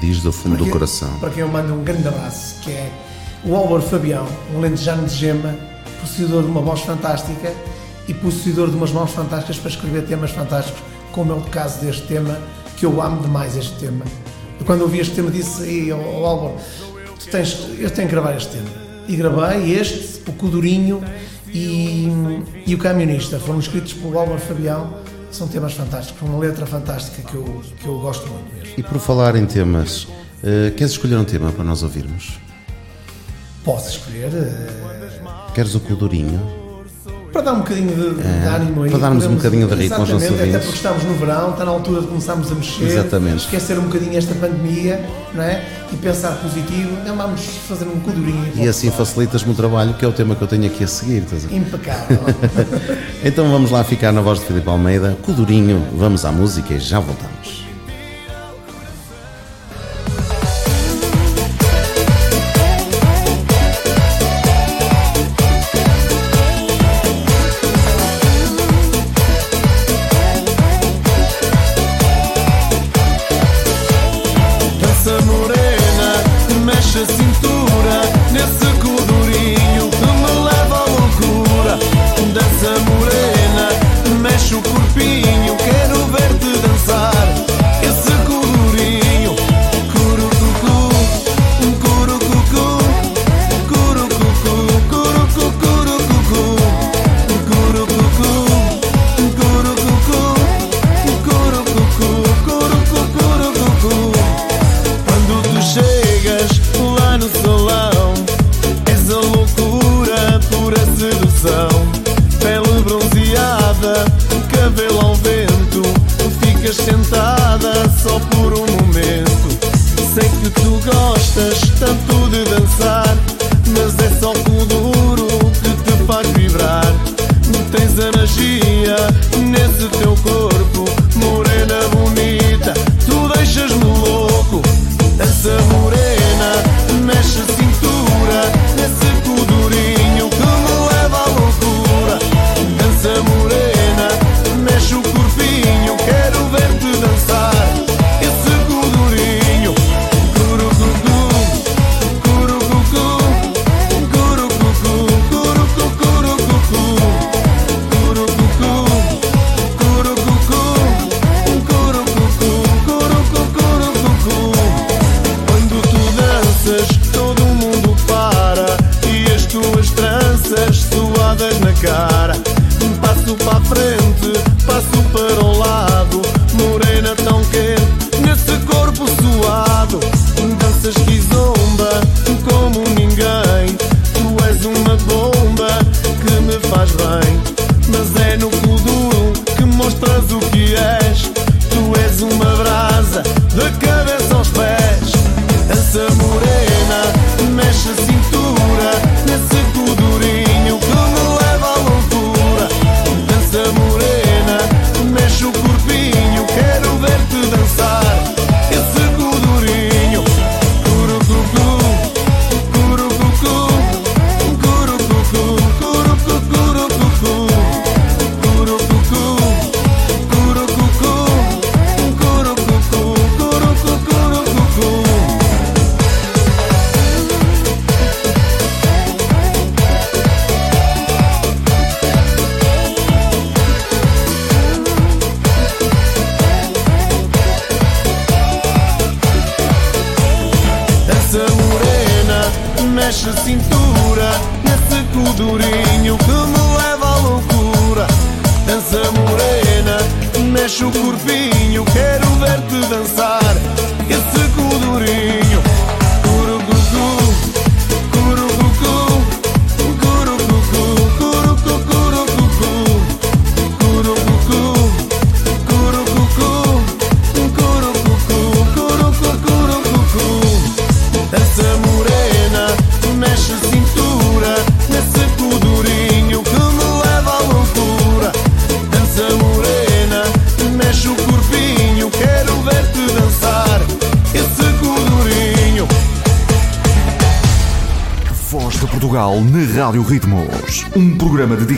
Diz 0.00 0.20
do 0.20 0.30
fundo 0.32 0.56
do 0.56 0.64
quem- 0.64 0.72
coração. 0.72 1.08
Para 1.20 1.30
quem 1.30 1.40
eu 1.40 1.48
mando 1.48 1.72
um 1.72 1.82
grande 1.82 2.06
abraço, 2.08 2.56
que 2.60 2.70
é 2.70 2.90
o 3.46 3.54
Álvaro 3.54 3.82
Fabião, 3.82 4.26
um 4.54 4.60
lentejano 4.60 5.06
de 5.06 5.14
gema, 5.14 5.54
possuidor 6.00 6.42
de 6.42 6.48
uma 6.48 6.60
voz 6.60 6.80
fantástica 6.80 7.52
e 8.08 8.14
possuidor 8.14 8.70
de 8.70 8.76
umas 8.76 8.90
mãos 8.90 9.10
fantásticas 9.10 9.58
para 9.58 9.70
escrever 9.70 10.02
temas 10.04 10.30
fantásticos, 10.30 10.82
como 11.12 11.32
é 11.32 11.34
o 11.34 11.42
caso 11.42 11.80
deste 11.80 12.06
tema, 12.06 12.38
que 12.76 12.86
eu 12.86 13.00
amo 13.02 13.22
demais 13.22 13.56
este 13.56 13.78
tema. 13.78 14.04
Eu, 14.58 14.64
quando 14.64 14.82
ouvi 14.82 14.98
este 15.00 15.14
tema 15.14 15.30
disse, 15.30 15.62
"Ei, 15.62 15.92
ó, 15.92 15.98
ó, 15.98 16.26
Álvaro, 16.26 16.56
tu 17.18 17.26
tens, 17.30 17.66
eu 17.78 17.90
tenho 17.90 18.08
que 18.08 18.14
gravar 18.14 18.34
este 18.34 18.50
tema. 18.50 18.68
E 19.06 19.16
gravei 19.16 19.78
este, 19.78 20.22
o 20.28 20.32
Codurinho 20.32 21.02
e, 21.52 22.08
e 22.66 22.74
o 22.74 22.78
Camionista, 22.78 23.38
foram 23.38 23.60
escritos 23.60 23.92
pelo 23.92 24.18
Álvaro 24.18 24.40
Fabião, 24.40 24.94
são 25.30 25.46
temas 25.48 25.74
fantásticos, 25.74 26.26
uma 26.26 26.38
letra 26.38 26.64
fantástica 26.64 27.22
que 27.22 27.34
eu, 27.34 27.62
que 27.78 27.86
eu 27.86 27.98
gosto 27.98 28.26
muito 28.28 28.54
mesmo. 28.54 28.74
E 28.78 28.82
por 28.82 28.98
falar 28.98 29.36
em 29.36 29.44
temas, 29.44 30.06
eh, 30.42 30.70
queres 30.70 30.92
escolher 30.92 31.16
um 31.16 31.24
tema 31.24 31.50
para 31.52 31.64
nós 31.64 31.82
ouvirmos? 31.82 32.38
Posso 33.64 33.90
escolher. 33.90 34.30
eh, 34.34 35.52
Queres 35.54 35.74
o 35.74 35.80
Codurinho? 35.80 36.40
para 37.32 37.42
dar 37.42 37.52
um 37.54 37.58
bocadinho 37.58 37.88
de, 37.88 38.22
de 38.22 38.28
É, 38.28 38.46
ânimo 38.54 38.84
aí. 38.84 38.90
para 38.92 39.00
darmos 39.00 39.24
um 39.24 39.34
podemos- 39.34 39.42
bocadinho 39.42 39.66
de 39.66 39.74
ritmo 39.74 39.96
aos 39.96 40.08
nossos 40.08 40.22
Exatamente, 40.28 40.34
até 40.56 40.56
ouvintes. 40.58 40.66
porque 40.66 40.76
estamos 40.88 41.02
no 41.02 41.14
verão, 41.26 41.50
está 41.50 41.64
na 41.64 41.70
altura 41.72 42.00
de 42.02 42.06
começarmos 42.06 42.52
a 42.52 42.54
mexer. 42.54 42.84
Exatamente. 42.84 43.36
Esquecer 43.38 43.76
um 43.76 43.82
bocadinho 43.82 44.16
esta 44.16 44.34
pandemia, 44.36 45.04
não 45.34 45.42
é? 45.42 45.64
E 45.92 45.96
pensar 45.96 46.30
positivo. 46.40 46.96
Então 47.02 47.16
vamos 47.16 47.40
fazer 47.66 47.86
um 47.86 47.98
codurinho. 47.98 48.52
E 48.54 48.68
assim 48.68 48.88
facilitas-me 48.92 49.50
o 49.50 49.54
trabalho, 49.56 49.94
que 49.94 50.04
é 50.04 50.08
o 50.08 50.12
tema 50.12 50.36
que 50.36 50.42
eu 50.42 50.46
tenho 50.46 50.66
aqui 50.66 50.84
a 50.84 50.86
seguir. 50.86 51.24
estás 51.24 51.44
a? 51.46 51.52
Impecável. 51.52 52.20
Então 53.24 53.50
vamos 53.50 53.72
lá 53.72 53.82
ficar 53.82 54.12
na 54.12 54.20
voz 54.20 54.38
de 54.38 54.44
Filipe 54.46 54.68
Almeida, 54.68 55.16
Codurinho, 55.22 55.84
vamos 55.96 56.24
à 56.24 56.30
música 56.30 56.72
e 56.74 56.78
já 56.78 57.00
voltamos. 57.00 57.63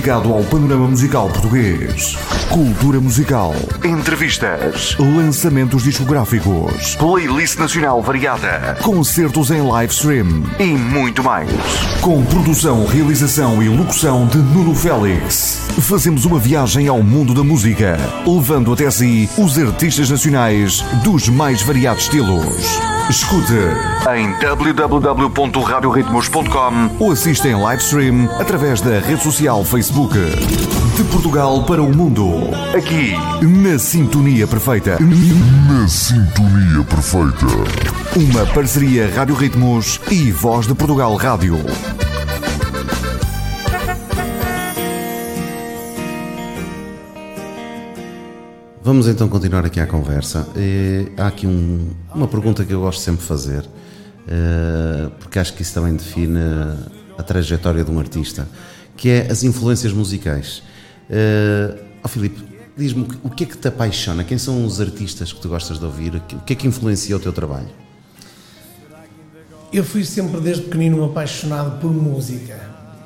Dedicado 0.07 0.33
ao 0.33 0.45
panorama 0.45 0.87
musical 0.87 1.29
português. 1.29 2.17
Cultura 2.49 3.01
musical, 3.01 3.53
entrevistas, 3.85 4.97
lançamentos 5.01 5.83
discográficos, 5.83 6.95
playlist 6.95 7.59
nacional 7.59 8.01
variada, 8.01 8.79
concertos 8.85 9.51
em 9.51 9.61
live 9.63 9.93
stream 9.93 10.45
e 10.61 10.65
muito 10.65 11.25
mais. 11.25 11.51
Com 12.01 12.25
produção, 12.25 12.87
realização 12.87 13.61
e 13.61 13.69
locução 13.69 14.29
de 14.29 14.39
Nuno 14.39 14.77
Félix. 14.77 15.67
Fazemos 15.81 16.25
uma 16.25 16.39
viagem 16.39 16.87
ao 16.87 17.03
mundo 17.03 17.35
da 17.35 17.43
música, 17.43 17.99
levando 18.25 18.73
até 18.73 18.89
si 18.93 19.29
os 19.37 19.59
artistas 19.59 20.09
nacionais 20.09 20.83
dos 21.03 21.29
mais 21.29 21.63
variados 21.63 22.05
estilos. 22.05 22.96
Escute 23.09 23.55
em 24.17 24.33
www.radioritmos.com 24.41 26.91
ou 26.99 27.13
assista 27.13 27.49
em 27.49 27.55
live 27.55 27.81
stream 27.81 28.29
através 28.41 28.81
da 28.81 28.99
rede 28.99 29.23
social 29.23 29.65
Facebook. 29.65 30.19
De 30.97 31.05
Portugal 31.05 31.63
para 31.63 31.81
o 31.81 31.95
mundo. 31.95 32.29
Aqui, 32.77 33.15
na 33.43 33.79
Sintonia 33.79 34.49
Perfeita. 34.49 34.99
Na 34.99 35.87
sintonia 35.87 36.83
perfeita. 36.85 37.47
Uma 38.17 38.45
parceria 38.47 39.09
Rádio 39.15 39.37
Ritmos 39.37 40.01
e 40.11 40.33
Voz 40.33 40.67
de 40.67 40.75
Portugal 40.75 41.15
Rádio. 41.15 41.65
Vamos 48.87 49.09
então 49.09 49.29
continuar 49.29 49.67
aqui 49.67 49.81
a 49.81 49.87
conversa. 49.87 50.47
Eh, 50.57 51.07
há 51.17 51.27
aqui 51.27 51.45
um- 51.45 51.91
uma 52.15 52.29
pergunta 52.29 52.65
que 52.65 52.73
eu 52.73 52.83
gosto 52.83 53.01
sempre 53.01 53.21
de 53.23 53.27
fazer, 53.27 53.65
eh, 54.29 55.11
porque 55.19 55.41
acho 55.41 55.53
que 55.55 55.63
isso 55.63 55.75
também 55.75 55.97
define 55.97 56.39
a 57.19 57.23
trajetória 57.25 57.83
de 57.83 57.91
um 57.91 57.99
artista, 57.99 58.47
que 58.97 59.09
é 59.09 59.27
as 59.29 59.43
influências 59.43 59.93
musicais. 59.93 60.63
Ó 62.05 62.07
Filipe, 62.07 62.41
diz-me 62.77 63.09
o 63.25 63.29
que- 63.31 63.43
é 63.43 63.47
que 63.49 63.57
te 63.59 63.67
apaixona? 63.67 64.23
Quem 64.23 64.39
são 64.39 64.65
os 64.65 64.81
artistas 64.81 65.33
que 65.33 65.41
tu 65.41 65.49
gostas 65.49 65.81
de 65.81 65.85
ouvir? 65.85 66.15
O 66.15 66.21
que 66.45 66.53
é 66.53 66.57
que 66.57 66.69
influencia 66.69 67.17
o 67.17 67.19
teu 67.21 67.33
trabalho? 67.33 67.69
Eu 69.73 69.83
fui 69.83 70.05
sempre 70.05 70.41
desde 70.41 70.63
pequenino 70.63 71.05
apaixonado 71.05 71.81
por 71.81 71.93
música. 71.93 72.55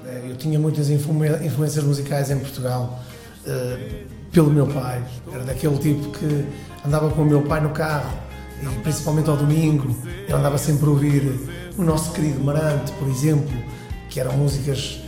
Eh, 0.04 0.26
Eu 0.30 0.36
tinha 0.36 0.58
muitas 0.60 0.90
influ- 0.90 1.24
influências 1.42 1.82
musicais 1.84 2.30
em 2.30 2.38
Portugal 2.38 3.02
pelo 4.32 4.50
meu 4.50 4.66
pai. 4.66 5.02
Era 5.32 5.44
daquele 5.44 5.78
tipo 5.78 6.10
que 6.10 6.46
andava 6.86 7.10
com 7.10 7.22
o 7.22 7.24
meu 7.24 7.42
pai 7.42 7.60
no 7.60 7.70
carro 7.70 8.10
e 8.62 8.66
principalmente 8.80 9.28
ao 9.30 9.36
domingo 9.36 9.94
eu 10.28 10.36
andava 10.36 10.58
sempre 10.58 10.86
a 10.86 10.90
ouvir 10.90 11.48
o 11.76 11.82
nosso 11.82 12.12
querido 12.12 12.42
Marante, 12.44 12.92
por 12.92 13.08
exemplo, 13.08 13.56
que 14.08 14.20
eram 14.20 14.36
músicas 14.36 15.00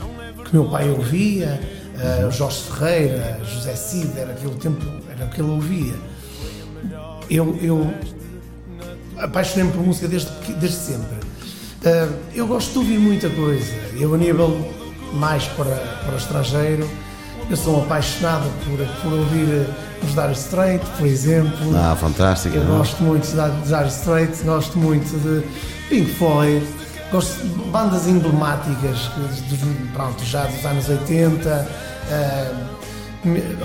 que 0.44 0.54
meu 0.54 0.64
pai 0.66 0.88
ouvia, 0.90 1.60
eh, 1.98 2.28
Jorge 2.30 2.62
Ferreira, 2.62 3.40
José 3.44 3.74
Cid, 3.76 4.18
era 4.18 4.32
aquele 4.32 4.54
tempo, 4.54 4.84
era 5.10 5.26
o 5.26 5.28
que 5.28 5.40
ele 5.40 5.50
ouvia. 5.50 5.94
Eu, 7.28 7.56
eu 7.60 7.92
apaixonei-me 9.18 9.72
por 9.72 9.82
música 9.82 10.08
desde, 10.08 10.30
desde 10.58 10.78
sempre. 10.78 11.18
Ah, 11.84 12.08
eu 12.34 12.46
gosto 12.46 12.72
de 12.72 12.78
ouvir 12.78 12.98
muita 12.98 13.28
coisa. 13.30 13.72
Eu, 13.98 14.14
a 14.14 14.18
nível 14.18 14.56
mais 15.14 15.46
para, 15.48 15.74
para 16.04 16.14
o 16.14 16.16
estrangeiro, 16.16 16.88
eu 17.52 17.56
sou 17.56 17.78
um 17.78 17.82
apaixonado 17.82 18.48
por, 18.64 18.78
por 19.02 19.12
ouvir 19.18 19.46
eh, 19.48 19.70
os 20.04 20.10
Dire 20.14 20.32
Straits, 20.32 20.88
por 20.98 21.06
exemplo. 21.06 21.76
Ah, 21.76 21.94
fantástico. 21.98 22.56
Eu 22.56 22.64
não 22.64 22.76
é? 22.76 22.78
gosto 22.78 23.02
muito 23.02 23.24
de 23.26 23.66
Dire 23.68 23.88
Straits, 23.88 24.42
gosto 24.42 24.78
muito 24.78 25.18
de 25.20 25.44
Pink 25.88 26.10
Floyd, 26.14 26.64
gosto 27.10 27.46
de 27.46 27.48
bandas 27.70 28.06
emblemáticas 28.06 29.10
dos- 29.48 29.92
pronto, 29.92 30.24
já 30.24 30.44
dos 30.46 30.64
anos 30.64 30.88
80, 30.88 31.68
ah, 32.10 32.52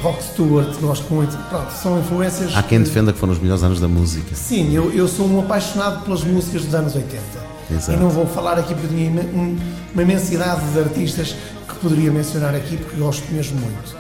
Rock 0.02 0.22
Stewart, 0.24 0.78
gosto 0.80 1.12
muito. 1.14 1.36
Pronto, 1.50 1.72
são 1.72 2.00
influências. 2.00 2.56
Há 2.56 2.62
quem 2.64 2.80
que- 2.80 2.86
defenda 2.86 3.12
que 3.14 3.20
foram 3.20 3.34
os 3.34 3.40
melhores 3.40 3.64
anos 3.64 3.80
da 3.80 3.88
música. 3.88 4.36
Sim, 4.36 4.72
eu, 4.74 4.92
eu 4.94 5.08
sou 5.08 5.28
um 5.28 5.40
apaixonado 5.40 6.04
pelas 6.04 6.24
músicas 6.24 6.64
dos 6.66 6.76
anos 6.76 6.94
80. 6.94 7.24
Exato. 7.72 7.92
E 7.94 7.96
não 7.98 8.10
vou 8.10 8.26
falar 8.28 8.60
aqui 8.60 8.74
porque 8.76 8.88
tinha 8.96 9.10
um- 9.10 9.58
uma 9.94 10.04
imensidade 10.04 10.62
de 10.74 10.80
artistas 10.80 11.36
que 11.78 11.82
poderia 11.84 12.12
mencionar 12.12 12.54
aqui 12.56 12.78
porque 12.78 12.98
gosto 12.98 13.32
mesmo 13.32 13.60
muito. 13.60 13.96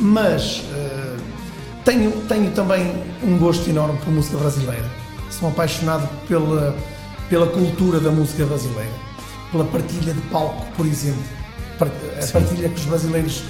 Mas 0.00 0.62
ah, 0.74 1.16
tenho, 1.84 2.10
tenho 2.28 2.50
também 2.52 3.02
um 3.22 3.36
gosto 3.38 3.68
enorme 3.68 3.98
por 4.04 4.12
música 4.12 4.36
brasileira. 4.36 4.84
Sou 5.30 5.48
apaixonado 5.48 6.08
pela, 6.26 6.74
pela 7.28 7.46
cultura 7.46 8.00
da 8.00 8.10
música 8.10 8.44
brasileira, 8.46 8.90
pela 9.52 9.64
partilha 9.64 10.12
de 10.14 10.20
palco, 10.22 10.66
por 10.76 10.86
exemplo. 10.86 11.22
A 11.80 12.26
partilha 12.32 12.68
que 12.68 12.80
os 12.80 12.86
brasileiros 12.86 13.42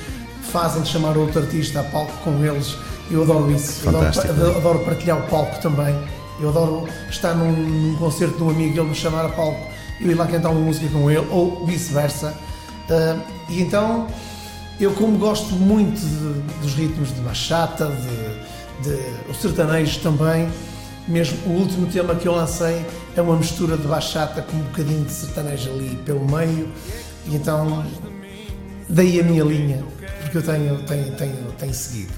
fazem 0.53 0.83
de 0.83 0.89
chamar 0.89 1.17
outro 1.17 1.41
artista 1.41 1.81
a 1.81 1.85
palco 1.85 2.13
com 2.25 2.45
eles. 2.45 2.77
Eu 3.11 3.23
adoro 3.23 3.51
isso. 3.51 3.81
Fantástico. 3.83 4.29
adoro- 4.33 4.57
adoro 4.59 4.79
partilhar 4.81 5.19
o 5.19 5.23
palco 5.23 5.61
também. 5.63 5.99
Eu 6.41 6.51
adoro 6.51 6.87
estar 7.11 7.35
num, 7.35 7.51
num 7.53 7.97
concerto 7.97 8.37
de 8.37 8.43
um 8.43 8.51
amigo 8.51 8.77
e 8.77 8.79
ele 8.79 8.89
me 8.91 8.95
chamar 8.95 9.25
a 9.25 9.29
palco 9.31 9.67
e 10.01 10.05
eu 10.05 10.11
ir 10.11 10.15
lá 10.15 10.27
cantar 10.27 10.51
uma 10.51 10.61
música 10.61 10.89
com 10.91 11.11
ele, 11.11 11.27
ou 11.31 11.65
vice-versa. 11.67 12.35
Ah, 12.91 13.17
e 13.49 13.61
então, 13.63 14.07
eu 14.81 14.93
como 14.93 15.19
gosto 15.19 15.55
muito 15.55 16.01
de- 16.01 16.63
dos 16.63 16.75
ritmos 16.75 17.15
de 17.15 17.21
bachata, 17.21 17.87
de, 18.83 18.89
de 18.89 19.31
os 19.31 19.37
sertanejos 19.39 19.97
também, 19.99 20.49
mesmo 21.07 21.39
o 21.47 21.51
último 21.59 21.87
tema 21.87 22.15
que 22.15 22.27
eu 22.29 22.35
lancei 22.35 22.85
é 23.17 23.23
uma 23.23 23.37
mistura 23.37 23.77
de 23.77 23.87
bachata 23.87 24.43
com 24.43 24.57
um 24.57 24.63
bocadinho 24.63 25.05
de 25.05 25.13
sertanejo 25.13 25.71
ali 25.71 25.99
pelo 26.05 26.25
meio, 26.31 26.69
e 27.27 27.35
então 27.35 27.85
daí 28.89 29.21
a 29.21 29.23
minha 29.25 29.43
linha, 29.45 29.85
porque 30.23 30.39
eu 30.39 30.43
tenho, 30.43 30.77
tenho, 30.83 31.17
tenho, 31.17 31.53
tenho 31.59 31.75
seguido. 31.75 32.13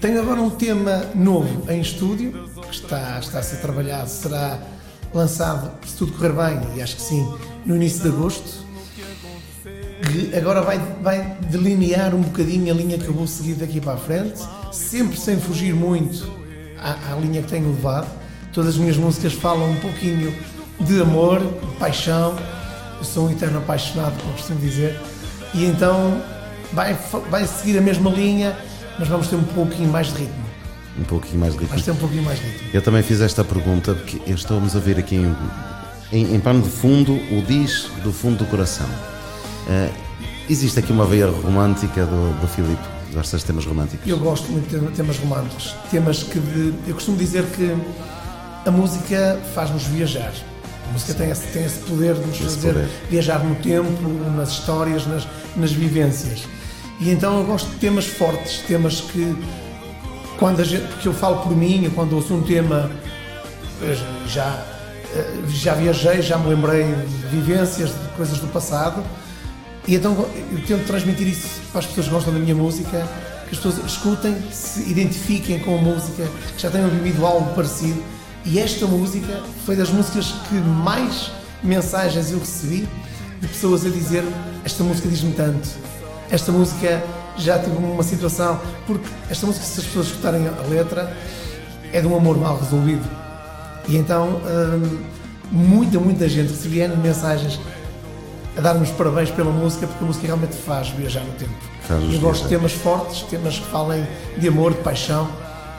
Tenho 0.00 0.20
agora 0.20 0.40
um 0.40 0.50
tema 0.50 1.04
novo 1.14 1.70
em 1.70 1.80
estúdio, 1.80 2.32
que 2.68 2.74
está, 2.74 3.18
está 3.20 3.38
a 3.38 3.42
ser 3.42 3.58
trabalhado, 3.58 4.08
será 4.08 4.58
lançado, 5.14 5.70
se 5.86 5.94
tudo 5.96 6.12
correr 6.12 6.32
bem, 6.32 6.60
e 6.76 6.82
acho 6.82 6.96
que 6.96 7.02
sim, 7.02 7.24
no 7.64 7.76
início 7.76 8.02
de 8.02 8.08
agosto, 8.08 8.64
que 10.02 10.36
agora 10.36 10.60
vai, 10.62 10.78
vai 11.00 11.36
delinear 11.48 12.14
um 12.14 12.20
bocadinho 12.20 12.72
a 12.72 12.76
linha 12.76 12.98
que 12.98 13.06
eu 13.06 13.14
vou 13.14 13.26
seguir 13.26 13.54
daqui 13.54 13.80
para 13.80 13.94
a 13.94 13.96
frente, 13.96 14.40
sempre 14.72 15.18
sem 15.18 15.38
fugir 15.38 15.74
muito 15.74 16.30
à, 16.78 17.12
à 17.12 17.16
linha 17.16 17.42
que 17.42 17.48
tenho 17.48 17.68
levado. 17.70 18.08
Todas 18.52 18.74
as 18.74 18.76
minhas 18.76 18.96
músicas 18.96 19.32
falam 19.32 19.70
um 19.70 19.76
pouquinho 19.76 20.34
de 20.80 21.00
amor, 21.00 21.40
de 21.40 21.76
paixão. 21.78 22.36
Eu 22.98 23.04
sou 23.04 23.28
um 23.28 23.30
eterno 23.30 23.58
apaixonado, 23.58 24.20
como 24.20 24.34
costumo 24.34 24.60
dizer. 24.60 24.98
E 25.54 25.64
então 25.64 26.20
vai, 26.72 26.96
vai 27.30 27.46
seguir 27.46 27.78
a 27.78 27.80
mesma 27.80 28.10
linha, 28.10 28.56
mas 28.98 29.08
vamos 29.08 29.28
ter 29.28 29.36
um 29.36 29.44
pouquinho 29.44 29.90
mais 29.90 30.08
de 30.08 30.20
ritmo. 30.20 30.42
Um 30.98 31.04
pouquinho 31.04 31.40
mais 31.40 31.52
de 31.54 31.60
ritmo. 31.60 31.70
Vamos 31.70 31.84
ter 31.84 31.90
um 31.92 31.96
pouquinho 31.96 32.22
mais 32.24 32.38
de 32.38 32.46
ritmo. 32.46 32.68
Eu 32.74 32.82
também 32.82 33.02
fiz 33.02 33.20
esta 33.20 33.42
pergunta 33.42 33.94
porque 33.94 34.20
eu 34.26 34.34
estamos 34.34 34.76
a 34.76 34.80
ver 34.80 34.98
aqui 34.98 35.16
em, 35.16 35.34
em, 36.12 36.34
em 36.34 36.40
pano 36.40 36.60
de 36.60 36.68
fundo 36.68 37.14
o 37.14 37.42
diz 37.46 37.88
do 38.02 38.12
fundo 38.12 38.38
do 38.38 38.46
coração. 38.46 38.88
Eh, 39.68 39.90
existe 40.48 40.78
aqui 40.78 40.92
uma 40.92 41.04
veia 41.06 41.26
romântica 41.28 42.04
do, 42.04 42.40
do 42.40 42.46
Filipe. 42.48 42.82
Gostas 43.12 43.40
de 43.40 43.46
temas 43.46 43.66
românticos? 43.66 44.08
Eu 44.08 44.18
gosto 44.18 44.50
muito 44.50 44.68
de 44.78 44.92
temas 44.96 45.18
românticos, 45.18 45.74
temas 45.90 46.22
que 46.22 46.38
de- 46.40 46.72
eu 46.88 46.94
costumo 46.94 47.16
dizer 47.18 47.44
que 47.44 47.76
a 48.64 48.70
música 48.70 49.38
faz-nos 49.54 49.82
viajar. 49.84 50.32
A 50.88 50.92
música 50.92 51.12
tem 51.14 51.30
esse, 51.30 51.46
tem 51.48 51.62
esse 51.64 51.78
poder 51.80 52.14
de 52.14 52.20
nos 52.20 52.36
Esse 52.36 52.44
fazer 52.56 52.72
poder. 52.72 52.88
viajar 53.10 53.38
no 53.44 53.54
tempo, 53.56 53.90
nas 54.34 54.50
histórias, 54.52 55.06
nas, 55.06 55.26
nas 55.56 55.72
vivências. 55.72 56.44
E 57.00 57.10
então 57.10 57.38
eu 57.40 57.44
gosto 57.44 57.68
de 57.70 57.76
temas 57.76 58.06
fortes, 58.06 58.62
temas 58.66 59.02
que 59.02 59.36
quando 60.38 60.64
gente, 60.64 60.86
porque 60.88 61.08
eu 61.08 61.12
falo 61.14 61.42
por 61.42 61.54
mim, 61.54 61.90
quando 61.94 62.14
ouço 62.14 62.32
um 62.34 62.42
tema 62.42 62.90
eu 63.82 63.94
já 64.26 64.64
eh, 65.14 65.34
já 65.50 65.74
viajei, 65.74 66.22
já 66.22 66.38
me 66.38 66.48
lembrei 66.48 66.84
de 66.84 67.26
vivências, 67.36 67.90
de 67.90 68.08
coisas 68.16 68.38
do 68.38 68.46
passado. 68.48 69.02
E 69.86 69.96
então 69.96 70.12
eu 70.52 70.62
tento 70.66 70.86
transmitir 70.86 71.28
isso 71.28 71.60
para 71.70 71.80
as 71.80 71.86
pessoas 71.86 72.06
que 72.06 72.12
gostam 72.12 72.32
da 72.32 72.38
minha 72.38 72.54
música, 72.54 73.08
que 73.48 73.54
as 73.54 73.60
pessoas 73.60 73.78
escutem, 73.84 74.36
se 74.52 74.88
identifiquem 74.90 75.58
com 75.58 75.76
a 75.76 75.80
música, 75.80 76.28
que 76.56 76.62
já 76.62 76.70
tenham 76.70 76.88
vivido 76.88 77.26
algo 77.26 77.54
parecido. 77.54 78.02
E 78.44 78.58
esta 78.58 78.86
música 78.86 79.40
foi 79.64 79.76
das 79.76 79.90
músicas 79.90 80.32
que 80.48 80.54
mais 80.54 81.30
mensagens 81.62 82.30
eu 82.32 82.38
recebi 82.38 82.88
de 83.40 83.48
pessoas 83.48 83.84
a 83.84 83.88
dizer 83.88 84.24
esta 84.64 84.84
música 84.84 85.08
diz-me 85.08 85.32
tanto, 85.32 85.68
esta 86.30 86.52
música 86.52 87.02
já 87.36 87.58
tive 87.58 87.76
uma 87.76 88.02
situação, 88.02 88.60
porque 88.86 89.08
esta 89.28 89.46
música, 89.46 89.64
se 89.64 89.80
as 89.80 89.86
pessoas 89.86 90.06
escutarem 90.06 90.46
a 90.46 90.68
letra, 90.68 91.16
é 91.92 92.00
de 92.00 92.06
um 92.06 92.16
amor 92.16 92.36
mal 92.38 92.58
resolvido. 92.58 93.08
E 93.88 93.96
então, 93.96 94.40
hum, 94.46 94.98
muita, 95.50 95.98
muita 95.98 96.28
gente 96.28 96.50
recebia 96.50 96.88
mensagens 96.88 97.58
a 98.56 98.60
dar-nos 98.60 98.90
parabéns 98.90 99.30
pela 99.30 99.50
música, 99.50 99.86
porque 99.86 100.04
a 100.04 100.06
música 100.06 100.26
realmente 100.26 100.54
faz 100.56 100.88
viajar 100.90 101.20
no 101.24 101.32
tempo. 101.32 101.52
Faz-nos 101.82 102.14
Eu 102.14 102.20
gosto 102.20 102.42
de 102.42 102.48
viajar. 102.48 102.68
temas 102.68 102.72
fortes, 102.72 103.22
temas 103.22 103.58
que 103.58 103.66
falem 103.66 104.06
de 104.38 104.48
amor, 104.48 104.72
de 104.74 104.80
paixão. 104.80 105.28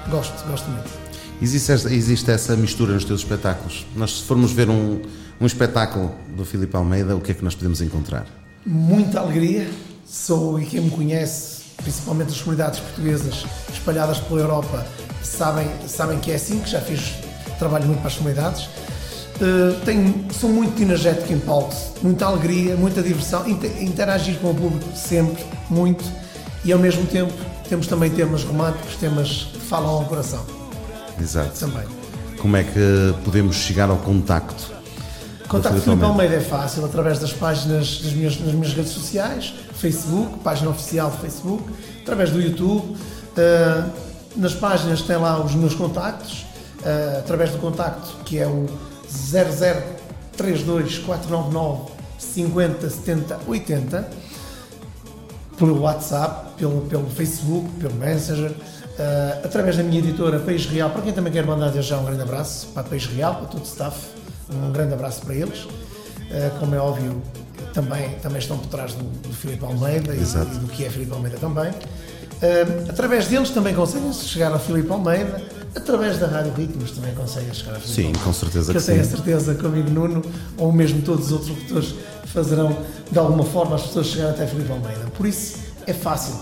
Gosto, 0.09 0.45
gosto 0.47 0.69
muito. 0.69 0.89
Existe, 1.41 1.71
esta- 1.71 1.93
existe 1.93 2.32
essa 2.32 2.55
mistura 2.55 2.93
nos 2.93 3.05
teus 3.05 3.21
espetáculos? 3.21 3.86
Nós, 3.95 4.17
se 4.19 4.24
formos 4.24 4.51
ver 4.51 4.69
um, 4.69 5.01
um 5.39 5.45
espetáculo 5.45 6.13
do 6.36 6.45
Filipe 6.45 6.76
Almeida, 6.76 7.15
o 7.15 7.21
que 7.21 7.32
é 7.32 7.34
que 7.34 7.43
nós 7.43 7.55
podemos 7.55 7.82
encontrar? 7.82 8.26
muita 8.65 9.19
alegria. 9.19 9.69
Sou, 10.07 10.57
e 10.59 10.65
quem 10.65 10.80
me 10.82 10.89
conhece, 10.89 11.63
principalmente 11.78 12.30
as 12.32 12.39
comunidades 12.39 12.80
portuguesas 12.80 13.45
espalhadas 13.74 14.19
pela 14.19 14.39
Europa, 14.39 14.86
sabem, 15.21 15.67
sabem 15.88 16.17
que 16.19 16.32
é 16.32 16.36
assim, 16.36 16.59
que 16.59 16.69
já 16.69 16.80
fiz 16.80 17.13
trabalho 17.59 17.86
muito 17.88 17.99
para 17.99 18.07
as 18.07 18.15
comunidades. 18.15 18.69
Uh, 19.41 19.73
tenho, 19.84 20.25
sou 20.31 20.49
muito 20.49 20.79
energético 20.81 21.34
em 21.34 21.39
palco, 21.39 21.73
muita 22.01 22.25
alegria, 22.25 22.75
muita 22.75 23.01
diversão, 23.01 23.47
inter- 23.49 23.84
interagir 23.84 24.38
com 24.39 24.51
o 24.51 24.55
público 24.55 24.95
sempre, 24.95 25.43
muito, 25.69 26.03
e 26.63 26.71
ao 26.71 26.79
mesmo 26.79 27.05
tempo 27.07 27.34
temos 27.67 27.88
também 27.88 28.11
temas 28.11 28.43
românticos, 28.43 28.95
temas 28.95 29.47
que 29.51 29.59
falam 29.59 29.89
ao 29.89 30.05
coração 30.05 30.45
Exato. 31.19 31.59
também. 31.59 31.84
Como 32.38 32.55
é 32.55 32.63
que 32.63 33.15
podemos 33.25 33.55
chegar 33.55 33.89
ao 33.89 33.97
contacto? 33.97 34.71
Contacto 35.47 35.81
Filipe? 35.81 36.03
Almeida 36.03 36.36
é 36.36 36.39
fácil, 36.39 36.86
através 36.86 37.19
das 37.19 37.34
páginas 37.34 38.01
das 38.01 38.13
minhas, 38.13 38.38
das 38.38 38.53
minhas 38.53 38.73
redes 38.73 38.91
sociais, 38.91 39.53
Facebook, 39.73 40.39
página 40.39 40.69
oficial 40.69 41.09
do 41.09 41.17
Facebook, 41.17 41.63
através 42.01 42.29
do 42.29 42.39
YouTube. 42.39 42.95
Uh, 43.36 43.91
nas 44.36 44.53
páginas 44.53 45.01
tem 45.01 45.17
lá 45.17 45.43
os 45.43 45.55
meus 45.55 45.73
contactos, 45.73 46.45
uh, 46.81 47.19
através 47.19 47.49
do 47.49 47.57
contacto 47.57 48.15
que 48.23 48.38
é 48.38 48.47
o 48.47 48.67
0032 49.14 50.99
499 50.99 51.93
50 52.18 52.89
70 52.89 53.39
80, 53.47 54.09
pelo 55.57 55.82
WhatsApp, 55.82 56.53
pelo, 56.57 56.82
pelo 56.82 57.09
Facebook, 57.09 57.70
pelo 57.80 57.93
Messenger, 57.95 58.51
uh, 58.51 59.45
através 59.45 59.78
da 59.78 59.84
minha 59.84 59.99
editora 59.99 60.39
País 60.39 60.66
Real, 60.66 60.89
para 60.89 61.01
quem 61.01 61.14
também 61.14 61.32
quer 61.32 61.45
mandar 61.45 61.72
já 61.82 61.97
um 61.97 62.05
grande 62.05 62.22
abraço 62.22 62.68
para 62.74 62.84
País 62.84 63.05
Real, 63.05 63.36
para 63.36 63.45
todo 63.47 63.61
o 63.61 63.66
staff, 63.66 63.97
um 64.51 64.72
grande 64.72 64.93
abraço 64.93 65.22
para 65.22 65.36
eles. 65.36 65.64
Uh, 65.64 66.59
como 66.59 66.74
é 66.74 66.80
óbvio, 66.80 67.22
também, 67.74 68.09
também 68.22 68.39
estão 68.39 68.57
por 68.57 68.68
trás 68.68 68.93
do, 68.93 69.03
do 69.03 69.34
Filipe 69.34 69.64
Almeida 69.64 70.14
e, 70.16 70.20
e 70.20 70.59
do 70.59 70.68
que 70.68 70.86
é 70.86 70.89
Filipe 70.89 71.11
Almeida 71.11 71.38
também. 71.38 71.70
Uh, 71.70 72.89
através 72.89 73.28
deles 73.28 73.51
também 73.51 73.74
conseguem 73.76 74.11
chegar 74.11 74.51
ao 74.51 74.59
Filipe 74.59 74.91
Almeida, 74.91 75.41
através 75.76 76.17
da 76.19 76.28
Rádio 76.28 76.53
Ritmos 76.53 76.91
também 76.91 77.13
conseguem 77.13 77.53
chegar 77.53 77.80
Filipe 77.80 78.15
Sim, 78.17 78.24
com 78.24 78.34
certeza 78.34 78.71
que 78.71 78.71
que 78.71 78.84
eu 78.84 78.86
tenho 78.86 79.01
a 79.01 79.03
sim. 79.03 79.09
certeza 79.11 79.55
que 79.55 79.63
o 79.63 79.67
amigo 79.67 79.89
Nuno, 79.89 80.21
ou 80.57 80.71
mesmo 80.71 81.01
todos 81.01 81.28
os 81.28 81.32
outros 81.32 81.49
locutores, 81.49 81.95
fazerão 82.26 82.78
de 83.11 83.19
alguma 83.19 83.43
forma 83.43 83.76
as 83.76 83.84
pessoas 83.84 84.07
chegarem 84.07 84.34
até 84.34 84.47
Filipe 84.47 84.71
Almeida. 84.71 85.05
Por 85.15 85.26
isso 85.26 85.57
é 85.86 85.93
fácil. 85.93 86.36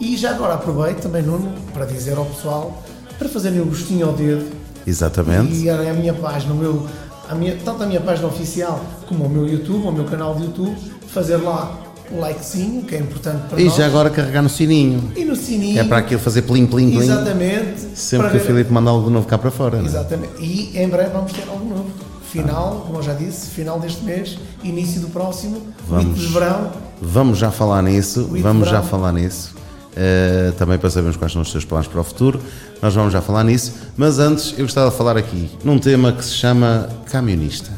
E 0.00 0.16
já 0.16 0.30
agora 0.30 0.54
aproveito 0.54 1.00
também, 1.00 1.22
Nuno, 1.22 1.52
para 1.72 1.86
dizer 1.86 2.16
ao 2.16 2.26
pessoal 2.26 2.82
para 3.18 3.28
fazerem 3.28 3.60
o 3.60 3.64
gostinho 3.64 4.06
ao 4.06 4.12
dedo 4.12 4.46
Exatamente. 4.86 5.52
e 5.54 5.68
irem 5.68 5.90
à 5.90 5.94
minha 5.94 6.12
página, 6.14 6.52
o 6.52 6.56
meu, 6.56 6.86
a 7.28 7.34
minha, 7.34 7.56
tanto 7.64 7.82
a 7.82 7.86
minha 7.86 8.00
página 8.00 8.28
oficial 8.28 8.84
como 9.08 9.24
o 9.24 9.28
meu 9.28 9.46
YouTube, 9.46 9.86
o 9.86 9.92
meu 9.92 10.04
canal 10.04 10.34
de 10.34 10.44
YouTube, 10.44 10.76
fazer 11.08 11.36
lá 11.36 11.85
o 12.10 12.20
likezinho, 12.20 12.82
que 12.84 12.94
é 12.94 12.98
importante 13.00 13.48
para 13.48 13.60
E 13.60 13.64
nós. 13.64 13.74
já 13.76 13.86
agora 13.86 14.10
carregar 14.10 14.42
no 14.42 14.48
sininho. 14.48 15.12
E 15.16 15.24
no 15.24 15.34
sininho. 15.36 15.78
É 15.80 15.84
para 15.84 15.98
aquilo 15.98 16.20
fazer 16.20 16.42
plim, 16.42 16.66
plim, 16.66 16.90
plim. 16.90 17.00
Exatamente. 17.02 17.80
Sempre 17.94 18.30
que 18.30 18.36
o 18.36 18.40
ver- 18.40 18.46
Filipe 18.46 18.72
manda 18.72 18.90
algo 18.90 19.06
de 19.06 19.12
novo 19.12 19.26
cá 19.26 19.36
para 19.38 19.50
fora. 19.50 19.78
não 19.78 19.84
é? 19.84 19.88
Exatamente. 19.88 20.32
E 20.40 20.78
em 20.78 20.88
breve 20.88 21.10
vamos 21.10 21.32
ter 21.32 21.42
algo 21.48 21.64
novo. 21.68 21.90
Final, 22.30 22.84
como 22.86 22.98
eu 22.98 23.02
já 23.02 23.14
disse, 23.14 23.48
final 23.50 23.78
deste 23.80 24.04
mês, 24.04 24.36
início 24.62 25.00
do 25.00 25.08
próximo, 25.08 25.62
Vamos. 25.88 26.18
de 26.18 26.26
verão. 26.26 26.70
Vamos 27.00 27.38
já 27.38 27.50
falar 27.50 27.82
nisso. 27.82 28.28
Vamos 28.42 28.68
já 28.68 28.82
falar 28.82 29.12
nisso. 29.12 29.54
Eh, 29.98 30.52
também 30.58 30.76
para 30.78 30.90
sabermos 30.90 31.16
quais 31.16 31.32
são 31.32 31.40
os 31.40 31.50
seus 31.50 31.64
planos 31.64 31.86
para 31.88 32.00
o 32.00 32.04
futuro. 32.04 32.38
Nós 32.82 32.94
vamos 32.94 33.12
já 33.12 33.22
falar 33.22 33.42
nisso. 33.44 33.72
Mas 33.96 34.18
antes, 34.18 34.52
eu 34.58 34.64
gostava 34.66 34.90
de 34.90 34.96
falar 34.96 35.16
aqui 35.16 35.50
num 35.64 35.78
tema 35.78 36.12
que 36.12 36.22
se 36.22 36.32
chama 36.34 36.88
Camionista. 37.10 37.70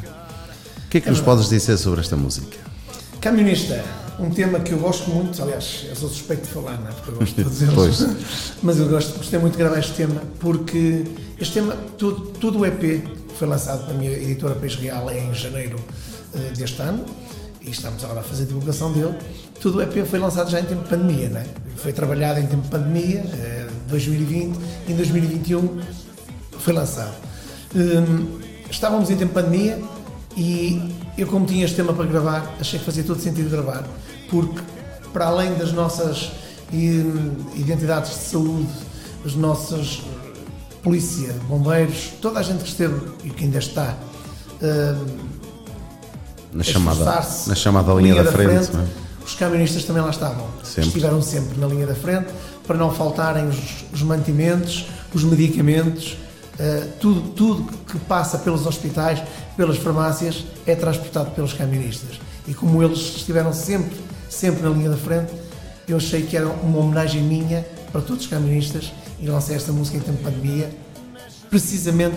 O 0.86 0.90
que 0.90 0.98
é 0.98 1.00
que 1.02 1.10
nos 1.10 1.20
podes 1.20 1.48
dizer 1.48 1.76
sobre 1.76 2.00
esta 2.00 2.16
música? 2.16 2.56
Camionista, 3.20 3.84
um 4.18 4.30
tema 4.30 4.60
que 4.60 4.72
eu 4.72 4.78
gosto 4.78 5.10
muito, 5.10 5.40
aliás, 5.42 5.86
eu 5.88 5.94
sou 5.94 6.08
suspeito 6.08 6.42
de 6.42 6.48
falar, 6.48 6.78
não 6.80 6.88
é? 6.88 6.92
Porque 6.92 7.10
eu 7.10 7.14
gosto 7.14 7.44
de. 7.44 7.66
Pois. 7.74 8.06
Mas 8.62 8.78
eu 8.78 8.88
gosto, 8.88 9.16
gostei 9.16 9.38
muito 9.38 9.52
de 9.52 9.58
gravar 9.58 9.78
este 9.78 9.92
tema, 9.92 10.20
porque 10.40 11.04
este 11.40 11.54
tema, 11.54 11.76
tudo, 11.96 12.26
tudo 12.32 12.58
o 12.58 12.66
EP 12.66 13.04
foi 13.36 13.46
lançado 13.46 13.86
pela 13.86 13.98
minha 13.98 14.10
editora 14.10 14.54
País 14.54 14.74
Real 14.74 15.10
em 15.10 15.32
janeiro 15.32 15.78
eh, 16.34 16.52
deste 16.56 16.80
ano, 16.82 17.04
e 17.62 17.70
estamos 17.70 18.02
agora 18.04 18.20
a 18.20 18.22
fazer 18.22 18.44
a 18.44 18.46
divulgação 18.46 18.92
dele. 18.92 19.14
Tudo 19.60 19.78
o 19.78 19.82
EP 19.82 20.04
foi 20.06 20.18
lançado 20.18 20.50
já 20.50 20.60
em 20.60 20.64
tempo 20.64 20.82
de 20.82 20.88
pandemia, 20.88 21.28
não 21.28 21.40
é? 21.40 21.46
Foi 21.76 21.92
trabalhado 21.92 22.40
em 22.40 22.46
tempo 22.46 22.62
de 22.62 22.68
pandemia, 22.68 23.20
eh, 23.20 23.68
2020, 23.88 24.58
em 24.88 24.96
2021 24.96 25.80
foi 26.58 26.72
lançado. 26.72 27.14
Hum, 27.74 28.38
estávamos 28.70 29.10
em 29.10 29.16
tempo 29.16 29.28
de 29.28 29.42
pandemia 29.42 29.78
e 30.36 30.92
eu, 31.18 31.26
como 31.26 31.44
tinha 31.44 31.64
este 31.64 31.76
tema 31.76 31.92
para 31.92 32.06
gravar, 32.06 32.54
achei 32.60 32.78
que 32.78 32.84
fazia 32.84 33.02
todo 33.02 33.20
sentido 33.20 33.50
gravar, 33.50 33.84
porque 34.30 34.60
para 35.12 35.26
além 35.26 35.52
das 35.54 35.72
nossas 35.72 36.30
identidades 36.72 38.10
de 38.10 38.24
saúde, 38.24 38.68
as 39.24 39.34
nossas 39.34 40.02
eh, 40.04 40.76
polícia, 40.82 41.32
bombeiros, 41.48 42.12
toda 42.20 42.38
a 42.38 42.42
gente 42.42 42.62
que 42.62 42.68
esteve 42.68 43.00
e 43.24 43.30
que 43.30 43.44
ainda 43.44 43.58
está 43.58 43.96
hum, 44.62 45.06
Na 46.52 46.62
chamada, 46.62 47.04
na 47.46 47.54
chamada 47.54 47.92
linha, 47.94 48.22
da, 48.22 48.30
frente. 48.30 48.72
não 48.72 48.82
é? 48.82 48.86
os 49.24 49.34
camionistas 49.34 49.84
também 49.84 50.02
lá 50.02 50.10
estavam. 50.10 50.46
Sempre. 50.62 50.88
Estiveram 50.88 51.20
sempre 51.20 51.58
na 51.58 51.66
linha 51.66 51.86
da 51.86 51.94
frente 51.94 52.28
para 52.66 52.76
não 52.76 52.92
faltarem 52.94 53.48
os, 53.48 53.84
os 53.92 54.02
mantimentos, 54.02 54.86
os 55.12 55.24
medicamentos, 55.24 56.16
eh, 56.58 56.86
tudo, 57.00 57.20
tudo 57.30 57.72
que 57.86 57.98
passa 58.00 58.38
pelos 58.38 58.66
hospitais, 58.66 59.22
pelas 59.56 59.76
farmácias, 59.76 60.44
é 60.66 60.74
transportado 60.74 61.30
pelos 61.30 61.52
camionistas. 61.52 62.20
E 62.46 62.54
como 62.54 62.82
eles 62.82 62.98
estiveram 62.98 63.52
sempre, 63.52 63.96
sempre 64.28 64.62
na 64.62 64.70
linha 64.70 64.90
da 64.90 64.96
frente, 64.96 65.32
eu 65.86 65.96
achei 65.96 66.22
que 66.22 66.36
era 66.36 66.48
uma 66.48 66.78
homenagem 66.78 67.22
minha 67.22 67.64
para 67.92 68.00
todos 68.00 68.24
os 68.24 68.30
camionistas 68.30 68.92
e 69.20 69.28
lancei 69.28 69.56
esta 69.56 69.72
música 69.72 69.98
em 69.98 70.00
tempo 70.00 70.18
de 70.18 70.24
pandemia, 70.24 70.70
precisamente 71.48 72.16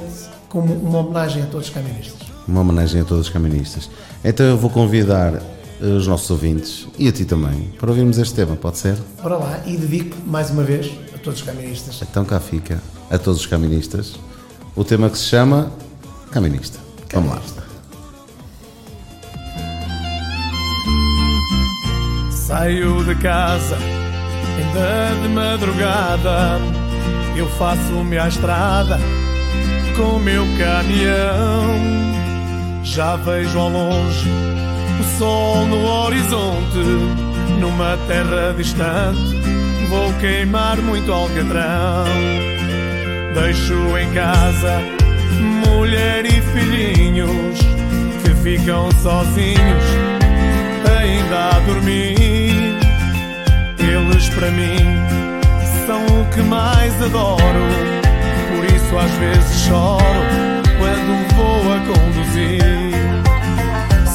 como 0.50 0.74
uma 0.74 1.00
homenagem 1.00 1.44
a 1.44 1.46
todos 1.46 1.68
os 1.68 1.74
camionistas. 1.74 2.28
Uma 2.48 2.62
homenagem 2.62 3.02
a 3.02 3.06
todos 3.06 3.28
os 3.28 3.34
camionistas. 3.34 3.90
Então 4.24 4.46
eu 4.46 4.58
vou 4.58 4.70
convidar 4.70 5.36
eh, 5.36 5.86
os 5.86 6.08
nossos 6.08 6.30
ouvintes 6.30 6.88
e 6.98 7.08
a 7.08 7.12
ti 7.12 7.26
também 7.26 7.72
para 7.80 7.90
ouvirmos 7.90 8.18
este 8.18 8.36
tema, 8.36 8.56
pode 8.56 8.78
ser? 8.78 8.98
Bora 9.22 9.38
lá 9.38 9.62
e 9.66 9.78
dedico 9.78 10.18
mais 10.26 10.50
uma 10.50 10.64
vez 10.64 10.92
a 11.16 11.18
todos 11.18 11.40
os 11.40 11.46
camionistas. 11.46 12.02
Então 12.02 12.26
cá 12.26 12.40
fica, 12.40 12.82
a 13.10 13.18
todos 13.18 13.42
os 13.42 13.46
caministas, 13.46 14.20
o 14.76 14.84
tema 14.84 15.10
que 15.10 15.18
se 15.18 15.26
chama 15.26 15.72
Caminista. 16.32 16.80
Vamos 17.14 17.32
lá. 17.32 17.42
Saio 22.32 23.04
de 23.04 23.16
casa, 23.16 23.78
ainda 24.58 25.22
de 25.22 25.28
madrugada. 25.30 26.60
Eu 27.36 27.48
faço-me 27.52 28.18
à 28.18 28.28
estrada 28.28 29.00
com 29.96 30.18
o 30.18 30.20
meu 30.20 30.46
caminhão. 30.58 31.76
Já 32.84 33.16
vejo 33.18 33.58
ao 33.58 33.70
longe 33.70 34.30
o 35.00 35.18
sol 35.18 35.66
no 35.68 35.86
horizonte. 35.86 37.32
Numa 37.60 37.98
terra 38.08 38.54
distante, 38.56 39.20
vou 39.90 40.12
queimar 40.20 40.78
muito 40.78 41.12
alcatrão. 41.12 42.06
Deixo 43.34 43.98
em 43.98 44.12
casa 44.14 44.82
mulher 45.82 46.26
e 46.26 46.42
filhinhos 46.42 47.60
que 48.24 48.34
ficam 48.44 48.90
sozinhos 49.02 49.84
ainda 51.00 51.50
a 51.50 51.60
dormir. 51.62 52.80
Eles 53.80 54.30
para 54.30 54.52
mim 54.52 54.78
são 55.86 56.06
o 56.06 56.26
que 56.34 56.42
mais 56.42 56.94
adoro. 57.02 57.68
Por 58.50 58.66
isso 58.66 58.98
às 58.98 59.12
vezes 59.12 59.62
choro 59.66 60.02
quando 60.78 61.12
vou 61.36 61.74
a 61.74 61.80
conduzir. 61.80 62.62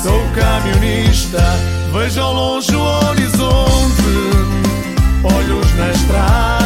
Sou 0.03 0.21
camionista, 0.35 1.43
vejo 1.93 2.21
ao 2.21 2.33
longe 2.33 2.75
o 2.75 2.81
horizonte, 2.81 4.15
olhos 5.25 5.75
na 5.77 5.91
estrada, 5.91 6.66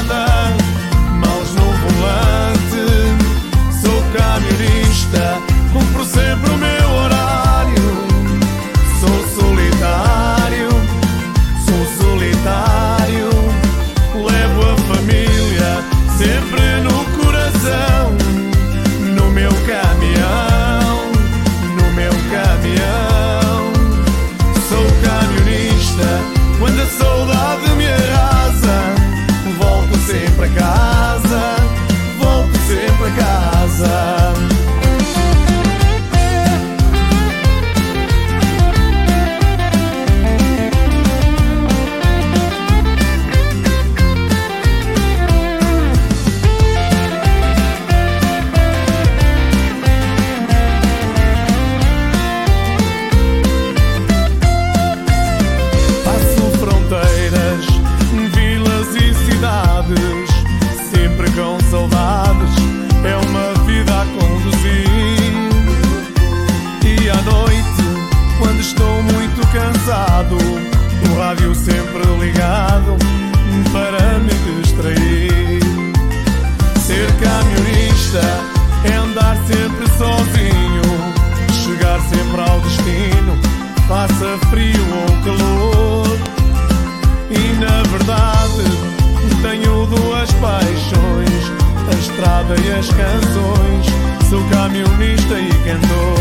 e 92.57 92.73
as 92.73 92.89
canções. 92.89 93.87
Sou 94.29 94.43
camionista 94.51 95.35
e 95.39 95.49
cantor. 95.65 96.21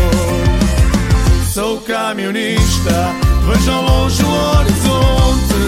Sou 1.52 1.80
camionista, 1.80 3.12
vejo 3.46 3.72
ao 3.72 3.82
longe 3.82 4.22
o 4.22 4.30
horizonte, 4.30 5.62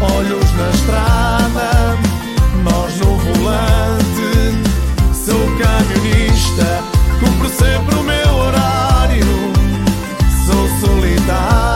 olhos 0.00 0.52
na 0.52 0.70
estrada, 0.70 1.98
mãos 2.62 2.96
no 2.98 3.16
volante. 3.16 4.54
Sou 5.12 5.44
camionista, 5.58 6.84
cumpro 7.18 7.48
sempre 7.48 7.94
o 7.96 8.02
meu 8.04 8.34
horário. 8.36 9.26
Sou 10.46 10.68
solitário, 10.80 11.67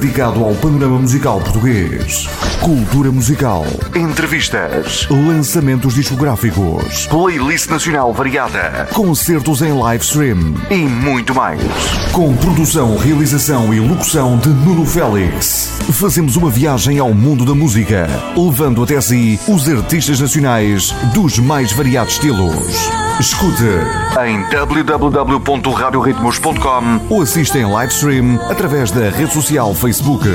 dedicado 0.00 0.42
ao 0.42 0.54
panorama 0.54 0.98
musical 0.98 1.40
português. 1.40 2.49
Cultura 2.60 3.10
musical. 3.10 3.66
Entrevistas. 3.94 5.06
Lançamentos 5.08 5.94
discográficos. 5.94 7.06
Playlist 7.06 7.70
nacional 7.70 8.12
variada. 8.12 8.86
Concertos 8.92 9.62
em 9.62 9.72
live 9.72 10.04
stream. 10.04 10.54
E 10.70 10.76
muito 10.76 11.34
mais. 11.34 11.62
Com 12.12 12.36
produção, 12.36 12.98
realização 12.98 13.72
e 13.72 13.80
locução 13.80 14.36
de 14.36 14.50
Nuno 14.50 14.84
Félix. 14.84 15.72
Fazemos 15.92 16.36
uma 16.36 16.50
viagem 16.50 16.98
ao 16.98 17.14
mundo 17.14 17.46
da 17.46 17.54
música. 17.54 18.06
Levando 18.36 18.82
até 18.82 19.00
si 19.00 19.40
os 19.48 19.66
artistas 19.66 20.20
nacionais 20.20 20.90
dos 21.14 21.38
mais 21.38 21.72
variados 21.72 22.12
estilos. 22.14 22.90
Escute 23.18 23.64
em 24.26 24.42
www.radioritmos.com 24.50 27.00
ou 27.08 27.22
assista 27.22 27.58
em 27.58 27.64
live 27.64 27.92
stream 27.92 28.38
através 28.50 28.90
da 28.90 29.08
rede 29.10 29.32
social 29.32 29.74
Facebook. 29.74 30.28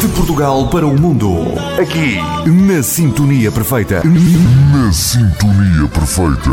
De 0.00 0.08
Portugal 0.08 0.66
para 0.68 0.86
o 0.86 1.00
mundo. 1.00 1.43
Aqui, 1.80 2.16
na 2.50 2.82
Sintonia 2.82 3.52
Perfeita. 3.52 4.02
Na 4.04 4.92
sintonia 4.92 5.88
perfeita. 5.88 6.50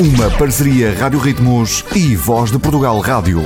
Uma 0.00 0.30
parceria 0.30 0.94
Rádio 0.94 1.18
Ritmos 1.18 1.84
e 1.94 2.16
Voz 2.16 2.50
de 2.50 2.58
Portugal 2.58 2.98
Rádio. 3.00 3.42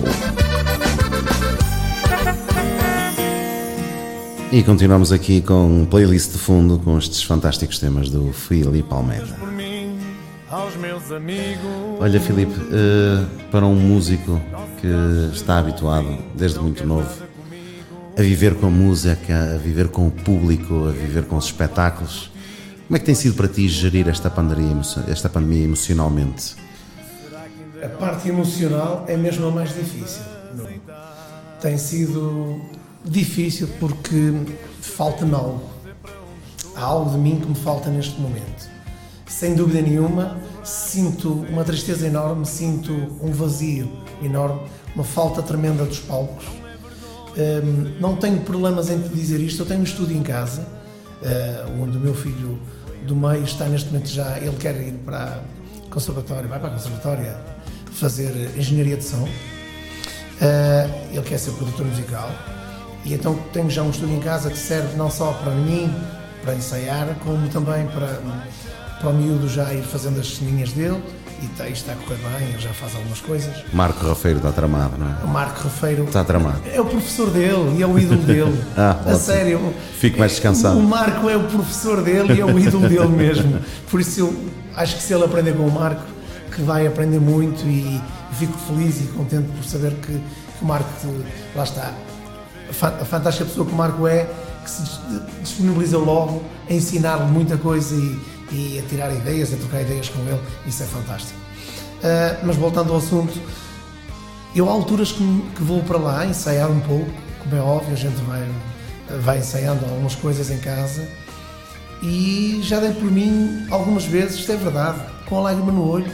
E 4.52 4.62
continuamos 4.62 5.12
aqui 5.12 5.40
com 5.40 5.86
playlist 5.90 6.32
de 6.32 6.38
fundo 6.38 6.78
com 6.78 6.96
estes 6.96 7.22
fantásticos 7.22 7.78
temas 7.78 8.08
do 8.08 8.32
Filipe 8.32 8.92
Almeida. 8.92 9.36
Olha, 12.00 12.20
Filipe, 12.20 12.54
eh, 12.72 13.24
para 13.50 13.66
um 13.66 13.74
músico 13.74 14.40
que 14.80 14.86
está 15.34 15.58
habituado 15.58 16.16
desde 16.34 16.58
muito 16.60 16.86
novo 16.86 17.27
a 18.18 18.20
viver 18.20 18.56
com 18.56 18.66
a 18.66 18.70
música, 18.70 19.54
a 19.54 19.56
viver 19.56 19.88
com 19.88 20.08
o 20.08 20.10
público, 20.10 20.88
a 20.88 20.90
viver 20.90 21.24
com 21.26 21.36
os 21.36 21.44
espetáculos, 21.44 22.32
como 22.88 22.96
é 22.96 22.98
que 22.98 23.06
tem 23.06 23.14
sido 23.14 23.36
para 23.36 23.46
ti 23.46 23.68
gerir 23.68 24.08
esta 24.08 24.28
pandemia, 24.28 24.80
esta 25.06 25.28
pandemia 25.28 25.62
emocionalmente? 25.62 26.56
A 27.80 27.88
parte 27.88 28.28
emocional 28.28 29.04
é 29.06 29.16
mesmo 29.16 29.46
a 29.46 29.52
mais 29.52 29.72
difícil. 29.72 30.22
Nuno. 30.52 30.68
Tem 31.60 31.78
sido 31.78 32.60
difícil 33.04 33.68
porque 33.78 34.32
falta-me 34.80 35.34
algo. 35.34 35.70
Há 36.74 36.82
algo 36.82 37.12
de 37.12 37.18
mim 37.18 37.38
que 37.38 37.46
me 37.46 37.54
falta 37.54 37.88
neste 37.88 38.20
momento. 38.20 38.68
Sem 39.28 39.54
dúvida 39.54 39.80
nenhuma, 39.80 40.40
sinto 40.64 41.46
uma 41.48 41.62
tristeza 41.62 42.08
enorme, 42.08 42.46
sinto 42.46 42.92
um 43.22 43.30
vazio 43.30 43.88
enorme, 44.20 44.62
uma 44.92 45.04
falta 45.04 45.40
tremenda 45.40 45.84
dos 45.84 46.00
palcos. 46.00 46.46
Hum, 47.38 47.94
não 48.00 48.16
tenho 48.16 48.40
problemas 48.40 48.90
em 48.90 49.00
te 49.00 49.10
dizer 49.10 49.40
isto, 49.40 49.62
eu 49.62 49.66
tenho 49.66 49.80
um 49.80 49.84
estúdio 49.84 50.16
em 50.16 50.22
casa, 50.24 50.66
eh, 51.22 51.64
onde 51.80 51.96
o 51.96 52.00
meu 52.00 52.12
filho 52.12 52.58
do 53.06 53.14
meio 53.14 53.44
está 53.44 53.66
neste 53.66 53.92
momento 53.92 54.08
já, 54.08 54.38
ele 54.38 54.56
quer 54.58 54.74
ir 54.80 54.94
para 55.04 55.40
a 55.86 55.90
conservatória, 55.90 56.48
vai 56.48 56.58
para 56.58 56.70
a 56.70 56.72
conservatória 56.72 57.36
fazer 57.92 58.32
engenharia 58.56 58.96
de 58.96 59.04
som. 59.04 59.22
Uh, 60.40 61.08
ele 61.12 61.22
quer 61.22 61.38
ser 61.38 61.50
produtor 61.52 61.86
musical. 61.86 62.30
E 63.04 63.14
então 63.14 63.36
tenho 63.52 63.68
já 63.70 63.82
um 63.82 63.90
estúdio 63.90 64.16
em 64.16 64.20
casa 64.20 64.50
que 64.50 64.58
serve 64.58 64.96
não 64.96 65.10
só 65.10 65.32
para 65.32 65.52
mim, 65.52 65.92
para 66.42 66.54
ensaiar, 66.54 67.16
como 67.24 67.48
também 67.48 67.86
para, 67.88 68.20
para 69.00 69.08
o 69.08 69.14
miúdo 69.14 69.48
já 69.48 69.72
ir 69.74 69.82
fazendo 69.82 70.20
as 70.20 70.28
ceninhas 70.36 70.72
dele 70.72 71.02
e 71.42 71.46
está, 71.46 71.68
está 71.68 71.92
a 71.92 71.96
correr 71.96 72.16
bem, 72.38 72.48
ele 72.48 72.58
já 72.58 72.70
faz 72.70 72.94
algumas 72.94 73.20
coisas. 73.20 73.54
Marco 73.72 74.06
Rafeiro 74.06 74.38
está 74.38 74.50
tramado, 74.52 74.96
não 74.98 75.06
é? 75.08 75.24
O 75.24 75.28
Marco 75.28 75.62
Rafeiro 75.62 76.04
Está 76.04 76.24
tramado. 76.24 76.60
é 76.72 76.80
o 76.80 76.84
professor 76.84 77.30
dele 77.30 77.76
e 77.78 77.82
é 77.82 77.86
o 77.86 77.98
ídolo 77.98 78.22
dele. 78.22 78.64
Ah, 78.76 79.00
a 79.06 79.14
sério. 79.14 79.72
Fico 79.98 80.18
mais 80.18 80.32
descansado. 80.32 80.78
O 80.78 80.82
Marco 80.82 81.28
é 81.28 81.36
o 81.36 81.44
professor 81.44 82.02
dele 82.02 82.34
e 82.34 82.40
é 82.40 82.44
o 82.44 82.58
ídolo 82.58 82.88
dele 82.88 83.08
mesmo. 83.08 83.60
Por 83.90 84.00
isso 84.00 84.20
eu 84.20 84.34
acho 84.76 84.96
que 84.96 85.02
se 85.02 85.12
ele 85.14 85.24
aprender 85.24 85.52
com 85.56 85.66
o 85.66 85.72
Marco, 85.72 86.02
que 86.54 86.62
vai 86.62 86.86
aprender 86.86 87.20
muito 87.20 87.64
e 87.66 88.00
fico 88.32 88.56
feliz 88.58 89.00
e 89.00 89.04
contente 89.08 89.48
por 89.56 89.64
saber 89.64 89.92
que, 89.94 90.06
que 90.12 90.62
o 90.62 90.64
Marco, 90.64 90.88
lá 91.56 91.62
está, 91.64 91.92
a 92.68 92.72
fa- 92.72 92.94
a 93.00 93.04
fantástica 93.04 93.44
pessoa 93.46 93.66
que 93.66 93.72
o 93.72 93.76
Marco 93.76 94.06
é, 94.06 94.28
que 94.64 94.70
se 94.70 94.82
dis- 94.82 95.00
disponibiliza 95.42 95.98
logo 95.98 96.42
a 96.68 96.72
ensinar-lhe 96.72 97.24
muita 97.30 97.56
coisa 97.56 97.94
e, 97.94 98.18
e 98.50 98.78
a 98.78 98.88
tirar 98.88 99.12
ideias, 99.12 99.52
a 99.52 99.56
trocar 99.56 99.82
ideias 99.82 100.08
com 100.08 100.20
ele, 100.20 100.40
isso 100.66 100.82
é 100.82 100.86
fantástico. 100.86 101.38
Ah, 102.02 102.38
mas 102.42 102.56
voltando 102.56 102.92
ao 102.92 102.98
assunto, 102.98 103.40
eu 104.54 104.68
há 104.68 104.72
alturas 104.72 105.12
que, 105.12 105.42
que 105.54 105.62
vou 105.62 105.82
para 105.82 105.98
lá 105.98 106.26
ensaiar 106.26 106.70
um 106.70 106.80
pouco, 106.80 107.10
como 107.42 107.54
é 107.54 107.60
óbvio, 107.60 107.92
a 107.92 107.96
gente 107.96 108.16
vai, 108.22 108.48
vai 109.20 109.38
ensaiando 109.38 109.84
algumas 109.84 110.14
coisas 110.14 110.50
em 110.50 110.58
casa 110.58 111.06
e 112.02 112.60
já 112.62 112.78
dei 112.80 112.92
por 112.92 113.10
mim 113.10 113.66
algumas 113.70 114.04
vezes, 114.04 114.38
isto 114.38 114.52
é 114.52 114.56
verdade, 114.56 115.00
com 115.26 115.38
a 115.38 115.40
lágrima 115.40 115.72
no 115.72 115.88
olho, 115.88 116.10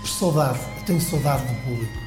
por 0.00 0.08
saudade, 0.08 0.58
eu 0.78 0.84
tenho 0.84 1.00
saudade 1.00 1.44
do 1.46 1.54
público. 1.62 2.04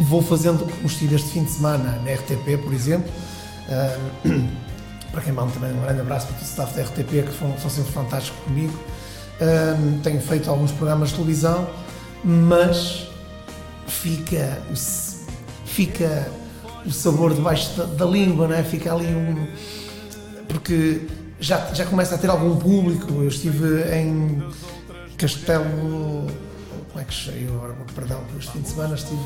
Vou 0.00 0.20
fazendo, 0.20 0.64
como 0.64 0.86
estive 0.86 1.14
este 1.14 1.30
fim 1.30 1.44
de 1.44 1.52
semana 1.52 2.02
na 2.04 2.12
RTP, 2.12 2.60
por 2.62 2.72
exemplo, 2.72 3.10
ah, 3.68 3.98
para 5.18 5.24
quem 5.24 5.32
manda 5.32 5.50
também 5.50 5.72
um 5.72 5.80
grande 5.80 6.00
abraço 6.00 6.28
para 6.28 6.36
todo 6.36 6.44
o 6.44 6.48
staff 6.48 6.74
da 6.76 6.82
RTP, 6.82 7.28
que 7.28 7.36
são, 7.36 7.58
são 7.58 7.68
sempre 7.68 7.90
fantásticos 7.90 8.40
comigo. 8.44 8.78
Ah, 9.40 9.76
tenho 10.04 10.20
feito 10.20 10.48
alguns 10.48 10.70
programas 10.70 11.08
de 11.08 11.16
televisão, 11.16 11.68
mas 12.24 13.08
fica 13.88 14.62
o, 14.70 14.76
fica 15.66 16.30
o 16.86 16.92
sabor 16.92 17.34
debaixo 17.34 17.76
da, 17.76 17.84
da 17.84 18.04
língua, 18.04 18.46
não 18.46 18.54
é? 18.54 18.62
Fica 18.62 18.94
ali 18.94 19.06
um. 19.06 19.48
Porque 20.46 21.02
já, 21.40 21.74
já 21.74 21.84
começa 21.84 22.14
a 22.14 22.18
ter 22.18 22.30
algum 22.30 22.56
público. 22.56 23.12
Eu 23.14 23.28
estive 23.28 23.92
em 23.92 24.40
Castelo. 25.16 26.28
Como 26.90 27.00
é 27.00 27.04
que 27.04 27.12
cheio 27.12 27.54
agora? 27.54 27.74
Perdão, 27.92 28.20
este 28.38 28.52
fim 28.52 28.60
de 28.60 28.68
semana 28.68 28.94
estive 28.94 29.18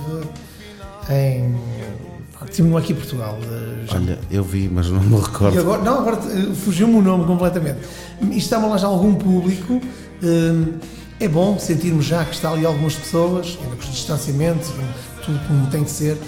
em. 1.10 2.11
Estive 2.48 2.76
aqui 2.76 2.92
em 2.92 2.96
Portugal. 2.96 3.38
eh, 3.42 3.86
já 3.86 3.96
Olha, 3.96 4.18
eu 4.30 4.44
vi, 4.44 4.68
mas 4.72 4.88
não 4.88 5.00
me 5.00 5.16
recordo. 5.20 5.58
agora, 5.58 5.82
não, 5.82 5.98
agora 6.00 6.16
eh, 6.16 6.54
fugiu-me 6.54 6.94
o 6.94 7.02
nome 7.02 7.24
completamente. 7.24 7.80
E 8.22 8.36
estava 8.38 8.66
lá 8.66 8.76
já 8.76 8.86
algum 8.86 9.14
público. 9.14 9.80
hum, 10.22 10.74
é 11.20 11.28
bom 11.28 11.56
sentirmos 11.56 12.04
já 12.04 12.24
que 12.24 12.34
está 12.34 12.50
ali 12.50 12.66
algumas 12.66 12.96
pessoas, 12.96 13.56
ainda 13.62 13.76
com 13.76 13.82
os 13.82 13.92
distanciamentos, 13.92 14.72
tudo 15.24 15.38
como 15.46 15.68
tem 15.68 15.84
que 15.84 15.90
ser, 15.90 16.18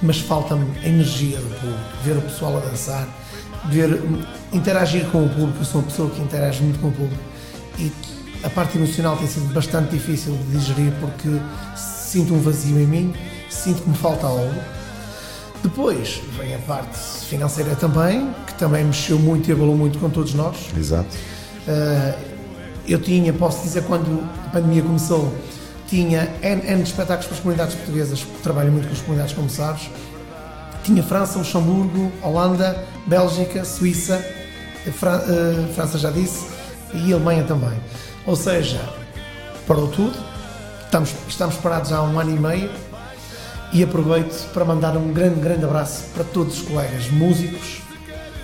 mas 0.00 0.20
falta-me 0.20 0.64
a 0.84 0.88
energia 0.88 1.38
do 1.38 1.60
público, 1.60 1.80
ver 2.04 2.16
o 2.18 2.22
pessoal 2.22 2.56
a 2.58 2.60
dançar, 2.60 3.08
ver, 3.68 4.00
interagir 4.52 5.06
com 5.06 5.24
o 5.24 5.28
público. 5.28 5.58
Eu 5.58 5.64
sou 5.64 5.80
uma 5.80 5.88
pessoa 5.88 6.08
que 6.08 6.22
interage 6.22 6.62
muito 6.62 6.78
com 6.78 6.86
o 6.88 6.92
público 6.92 7.22
e 7.80 7.90
a 8.44 8.50
parte 8.50 8.78
emocional 8.78 9.16
tem 9.16 9.26
sido 9.26 9.52
bastante 9.52 9.90
difícil 9.90 10.36
de 10.36 10.58
digerir 10.58 10.92
porque 11.00 11.28
sinto 11.76 12.32
um 12.34 12.40
vazio 12.40 12.78
em 12.78 12.86
mim, 12.86 13.14
sinto 13.50 13.82
que 13.82 13.88
me 13.88 13.96
falta 13.96 14.26
algo. 14.26 14.54
Depois 15.64 16.20
vem 16.38 16.54
a 16.54 16.58
parte 16.58 16.96
financeira 17.26 17.74
também, 17.74 18.32
que 18.46 18.54
também 18.54 18.84
mexeu 18.84 19.18
muito 19.18 19.48
e 19.48 19.52
abalou 19.52 19.74
muito 19.76 19.98
com 19.98 20.10
todos 20.10 20.34
nós. 20.34 20.56
Exato. 20.76 21.08
Uh, 21.66 22.14
eu 22.86 23.00
tinha, 23.00 23.32
posso 23.32 23.62
dizer, 23.62 23.82
quando 23.84 24.22
a 24.46 24.50
pandemia 24.50 24.82
começou, 24.82 25.34
tinha 25.88 26.30
N, 26.42 26.62
N 26.66 26.82
de 26.82 26.88
espetáculos 26.88 27.24
para 27.26 27.34
as 27.36 27.40
comunidades 27.40 27.74
portuguesas, 27.76 28.26
trabalho 28.42 28.70
muito 28.70 28.86
com 28.88 28.92
as 28.92 29.00
comunidades, 29.00 29.32
como 29.34 29.48
sabes. 29.48 29.88
Tinha 30.82 31.02
França, 31.02 31.38
Luxemburgo, 31.38 32.12
Holanda, 32.22 32.84
Bélgica, 33.06 33.64
Suíça, 33.64 34.22
Fran- 34.98 35.22
eh, 35.26 35.72
França 35.74 35.96
já 35.98 36.10
disse, 36.10 36.46
e 36.92 37.10
Alemanha 37.10 37.44
também. 37.44 37.72
Ou 38.26 38.36
seja, 38.36 38.78
parou 39.66 39.88
tudo, 39.88 40.14
estamos, 40.84 41.10
estamos 41.26 41.56
parados 41.56 41.90
há 41.90 42.02
um 42.02 42.20
ano 42.20 42.36
e 42.36 42.38
meio, 42.38 42.70
e 43.74 43.82
aproveito 43.82 44.48
para 44.52 44.64
mandar 44.64 44.96
um 44.96 45.12
grande, 45.12 45.40
grande 45.40 45.64
abraço 45.64 46.04
para 46.14 46.22
todos 46.22 46.60
os 46.60 46.68
colegas 46.68 47.10
músicos 47.10 47.82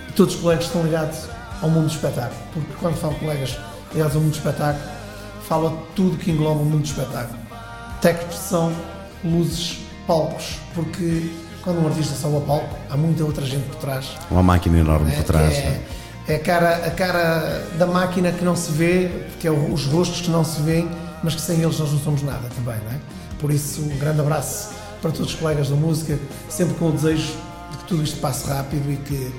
e 0.09 0.13
todos 0.13 0.35
os 0.35 0.41
colegas 0.41 0.65
que 0.65 0.71
estão 0.71 0.83
ligados 0.83 1.29
ao 1.63 1.71
mundo 1.71 1.87
do 1.87 1.93
espetáculo. 1.93 2.41
Porque 2.53 2.73
quando 2.81 2.97
falo 2.97 3.15
colegas 3.15 3.57
ligados 3.95 4.17
ao 4.17 4.23
mundo 4.23 4.33
do 4.33 4.37
espetáculo, 4.37 4.85
falo 5.47 5.69
a 5.69 5.95
tudo 5.95 6.19
que 6.19 6.33
engloba 6.33 6.61
o 6.61 6.65
mundo 6.65 6.83
do 6.83 6.85
espetáculo. 6.85 7.39
Técnicos 8.03 8.35
de 8.35 8.43
som, 8.43 8.73
luzes, 9.25 9.79
palcos, 10.05 10.59
porque 10.75 11.31
quando 11.63 11.81
um 11.81 11.87
artista 11.87 12.17
sobe 12.17 12.35
ao 12.35 12.41
palco, 12.41 12.77
há 12.91 12.97
muita 12.97 13.25
outra 13.25 13.47
gente 13.47 13.69
por 13.69 13.77
trás. 13.77 14.11
Uma 14.33 14.43
máquina 14.43 14.81
enorme 14.81 15.13
por 15.13 15.23
trás. 15.23 15.55
É, 15.55 15.81
é 16.27 16.35
a, 16.35 16.39
cara, 16.41 16.75
a 16.87 16.91
cara 16.91 17.67
da 17.79 17.87
máquina 17.87 18.33
que 18.33 18.45
não 18.45 18.57
se 18.57 18.73
vê, 18.73 19.27
que 19.39 19.47
é 19.47 19.51
os 19.53 19.85
rostos 19.85 20.23
que 20.23 20.31
não 20.31 20.45
se 20.45 20.61
veem, 20.63 20.91
mas 21.23 21.37
que 21.37 21.41
sem 21.41 21.61
eles 21.61 21.79
nós 21.79 21.93
não 21.93 22.01
somos 22.01 22.23
nada 22.23 22.49
também, 22.57 22.81
não 22.85 22.91
é? 22.91 22.99
Por 23.39 23.53
isso, 23.53 23.83
um 23.83 23.97
grande 23.97 24.21
abraço 24.21 24.80
para 25.01 25.11
todos 25.11 25.33
os 25.33 25.39
colegas 25.39 25.69
da 25.69 25.77
música, 25.77 26.19
sempre 26.49 26.75
com 26.75 26.89
o 26.89 26.93
desejo 26.93 27.33
de 27.71 27.77
que 27.79 27.85
tudo 27.85 28.03
isto 28.03 28.19
passe 28.21 28.47
rápido 28.49 28.91
e 28.93 28.97
que 28.97 29.33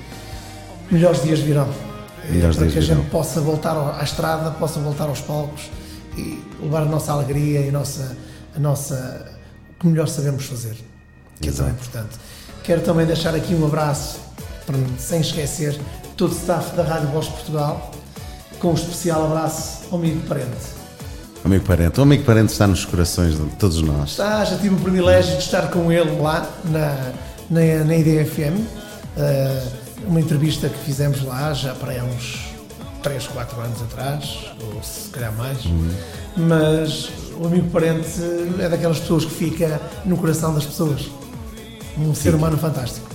melhores 0.92 1.22
dias 1.24 1.40
virão. 1.40 1.68
Eh, 2.26 2.32
Melhores 2.32 2.56
para 2.58 2.66
dias 2.68 2.74
que 2.74 2.80
a 2.80 2.82
virão. 2.82 3.02
gente 3.04 3.10
possa 3.12 3.42
voltar 3.42 3.76
à 4.00 4.04
estrada, 4.04 4.52
possa 4.52 4.80
voltar 4.80 5.06
aos 5.06 5.22
palcos 5.22 5.70
e 6.18 6.44
levar 6.62 6.82
a 6.82 6.86
nossa 6.86 7.12
alegria 7.12 7.62
e 7.62 7.70
a 7.70 7.72
nossa, 7.72 8.18
a 8.56 8.60
nossa 8.60 9.32
o 9.78 9.80
que 9.82 9.88
melhor 9.88 10.08
sabemos 10.08 10.46
fazer, 10.46 10.76
que 11.40 11.50
é 11.50 11.52
tão 11.52 11.66
Exato. 11.66 11.70
importante. 11.72 12.18
Quero 12.64 12.82
também 12.82 13.06
deixar 13.06 13.34
aqui 13.34 13.56
um 13.56 13.66
abraço, 13.66 14.20
para, 14.66 14.78
sem 15.00 15.22
esquecer, 15.22 15.80
todo 16.16 16.32
o 16.32 16.36
staff 16.36 16.76
da 16.76 16.84
Rádio 16.84 17.08
Voz 17.10 17.26
de 17.26 17.32
Portugal, 17.32 17.92
com 18.60 18.70
um 18.72 18.74
especial 18.76 19.26
abraço 19.26 19.86
ao 19.92 19.98
amigo 19.98 20.22
parente. 20.28 20.81
Amigo 21.44 21.66
parente. 21.66 22.00
O 22.00 22.04
amigo 22.04 22.24
parente 22.24 22.52
está 22.52 22.68
nos 22.68 22.86
corações 22.86 23.36
de 23.36 23.44
todos 23.56 23.82
nós. 23.82 24.12
Está, 24.12 24.46
já 24.46 24.58
tive 24.58 24.76
o 24.76 24.78
privilégio 24.78 25.38
de 25.38 25.44
estar 25.44 25.72
com 25.72 25.92
ele 25.92 26.22
lá 26.22 26.48
na, 26.66 27.12
na, 27.50 27.84
na 27.84 27.96
IDFM, 27.96 28.64
eh, 29.18 29.64
uma 30.06 30.22
entrevista 30.22 30.70
que 30.70 30.78
fizemos 30.86 31.24
lá 31.24 31.52
já 31.54 31.74
para 31.74 31.94
aí 31.94 32.02
uns 32.02 32.52
3, 33.02 33.26
4 33.28 33.60
anos 33.60 33.82
atrás, 33.82 34.52
ou 34.62 34.84
se 34.84 35.10
calhar 35.10 35.34
mais, 35.36 35.58
mas 36.38 37.10
o 37.40 37.48
amigo 37.48 37.70
parente 37.72 38.08
é 38.60 38.70
daquelas 38.70 39.00
pessoas 39.00 39.26
que 39.26 39.32
fica 39.32 39.82
no 40.06 40.18
coração 40.18 40.54
das 40.54 40.66
pessoas. 40.66 41.10
Um 41.98 42.14
ser 42.14 42.36
humano 42.36 42.58
fantástico. 42.58 43.10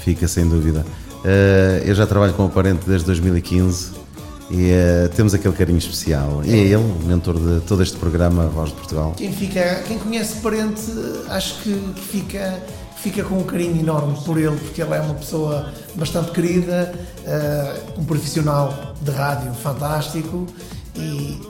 Fica 0.00 0.28
sem 0.28 0.46
dúvida. 0.46 0.84
Eh, 1.24 1.82
eu 1.86 1.94
já 1.94 2.06
trabalho 2.06 2.34
com 2.34 2.44
o 2.44 2.50
parente 2.50 2.86
desde 2.86 3.06
2015 3.06 4.05
e 4.50 4.70
eh, 4.70 5.08
temos 5.14 5.34
aquele 5.34 5.54
carinho 5.54 5.78
especial. 5.78 6.42
E 6.44 6.52
é 6.52 6.56
ele, 6.58 6.76
o 6.76 7.04
mentor 7.04 7.34
de 7.38 7.60
todo 7.66 7.82
este 7.82 7.96
programa 7.96 8.46
Voz 8.46 8.70
de 8.70 8.76
Portugal. 8.76 9.12
Quem, 9.16 9.32
fica, 9.32 9.82
quem 9.86 9.98
conhece 9.98 10.36
parente, 10.36 10.82
acho 11.28 11.60
que 11.62 11.72
que 11.94 12.00
fica, 12.00 12.62
fica 12.96 13.24
com 13.24 13.38
um 13.38 13.44
carinho 13.44 13.80
enorme 13.80 14.16
por 14.24 14.38
ele, 14.38 14.56
porque 14.56 14.80
ele 14.82 14.94
é 14.94 15.00
uma 15.00 15.14
pessoa 15.14 15.72
bastante 15.96 16.30
querida, 16.30 16.92
eh, 17.24 17.80
um 17.98 18.04
profissional 18.04 18.94
de 19.02 19.10
rádio 19.10 19.52
fantástico 19.54 20.46
e, 20.94 21.40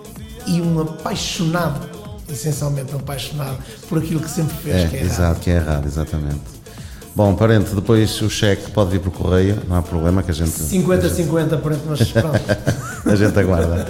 e 0.47 0.61
um 0.63 0.81
apaixonado, 0.81 1.87
essencialmente 2.29 2.95
um 2.95 2.99
apaixonado 2.99 3.59
por 3.89 3.99
aquilo 3.99 4.21
que 4.21 4.31
sempre 4.31 4.57
fez, 4.57 4.77
É, 4.77 4.89
que 4.89 4.97
é 4.97 5.03
exato, 5.03 5.23
rádio. 5.23 5.41
que 5.43 5.51
é 5.51 5.55
errado, 5.57 5.87
exatamente. 5.87 6.56
Bom, 7.17 7.35
parente, 7.35 7.75
depois 7.75 8.21
o 8.21 8.29
cheque 8.29 8.71
pode 8.73 8.91
vir 8.91 9.01
por 9.01 9.11
correio, 9.11 9.59
não 9.67 9.77
há 9.77 9.81
problema 9.81 10.23
que 10.23 10.31
a 10.31 10.35
gente. 10.35 10.51
50-50 10.51 11.59
parente, 11.63 11.81
mas 11.89 12.13
pronto. 12.13 12.39
A 13.07 13.17
gente 13.17 13.39
aguarda. 13.39 13.89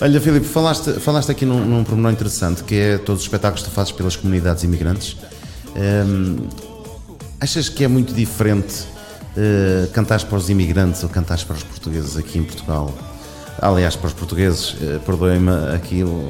Olha, 0.00 0.20
Filipe, 0.20 0.44
falaste, 0.44 0.94
falaste 0.94 1.30
aqui 1.30 1.46
num, 1.46 1.64
num 1.64 1.84
pormenor 1.84 2.10
interessante 2.10 2.64
que 2.64 2.74
é 2.74 2.98
todos 2.98 3.20
os 3.20 3.26
espetáculos 3.26 3.62
que 3.62 3.70
tu 3.70 3.72
fazes 3.72 3.92
pelas 3.92 4.16
comunidades 4.16 4.64
imigrantes. 4.64 5.16
Hum, 5.76 6.48
achas 7.40 7.68
que 7.68 7.84
é 7.84 7.88
muito 7.88 8.12
diferente 8.12 8.82
uh, 9.36 9.88
cantares 9.92 10.24
para 10.24 10.38
os 10.38 10.50
imigrantes 10.50 11.04
ou 11.04 11.08
cantares 11.08 11.44
para 11.44 11.54
os 11.54 11.62
portugueses 11.62 12.16
aqui 12.16 12.40
em 12.40 12.42
Portugal? 12.42 12.92
Aliás, 13.62 13.94
para 13.94 14.08
os 14.08 14.12
portugueses, 14.12 14.72
uh, 14.72 14.98
perdoem-me 15.06 15.52
aqui 15.76 16.02
o, 16.02 16.28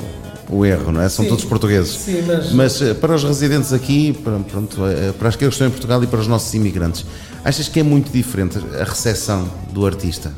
o 0.50 0.64
erro, 0.64 0.90
não 0.92 1.00
é? 1.02 1.08
São 1.08 1.24
Sim. 1.24 1.28
todos 1.30 1.44
portugueses. 1.44 1.90
Sim, 1.96 2.22
mas- 2.26 2.52
Mas 2.52 2.80
uh, 2.80 2.94
para 2.94 3.14
os 3.14 3.22
residentes 3.24 3.72
aqui, 3.72 4.12
para, 4.12 4.38
pronto, 4.38 4.80
uh, 4.82 5.12
para 5.14 5.28
aqueles 5.28 5.36
que 5.36 5.44
estão 5.46 5.66
em 5.66 5.70
Portugal 5.70 6.02
e 6.02 6.06
para 6.06 6.20
os 6.20 6.26
nossos 6.26 6.52
imigrantes, 6.54 7.04
achas 7.44 7.68
que 7.68 7.80
é 7.80 7.82
muito 7.82 8.10
diferente 8.10 8.58
a 8.80 8.84
recepção 8.84 9.48
do 9.72 9.84
artista? 9.86 10.32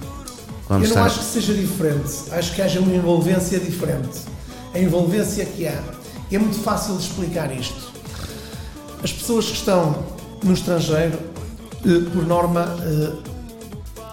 Eu 0.69 0.79
não 0.79 1.03
acho 1.05 1.19
que 1.19 1.25
seja 1.25 1.53
diferente, 1.53 2.13
acho 2.31 2.55
que 2.55 2.63
haja 2.63 2.79
uma 2.81 2.95
envolvência 2.95 3.59
diferente. 3.59 4.21
A 4.73 4.79
envolvência 4.79 5.45
que 5.45 5.67
há. 5.67 5.83
É 6.31 6.39
muito 6.39 6.61
fácil 6.61 6.97
de 6.97 7.03
explicar 7.03 7.51
isto. 7.57 7.91
As 9.03 9.13
pessoas 9.13 9.47
que 9.47 9.55
estão 9.55 9.97
no 10.45 10.53
estrangeiro, 10.53 11.19
eh, 11.85 12.11
por 12.13 12.25
norma, 12.25 12.77
eh, 12.85 13.13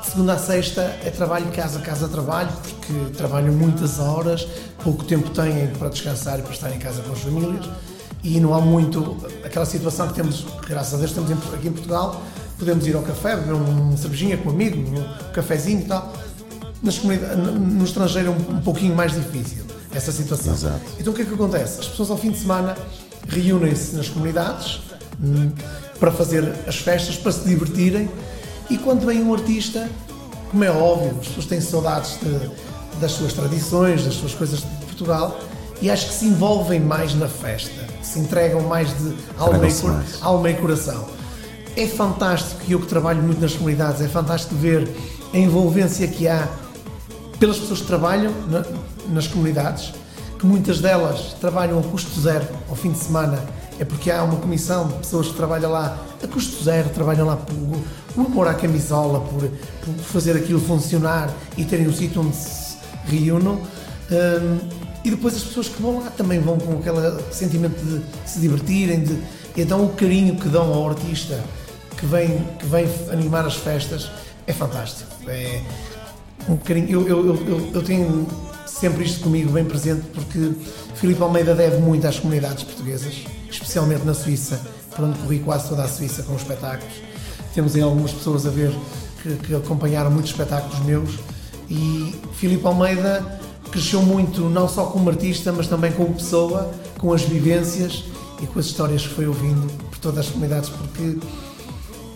segunda 0.09 0.33
a 0.33 0.37
sexta 0.39 0.81
é 1.05 1.11
trabalho, 1.11 1.45
casa, 1.51 1.77
casa, 1.79 2.07
trabalho, 2.07 2.49
porque 2.63 3.15
trabalham 3.15 3.53
muitas 3.53 3.99
horas, 3.99 4.47
pouco 4.87 5.03
tempo 5.03 5.29
têm 5.31 5.67
para 5.77 5.89
descansar 5.89 6.39
e 6.39 6.41
para 6.41 6.53
estar 6.53 6.73
em 6.73 6.79
casa 6.79 7.01
com 7.01 7.11
as 7.11 7.19
famílias 7.19 7.65
e 8.23 8.39
não 8.39 8.53
há 8.53 8.61
muito 8.61 9.17
aquela 9.43 9.65
situação 9.65 10.07
que 10.07 10.13
temos, 10.13 10.45
graças 10.65 10.93
a 10.93 10.97
Deus, 10.97 11.11
temos 11.11 11.29
em- 11.29 11.33
aqui 11.53 11.67
em 11.67 11.73
Portugal, 11.73 12.21
podemos 12.57 12.87
ir 12.87 12.95
ao 12.95 13.01
café, 13.01 13.35
beber 13.35 13.53
uma 13.53 13.97
cervejinha 13.97 14.37
com 14.37 14.47
um 14.47 14.53
amigo, 14.53 14.77
um 14.79 15.31
cafezinho 15.33 15.81
e 15.81 15.83
tal. 15.83 16.13
Nas 16.81 17.03
no- 17.03 17.83
estrangeiro 17.83 18.29
é 18.29 18.31
um, 18.31 18.61
pouquinho 18.61 18.95
mais 18.95 19.11
difícil 19.13 19.65
essa 19.93 20.09
situação. 20.13 20.53
Exato. 20.53 20.79
Então 20.97 21.11
o 21.11 21.15
que 21.15 21.23
é 21.23 21.25
que 21.25 21.33
acontece? 21.33 21.81
As 21.81 21.87
pessoas 21.89 22.09
ao 22.09 22.17
fim 22.17 22.31
de 22.31 22.39
semana 22.39 22.77
reúnem-se 23.27 23.93
nas 23.93 24.07
comunidades 24.07 24.79
hum, 25.21 25.51
para 25.99 26.11
fazer 26.13 26.49
as 26.65 26.77
festas, 26.77 27.17
para 27.17 27.33
se 27.33 27.45
divertirem 27.45 28.09
e 28.69 28.77
quando 28.77 29.05
vem 29.05 29.21
um 29.21 29.33
artista, 29.33 29.89
como 30.49 30.63
é 30.63 30.71
óbvio, 30.71 31.11
as 31.19 31.27
pessoas 31.27 31.45
têm 31.45 31.59
saudades 31.59 32.17
de- 32.21 32.67
das 33.01 33.11
suas 33.11 33.33
tradições, 33.33 34.05
das 34.05 34.15
suas 34.15 34.33
coisas 34.33 34.63
Portugal 35.01 35.39
e 35.81 35.91
acho 35.91 36.07
que 36.07 36.13
se 36.15 36.25
envolvem 36.25 36.79
mais 36.79 37.13
na 37.13 37.27
festa, 37.27 37.85
se 38.01 38.17
entregam 38.19 38.61
mais 38.61 38.89
de 38.97 39.13
alma 39.37 39.67
e, 39.67 39.73
cor- 39.73 40.03
alma 40.21 40.49
e 40.49 40.53
coração. 40.55 41.05
É 41.75 41.85
fantástico, 41.85 42.61
e 42.67 42.71
eu 42.71 42.79
que 42.79 42.87
trabalho 42.87 43.21
muito 43.21 43.39
nas 43.39 43.53
comunidades, 43.53 44.01
é 44.01 44.07
fantástico 44.07 44.55
ver 44.55 44.89
a 45.31 45.37
envolvência 45.37 46.07
que 46.07 46.27
há 46.27 46.47
pelas 47.39 47.59
pessoas 47.59 47.81
que 47.81 47.85
trabalham 47.85 48.33
na- 48.49 48.65
nas 49.09 49.27
comunidades, 49.27 49.93
que 50.39 50.45
muitas 50.47 50.79
delas 50.81 51.35
trabalham 51.39 51.77
a 51.79 51.83
custo 51.83 52.19
zero 52.19 52.47
ao 52.67 52.75
fim 52.75 52.91
de 52.91 52.97
semana, 52.97 53.39
é 53.79 53.85
porque 53.85 54.09
há 54.09 54.23
uma 54.23 54.37
comissão 54.37 54.87
de 54.87 54.93
pessoas 54.95 55.27
que 55.27 55.35
trabalham 55.35 55.71
lá 55.71 55.95
a 56.23 56.27
custo 56.27 56.63
zero, 56.63 56.89
trabalham 56.89 57.27
lá 57.27 57.35
por, 57.35 57.53
por 58.15 58.25
amor 58.25 58.47
à 58.47 58.55
camisola, 58.55 59.19
por, 59.19 59.47
por 59.85 59.93
fazer 60.05 60.35
aquilo 60.35 60.59
funcionar 60.59 61.31
e 61.55 61.63
terem 61.63 61.87
um 61.87 61.93
sítio 61.93 62.21
onde 62.21 62.35
se 62.35 62.77
reúnam. 63.05 63.61
Hum, 64.11 64.57
e 65.07 65.11
depois 65.11 65.35
as 65.35 65.43
pessoas 65.43 65.67
que 65.69 65.81
vão 65.81 65.99
lá 66.03 66.09
também 66.09 66.39
vão 66.39 66.57
com 66.57 66.73
aquele 66.79 67.23
sentimento 67.31 67.79
de 67.83 68.01
se 68.29 68.39
divertirem, 68.39 69.03
de, 69.03 69.17
então 69.55 69.85
o 69.85 69.89
carinho 69.93 70.35
que 70.35 70.49
dão 70.49 70.73
ao 70.73 70.89
artista 70.89 71.41
que 71.97 72.05
vem, 72.05 72.45
que 72.59 72.65
vem 72.65 72.85
animar 73.11 73.45
as 73.45 73.55
festas 73.55 74.09
é 74.45 74.53
fantástico. 74.53 75.09
É, 75.27 75.61
um 76.49 76.57
carinho. 76.57 76.89
Eu, 76.89 77.07
eu, 77.07 77.25
eu- 77.47 77.71
eu, 77.73 77.83
tenho 77.83 78.27
sempre 78.65 79.03
isto 79.03 79.21
comigo 79.21 79.51
bem 79.51 79.65
presente 79.65 80.01
porque 80.13 80.51
Filipe 80.95 81.21
Almeida 81.21 81.55
deve 81.55 81.77
muito 81.77 82.05
às 82.05 82.19
comunidades 82.19 82.63
portuguesas, 82.63 83.13
especialmente 83.49 84.05
na 84.05 84.13
Suíça, 84.13 84.59
por 84.95 85.05
onde 85.05 85.17
corri 85.19 85.39
quase 85.39 85.69
toda 85.69 85.83
a 85.83 85.87
Suíça 85.87 86.23
com 86.23 86.35
os 86.35 86.41
espetáculos. 86.41 86.93
Temos 87.55 87.75
aí 87.75 87.81
algumas 87.81 88.11
pessoas 88.11 88.45
a 88.45 88.49
ver 88.49 88.71
que, 89.23 89.35
que 89.37 89.55
acompanharam 89.55 90.11
muitos 90.11 90.31
espetáculos 90.31 90.79
meus 90.85 91.11
e 91.69 92.15
Filipe 92.35 92.65
Almeida 92.67 93.39
cresceu 93.71 94.01
muito 94.01 94.41
não 94.49 94.67
só 94.67 94.85
como 94.85 95.09
artista, 95.09 95.51
mas 95.51 95.67
também 95.67 95.91
como 95.91 96.13
pessoa, 96.13 96.71
com 96.97 97.13
as 97.13 97.21
vivências 97.21 98.03
e 98.41 98.47
com 98.47 98.59
as 98.59 98.65
histórias 98.65 99.03
que 99.03 99.13
foi 99.13 99.27
ouvindo 99.27 99.71
por 99.89 99.97
todas 99.99 100.25
as 100.25 100.31
comunidades, 100.31 100.69
porque 100.69 101.17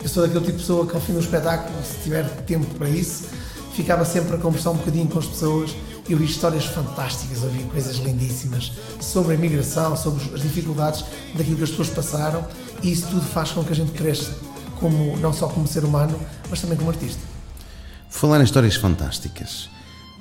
eu 0.04 0.10
sou 0.10 0.24
daquele 0.24 0.46
tipo 0.46 0.58
de 0.58 0.64
pessoa 0.64 0.88
que 0.88 0.96
ao 0.96 1.02
fim 1.02 1.14
do 1.14 1.20
espetáculo, 1.20 1.76
se 1.84 2.04
tiver 2.04 2.24
tempo 2.46 2.66
para 2.76 2.90
isso, 2.90 3.26
ficava 3.74 4.04
sempre 4.06 4.36
a 4.36 4.38
conversar 4.40 4.72
um 4.72 4.78
bocadinho 4.78 5.08
com 5.08 5.20
as 5.20 5.26
pessoas 5.26 5.76
e 6.08 6.14
ouvi 6.14 6.26
histórias 6.26 6.66
fantásticas, 6.66 7.44
ouvi 7.44 7.64
coisas 7.66 7.98
lindíssimas 7.98 8.72
sobre 9.00 9.34
a 9.34 9.36
imigração, 9.36 9.96
sobre 9.96 10.24
as 10.34 10.42
dificuldades 10.42 11.06
daquilo 11.36 11.58
que 11.58 11.64
as 11.64 11.70
pessoas 11.70 11.90
passaram 11.90 12.46
e 12.82 12.92
isso 12.92 13.08
tudo 13.08 13.22
faz 13.22 13.52
com 13.52 13.64
que 13.64 13.72
a 13.72 13.76
gente 13.76 13.92
cresça, 13.92 14.34
como, 14.80 15.16
não 15.18 15.32
só 15.32 15.48
como 15.48 15.68
ser 15.68 15.84
humano, 15.84 16.20
mas 16.50 16.60
também 16.60 16.78
como 16.78 16.90
artista. 16.90 17.22
Falar 18.10 18.42
em 18.42 18.44
histórias 18.44 18.76
fantásticas. 18.76 19.70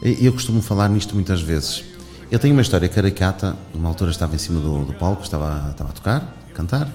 Eu 0.03 0.33
costumo 0.33 0.63
falar 0.63 0.89
nisto 0.89 1.15
muitas 1.15 1.43
vezes. 1.43 1.85
Eu 2.31 2.39
tenho 2.39 2.55
uma 2.55 2.63
história 2.63 2.89
caricata. 2.89 3.57
Uma 3.75 3.89
altura 3.89 4.11
estava 4.11 4.35
em 4.35 4.39
cima 4.39 4.61
do, 4.61 4.85
do 4.85 4.95
palco, 4.95 5.23
estava, 5.23 5.71
estava 5.71 5.91
a 5.91 5.93
tocar, 5.93 6.37
a 6.51 6.55
cantar, 6.55 6.89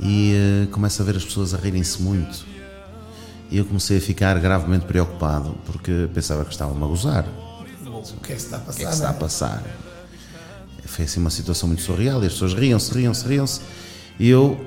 e 0.00 0.32
eh, 0.34 0.66
começo 0.72 1.00
a 1.02 1.04
ver 1.04 1.16
as 1.16 1.24
pessoas 1.24 1.54
a 1.54 1.56
rirem-se 1.58 2.02
muito. 2.02 2.44
E 3.50 3.58
eu 3.58 3.64
comecei 3.64 3.98
a 3.98 4.00
ficar 4.00 4.38
gravemente 4.40 4.86
preocupado, 4.86 5.54
porque 5.66 6.08
pensava 6.12 6.44
que 6.44 6.50
estavam 6.52 6.82
a 6.82 6.86
gozar. 6.86 7.26
O 7.86 8.20
que 8.20 8.32
é 8.32 8.36
que 8.36 8.42
está 8.42 8.56
a 8.56 8.60
O 8.60 8.62
passar? 8.64 8.78
que 8.78 8.82
é 8.84 8.86
que 8.88 8.92
está 8.94 9.06
a 9.06 9.10
não 9.10 9.16
é? 9.16 9.20
passar? 9.20 9.62
Foi 10.86 11.04
assim 11.04 11.20
uma 11.20 11.30
situação 11.30 11.68
muito 11.68 11.82
surreal 11.82 12.22
e 12.22 12.26
as 12.26 12.32
pessoas 12.32 12.54
riam-se, 12.54 12.92
riam-se, 12.92 13.26
riam-se. 13.28 13.60
E 14.18 14.28
eu, 14.28 14.58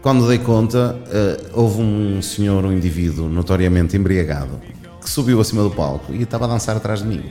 quando 0.00 0.26
dei 0.26 0.38
conta, 0.38 0.96
eh, 1.08 1.50
houve 1.52 1.80
um 1.82 2.22
senhor, 2.22 2.64
um 2.64 2.72
indivíduo 2.72 3.28
notoriamente 3.28 3.96
embriagado, 3.96 4.60
que 5.04 5.10
subiu 5.10 5.40
acima 5.40 5.62
do 5.62 5.70
palco 5.70 6.12
e 6.12 6.22
estava 6.22 6.46
a 6.46 6.48
dançar 6.48 6.76
atrás 6.76 7.00
de 7.00 7.06
mim. 7.06 7.22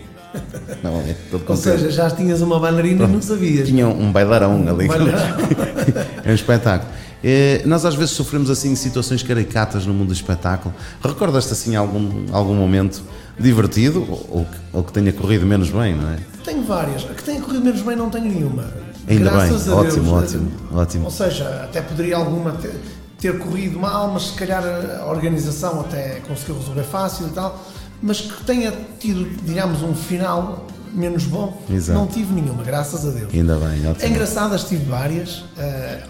Não, 0.81 1.01
é, 1.01 1.15
Ou 1.47 1.57
seja, 1.57 1.91
já 1.91 2.09
tinhas 2.09 2.41
uma 2.41 2.59
bailarina 2.59 3.05
e 3.05 3.07
não 3.07 3.21
sabias. 3.21 3.67
Tinha 3.67 3.87
um 3.87 4.11
bailarão 4.11 4.67
ali. 4.67 4.87
bailarão. 4.87 5.13
é 6.23 6.31
um 6.31 6.33
espetáculo. 6.33 6.91
Eh, 7.23 7.61
nós 7.65 7.85
às 7.85 7.95
vezes 7.95 8.11
sofremos 8.11 8.49
assim 8.49 8.75
situações 8.75 9.23
caricatas 9.23 9.85
no 9.85 9.93
mundo 9.93 10.07
do 10.07 10.13
espetáculo. 10.13 10.73
Recordas-te 11.01 11.53
assim 11.53 11.75
algum, 11.75 12.25
algum 12.31 12.53
momento 12.53 13.01
divertido 13.39 14.05
ou, 14.29 14.45
ou 14.73 14.83
que, 14.83 14.91
tenha 14.91 15.13
corrido 15.13 15.45
menos 15.45 15.69
bem, 15.69 15.95
não 15.95 16.09
é? 16.09 16.17
Tenho 16.43 16.63
várias. 16.63 17.03
A 17.05 17.13
que 17.13 17.23
tenha 17.23 17.41
corrido 17.41 17.63
menos 17.63 17.81
bem 17.81 17.95
não 17.95 18.09
tenho 18.09 18.25
nenhuma. 18.25 18.65
Ainda 19.07 19.29
Graças 19.29 19.65
bem. 19.65 19.73
Ótimo, 19.73 20.03
Deus. 20.03 20.23
ótimo, 20.23 20.51
ótimo. 20.73 21.05
Ou 21.05 21.11
seja, 21.11 21.47
até 21.63 21.81
poderia 21.81 22.17
alguma 22.17 22.51
ter, 22.51 22.75
ter 23.23 23.39
corrido 23.39 23.79
mal, 23.79 24.09
mas 24.11 24.23
se 24.27 24.33
calhar 24.33 24.61
a 25.01 25.05
organização 25.09 25.79
até 25.79 26.19
conseguiu 26.27 26.57
resolver 26.57 26.83
fácil 26.83 27.27
e 27.27 27.29
tal. 27.29 27.57
Mas 28.01 28.19
que 28.19 28.43
tenha 28.43 28.73
tido, 28.99 29.23
digamos, 29.45 29.81
um 29.81 29.95
final 29.95 30.67
menos 30.93 31.23
bom, 31.23 31.57
Exato. 31.69 31.97
não 31.97 32.05
tive 32.05 32.33
nenhuma, 32.33 32.63
graças 32.63 33.07
a 33.07 33.11
Deus. 33.11 33.33
Ainda 33.33 33.55
bem, 33.55 33.87
ótimo. 33.87 34.05
É 34.05 34.07
engraçadas, 34.09 34.65
tive 34.65 34.83
várias. 34.85 35.45
eh, 35.57 36.03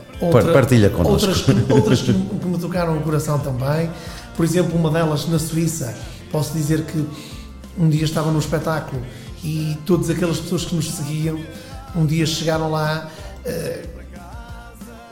partilha 0.52 0.90
connosco. 0.90 1.30
Outras, 1.30 1.42
que, 1.44 1.52
outras 1.74 2.02
que, 2.02 2.12
me- 2.14 2.40
que 2.40 2.46
me 2.48 2.58
tocaram 2.58 2.98
o 2.98 3.02
coração 3.02 3.38
também. 3.40 3.90
Por 4.36 4.44
exemplo, 4.44 4.76
uma 4.76 4.90
delas 4.90 5.28
na 5.30 5.38
Suíça, 5.38 5.94
posso 6.32 6.52
dizer 6.54 6.84
que 6.86 7.08
um 7.78 7.88
dia 7.88 8.04
estava 8.06 8.32
num 8.32 8.40
espetáculo 8.40 9.02
e 9.44 9.78
todas 9.86 10.10
aquelas 10.10 10.40
pessoas 10.40 10.66
que 10.66 10.74
nos 10.76 10.90
seguiam, 10.90 11.40
um 11.96 12.06
dia 12.08 12.26
chegaram 12.26 12.72
lá. 12.72 13.08
eh, 13.46 13.84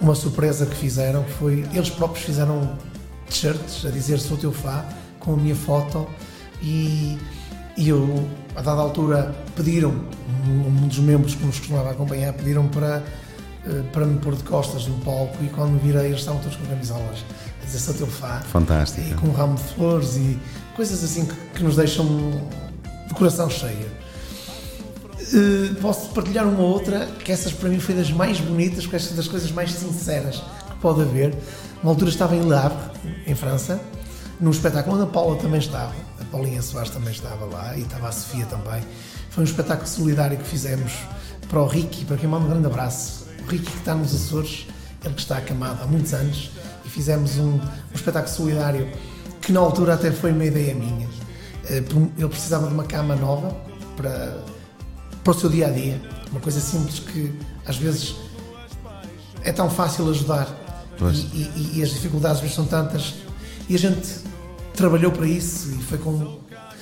uma 0.02 0.16
surpresa 0.16 0.66
que 0.66 0.76
fizeram 0.76 1.24
foi 1.24 1.66
eles 1.72 1.90
próprios 1.90 2.26
fizeram 2.26 2.78
t-shirts 3.30 3.86
a 3.86 3.90
dizer 3.90 4.20
sou 4.20 4.36
teu 4.36 4.52
fã 4.52 4.84
com 5.20 5.34
a 5.34 5.38
minha 5.38 5.56
foto. 5.56 6.08
E, 6.62 7.18
e 7.78 7.90
eu 7.90 8.28
a 8.56 8.62
dada 8.62 8.82
altura 8.82 9.34
pediram 9.56 9.92
um, 10.48 10.88
dos 10.88 11.00
membros 11.00 11.36
que 11.36 11.46
nos 11.46 11.58
costumava 11.60 11.92
acompanhar 11.92 12.34
pediram 12.34 12.68
para 12.68 13.02
eh, 13.66 13.84
para 13.94 14.06
me 14.06 14.20
pôr 14.20 14.36
de 14.36 14.44
costas 14.44 14.88
no 14.88 14.98
palco. 15.00 15.38
E 15.44 15.48
quando 15.48 15.72
me 15.72 15.80
virei 15.80 16.08
eles 16.08 16.20
estavam 16.20 16.42
todos 16.42 16.58
com 16.58 16.66
camisolas 16.66 17.24
a 17.62 17.66
dizer 17.66 17.80
sou 17.80 17.94
teu 17.94 18.08
fã 18.08 18.42
Fantástico. 18.52 19.08
e 19.08 19.14
com 19.14 19.28
um 19.28 19.32
ramo 19.32 19.56
de 19.56 19.64
flores 19.64 20.18
e 20.18 20.38
coisas 20.76 21.04
assim 21.04 21.26
que, 21.26 21.36
que 21.56 21.64
nos 21.64 21.76
deixam 21.76 22.06
de 23.08 23.14
coração 23.14 23.50
cheio 23.50 24.01
Uh, 25.34 25.74
posso 25.76 26.10
partilhar 26.10 26.46
uma 26.46 26.64
outra, 26.64 27.06
que 27.24 27.32
essas 27.32 27.54
para 27.54 27.70
mim 27.70 27.80
foi 27.80 27.96
das 27.96 28.12
mais 28.12 28.40
bonitas, 28.40 28.84
porque 28.84 28.98
estas 28.98 29.16
das 29.16 29.28
coisas 29.28 29.50
mais 29.52 29.72
sinceras 29.72 30.38
que 30.70 30.76
pode 30.82 31.02
haver. 31.02 31.34
Uma 31.82 31.94
altura 31.94 32.10
estava 32.10 32.36
em 32.36 32.42
Le 32.42 32.54
Havre, 32.54 32.78
em 33.26 33.34
França, 33.34 33.80
num 34.40 34.52
espetáculo 34.52 34.98
onde 34.98 35.06
a 35.06 35.08
Paula 35.08 35.38
também 35.38 35.60
estava, 35.60 35.94
a 36.20 36.26
Paulinha 36.26 36.62
Soares 36.62 36.92
também 36.92 37.12
estava 37.12 37.46
lá 37.46 37.78
e 37.78 37.82
estava 37.82 38.10
a 38.10 38.12
Sofia 38.12 38.46
também. 38.46 38.82
Foi 39.30 39.44
um 39.44 39.48
espetáculo 39.48 39.88
solidário 39.88 40.38
que 40.38 40.44
fizemos 40.44 40.92
para 41.48 41.62
o 41.62 41.68
Ricky, 41.68 42.04
para 42.04 42.18
quem 42.18 42.28
manda 42.28 42.46
um 42.46 42.50
grande 42.50 42.68
abraço. 42.68 43.26
O 43.46 43.50
Ricky 43.50 43.72
que 43.72 43.78
está 43.78 43.96
nos 43.96 44.14
Açores, 44.14 44.68
ele 45.04 45.14
que 45.14 45.22
está 45.22 45.38
acamado 45.38 45.82
há 45.82 45.88
muitos 45.88 46.14
anos, 46.14 46.52
e 46.86 46.90
fizemos 46.90 47.38
um, 47.38 47.54
um 47.54 47.96
espetáculo 47.96 48.36
solidário 48.36 48.88
que 49.42 49.52
na 49.52 49.60
altura 49.60 49.94
até 49.94 50.12
foi 50.12 50.32
uma 50.34 50.46
ideia 50.46 50.76
minha. 50.76 51.08
Eh, 51.70 51.84
Ele 52.18 52.28
precisava 52.28 52.68
de 52.68 52.74
uma 52.74 52.84
cama 52.84 53.16
nova 53.16 53.56
para 53.96 54.38
para 55.24 55.32
o 55.32 55.34
seu 55.34 55.50
dia 55.50 55.68
a 55.68 55.72
dia. 55.72 56.02
Uma 56.32 56.40
coisa 56.40 56.60
simples 56.60 57.00
que 57.00 57.32
às 57.66 57.78
vezes 57.78 58.16
é 59.44 59.52
tão 59.52 59.70
fácil 59.70 60.10
ajudar 60.10 60.48
e, 61.34 61.42
e- 61.42 61.72
e 61.80 61.84
as 61.84 61.90
dificuldades 61.92 62.54
são 62.54 62.66
tantas. 62.66 63.16
E 63.70 63.76
a 63.76 63.80
gente 63.80 64.08
trabalhou 64.76 65.12
para 65.12 65.28
isso 65.28 65.70
e 65.72 65.82
foi 65.84 65.98
com 65.98 66.40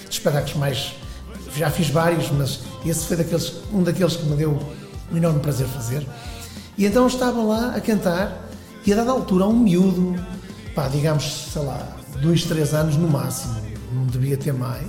espetáculos 0.10 0.56
mais. 0.56 0.94
Já 1.56 1.70
fiz 1.70 1.90
vários, 1.90 2.30
mas 2.32 2.60
esse 2.86 3.06
foi 3.06 3.18
daqueles, 3.18 3.53
um 3.74 3.84
daqueles 3.84 4.16
que 4.16 4.26
me 4.26 4.36
deu 4.36 4.60
um 5.11 5.18
enorme 5.18 5.40
prazer 5.40 5.68
fazer. 5.68 6.06
E 6.78 6.86
então 6.86 7.07
estava 7.07 7.41
lá 7.41 7.76
a 7.76 7.82
cantar 7.82 8.49
e 8.86 8.94
a 8.94 8.95
dada 8.95 9.11
altura 9.11 9.45
um 9.48 9.57
miúdo, 9.60 10.16
pá, 10.74 10.88
digamos, 10.88 11.48
sei 11.52 11.64
lá, 11.64 11.98
dois, 12.22 12.44
três 12.44 12.74
anos 12.74 12.95
no 12.95 13.07
máximo, 13.10 13.56
não 13.94 14.06
devia 14.06 14.38
ter 14.38 14.53
mais, 14.53 14.88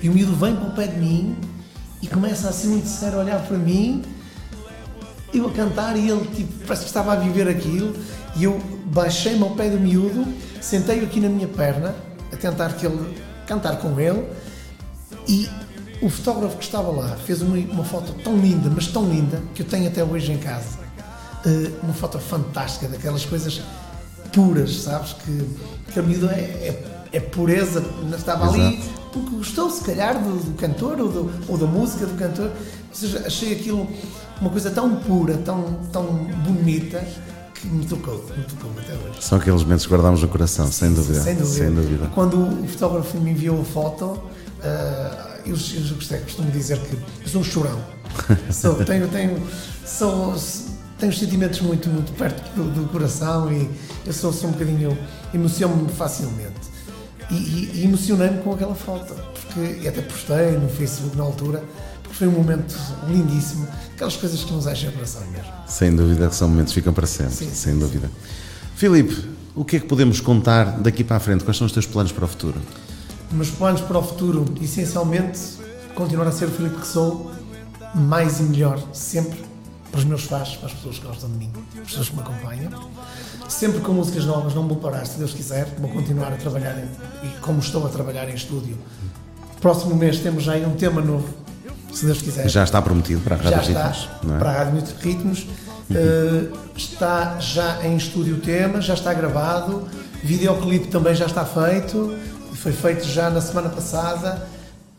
e 0.00 0.08
o 0.08 0.12
miúdo 0.14 0.34
vem 0.36 0.54
para 0.56 0.68
o 0.68 0.74
pé 0.74 0.86
de 0.86 0.96
mim 0.98 1.36
e 2.02 2.06
começa 2.06 2.48
assim 2.48 2.68
muito 2.68 2.88
sério 2.88 3.18
a 3.18 3.22
olhar 3.22 3.40
para 3.46 3.58
mim, 3.58 4.02
eu 5.32 5.46
a 5.46 5.52
cantar 5.52 5.96
e 5.96 6.08
ele 6.08 6.26
tipo, 6.34 6.52
parece 6.66 6.82
que 6.82 6.88
estava 6.88 7.12
a 7.12 7.16
viver 7.16 7.48
aquilo 7.48 7.94
E 8.36 8.44
eu 8.44 8.60
baixei-me 8.86 9.42
ao 9.42 9.50
pé 9.50 9.68
do 9.68 9.78
miúdo, 9.78 10.26
sentei-o 10.60 11.04
aqui 11.04 11.20
na 11.20 11.28
minha 11.28 11.48
perna, 11.48 11.94
a 12.32 12.36
tentar 12.36 12.72
que 12.74 12.86
ele 12.86 13.16
cantar 13.46 13.76
com 13.78 13.98
ele, 13.98 14.24
e 15.28 15.48
o 16.00 16.08
fotógrafo 16.08 16.56
que 16.56 16.64
estava 16.64 16.90
lá 16.90 17.16
fez 17.26 17.42
uma, 17.42 17.56
uma 17.56 17.84
foto 17.84 18.12
tão 18.22 18.36
linda, 18.36 18.70
mas 18.74 18.86
tão 18.86 19.04
linda, 19.08 19.42
que 19.54 19.62
eu 19.62 19.66
tenho 19.66 19.88
até 19.88 20.02
hoje 20.02 20.32
em 20.32 20.38
casa. 20.38 20.78
Uh, 21.44 21.84
uma 21.84 21.94
foto 21.94 22.18
fantástica, 22.18 22.88
daquelas 22.88 23.24
coisas 23.24 23.62
puras, 24.32 24.82
sabes? 24.82 25.14
Que, 25.14 25.48
que 25.92 25.98
a 25.98 26.02
miúdo 26.02 26.28
é, 26.30 26.40
é, 26.40 26.84
é 27.12 27.20
pureza, 27.20 27.84
estava 28.16 28.48
ali 28.48 28.78
Exato. 28.78 28.99
Porque 29.12 29.36
gostou, 29.36 29.70
se 29.70 29.82
calhar, 29.84 30.22
do, 30.22 30.36
do 30.36 30.54
cantor 30.56 31.00
ou, 31.00 31.08
do- 31.08 31.30
ou 31.48 31.56
da 31.58 31.66
música 31.66 32.06
do 32.06 32.16
cantor. 32.16 32.46
Ou 32.48 32.94
seja, 32.94 33.22
achei 33.26 33.52
aquilo 33.54 33.86
uma 34.40 34.50
coisa 34.50 34.70
tão 34.70 34.96
pura, 34.96 35.36
tão, 35.38 35.80
tão 35.92 36.04
bonita, 36.44 37.04
que 37.54 37.66
me 37.68 37.84
tocou, 37.84 38.14
me 38.36 38.44
tocou 38.44 38.70
até 38.78 38.94
hoje. 38.94 39.18
São 39.22 39.38
aqueles 39.38 39.62
momentos 39.62 39.84
que 39.84 39.90
guardamos 39.90 40.22
no 40.22 40.28
coração, 40.28 40.70
sem 40.72 40.92
dúvida. 40.94 41.20
Sem 41.20 41.34
dúvida. 41.36 41.56
Sem 41.66 41.74
dúvida. 41.74 42.06
Quando 42.14 42.36
o 42.62 42.66
fotógrafo 42.66 43.18
me 43.18 43.30
enviou 43.32 43.60
a 43.60 43.64
foto, 43.64 44.18
ah, 44.62 45.36
eu, 45.44 45.54
eu 45.56 45.94
gostei, 45.94 46.18
costumo 46.20 46.50
dizer 46.50 46.78
que 46.78 46.94
eu 46.94 47.28
sou 47.28 47.40
um 47.42 47.44
chorão. 47.44 47.78
Sou, 48.50 48.74
tenho, 48.84 49.06
tenho, 49.08 49.40
sou, 49.86 50.34
tenho 50.98 51.12
sentimentos 51.12 51.60
muito, 51.60 51.88
muito 51.88 52.12
perto 52.14 52.42
do, 52.56 52.64
do 52.72 52.88
coração 52.88 53.50
e 53.52 53.70
eu 54.04 54.12
sou, 54.12 54.32
sou 54.32 54.48
um 54.50 54.52
bocadinho. 54.52 54.98
emociono-me 55.32 55.88
facilmente. 55.92 56.69
E, 57.30 57.34
e, 57.34 57.70
e 57.74 57.84
emocionei-me 57.84 58.38
com 58.42 58.52
aquela 58.52 58.74
foto, 58.74 59.14
porque 59.32 59.80
e 59.82 59.88
até 59.88 60.02
postei 60.02 60.52
no 60.58 60.68
Facebook 60.68 61.16
na 61.16 61.22
altura, 61.22 61.62
porque 62.02 62.16
foi 62.16 62.26
um 62.26 62.32
momento 62.32 62.76
lindíssimo, 63.06 63.68
aquelas 63.94 64.16
coisas 64.16 64.42
que 64.42 64.52
nos 64.52 64.66
enchem 64.66 64.88
o 64.88 64.92
coração 64.92 65.22
mesmo. 65.30 65.52
Sem 65.66 65.94
dúvida 65.94 66.28
que 66.28 66.34
são 66.34 66.48
momentos 66.48 66.72
que 66.72 66.80
ficam 66.80 66.92
para 66.92 67.06
sempre. 67.06 67.34
Sim, 67.34 67.48
sim, 67.48 67.54
sem 67.54 67.78
dúvida. 67.78 68.10
Filipe, 68.74 69.28
o 69.54 69.64
que 69.64 69.76
é 69.76 69.80
que 69.80 69.86
podemos 69.86 70.20
contar 70.20 70.80
daqui 70.80 71.04
para 71.04 71.16
a 71.16 71.20
frente? 71.20 71.44
Quais 71.44 71.56
são 71.56 71.66
os 71.66 71.72
teus 71.72 71.86
planos 71.86 72.10
para 72.10 72.24
o 72.24 72.28
futuro? 72.28 72.60
meus 73.32 73.50
planos 73.50 73.80
para 73.80 73.98
o 73.98 74.02
futuro, 74.02 74.44
essencialmente, 74.60 75.38
continuar 75.94 76.26
a 76.26 76.32
ser 76.32 76.46
o 76.46 76.50
Filipe 76.50 76.80
que 76.80 76.86
sou, 76.86 77.30
mais 77.94 78.40
e 78.40 78.42
melhor, 78.44 78.82
sempre, 78.92 79.38
para 79.90 79.98
os 79.98 80.04
meus 80.04 80.24
fãs, 80.24 80.56
para 80.56 80.66
as 80.66 80.74
pessoas 80.74 80.98
que 80.98 81.06
gostam 81.06 81.30
de 81.30 81.36
mim, 81.36 81.50
as 81.80 81.88
pessoas 81.88 82.08
que 82.08 82.16
me 82.16 82.22
acompanham. 82.22 82.90
Sempre 83.50 83.80
com 83.80 83.92
músicas 83.92 84.24
novas, 84.24 84.54
não 84.54 84.66
vou 84.66 84.76
parar, 84.76 85.04
se 85.04 85.18
Deus 85.18 85.34
quiser, 85.34 85.66
vou 85.78 85.90
continuar 85.90 86.32
a 86.32 86.36
trabalhar, 86.36 86.78
em, 86.78 87.26
e 87.26 87.28
como 87.40 87.58
estou 87.58 87.84
a 87.84 87.88
trabalhar 87.88 88.28
em 88.30 88.34
estúdio. 88.34 88.78
Próximo 89.60 89.96
mês 89.96 90.20
temos 90.20 90.44
já 90.44 90.52
aí 90.52 90.64
um 90.64 90.76
tema 90.76 91.00
novo, 91.00 91.28
se 91.92 92.06
Deus 92.06 92.22
quiser. 92.22 92.48
Já 92.48 92.62
está 92.62 92.80
prometido 92.80 93.20
para 93.20 93.34
a 93.34 93.38
Já 93.38 93.56
Rádio 93.56 93.72
está 93.72 93.88
Ritmos, 93.88 94.08
não 94.22 94.36
é? 94.36 94.38
para 94.38 94.50
a 94.50 94.52
Rádio 94.52 94.82
Ritmos. 95.00 95.46
Uh, 95.90 96.56
está 96.76 97.40
já 97.40 97.84
em 97.84 97.96
estúdio 97.96 98.36
o 98.36 98.40
tema, 98.40 98.80
já 98.80 98.94
está 98.94 99.12
gravado. 99.12 99.88
Videoclipe 100.22 100.86
também 100.86 101.16
já 101.16 101.26
está 101.26 101.44
feito. 101.44 102.16
Foi 102.54 102.70
feito 102.70 103.04
já 103.04 103.28
na 103.28 103.40
semana 103.40 103.68
passada. 103.68 104.46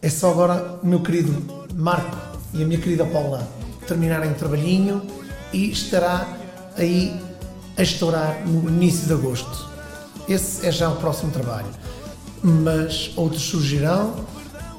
É 0.01 0.09
só 0.09 0.29
agora 0.29 0.79
o 0.83 0.85
meu 0.85 0.99
querido 0.99 1.65
Marco 1.73 2.17
e 2.53 2.61
a 2.61 2.65
minha 2.65 2.79
querida 2.79 3.05
Paula 3.05 3.47
terminarem 3.87 4.31
o 4.31 4.35
trabalhinho 4.35 5.01
e 5.53 5.71
estará 5.71 6.27
aí 6.77 7.30
a 7.77 7.81
estourar 7.81 8.45
no 8.45 8.69
início 8.69 9.07
de 9.07 9.13
agosto. 9.13 9.69
Esse 10.27 10.65
é 10.65 10.71
já 10.71 10.89
o 10.89 10.95
próximo 10.97 11.31
trabalho. 11.31 11.67
Mas 12.43 13.11
outros 13.15 13.41
surgirão. 13.41 14.15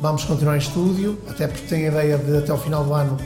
Vamos 0.01 0.25
continuar 0.25 0.57
em 0.57 0.59
estúdio, 0.59 1.19
até 1.29 1.47
porque 1.47 1.67
tenho 1.67 1.87
a 1.87 2.05
ideia 2.05 2.19
de 2.19 2.39
até 2.39 2.51
ao 2.51 2.59
final 2.59 2.85
do 2.85 2.93
ano 2.93 3.17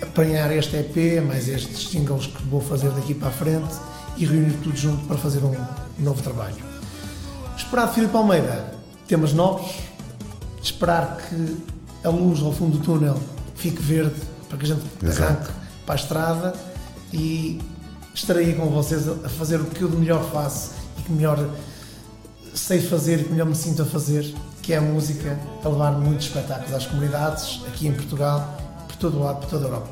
apanhar 0.00 0.50
este 0.50 0.76
EP, 0.76 1.22
mais 1.26 1.48
estes 1.48 1.88
singles 1.88 2.26
que 2.26 2.42
vou 2.44 2.60
fazer 2.60 2.90
daqui 2.90 3.14
para 3.14 3.28
a 3.28 3.32
frente 3.32 3.74
e 4.16 4.24
reunir 4.24 4.56
tudo 4.62 4.76
junto 4.76 5.04
para 5.06 5.16
fazer 5.18 5.42
um 5.44 5.54
novo 5.98 6.22
trabalho. 6.22 6.56
Esperar 7.56 7.88
de 7.88 7.94
Filipe 7.94 8.16
Almeida 8.16 8.74
temas 9.06 9.32
novos, 9.32 9.70
esperar 10.62 11.18
que 11.18 11.56
a 12.02 12.08
luz 12.08 12.40
ao 12.42 12.52
fundo 12.52 12.78
do 12.78 12.84
túnel 12.84 13.20
fique 13.54 13.82
verde 13.82 14.20
para 14.48 14.58
que 14.58 14.64
a 14.64 14.68
gente 14.68 14.82
Exato. 15.02 15.22
arranque 15.22 15.52
para 15.84 15.94
a 15.94 15.96
estrada 15.96 16.54
e 17.12 17.60
estarei 18.14 18.54
com 18.54 18.66
vocês 18.66 19.08
a 19.08 19.28
fazer 19.28 19.60
o 19.60 19.64
que 19.64 19.82
eu 19.82 19.88
de 19.88 19.96
melhor 19.96 20.30
faço 20.30 20.70
e 20.98 21.02
que 21.02 21.12
melhor 21.12 21.48
sei 22.54 22.80
fazer 22.80 23.20
e 23.20 23.24
que 23.24 23.32
melhor 23.32 23.46
me 23.46 23.54
sinto 23.56 23.82
a 23.82 23.84
fazer, 23.84 24.32
que 24.62 24.72
é 24.72 24.76
a 24.76 24.80
música, 24.80 25.38
a 25.62 25.68
levar 25.68 25.92
muitos 25.92 26.26
espetáculos 26.26 26.72
às 26.72 26.86
comunidades, 26.86 27.60
aqui 27.66 27.88
em 27.88 27.92
Portugal, 27.92 28.56
por 28.86 28.96
todo 28.96 29.18
o 29.18 29.22
lado, 29.24 29.40
por 29.40 29.48
toda 29.50 29.64
a 29.64 29.68
Europa, 29.68 29.88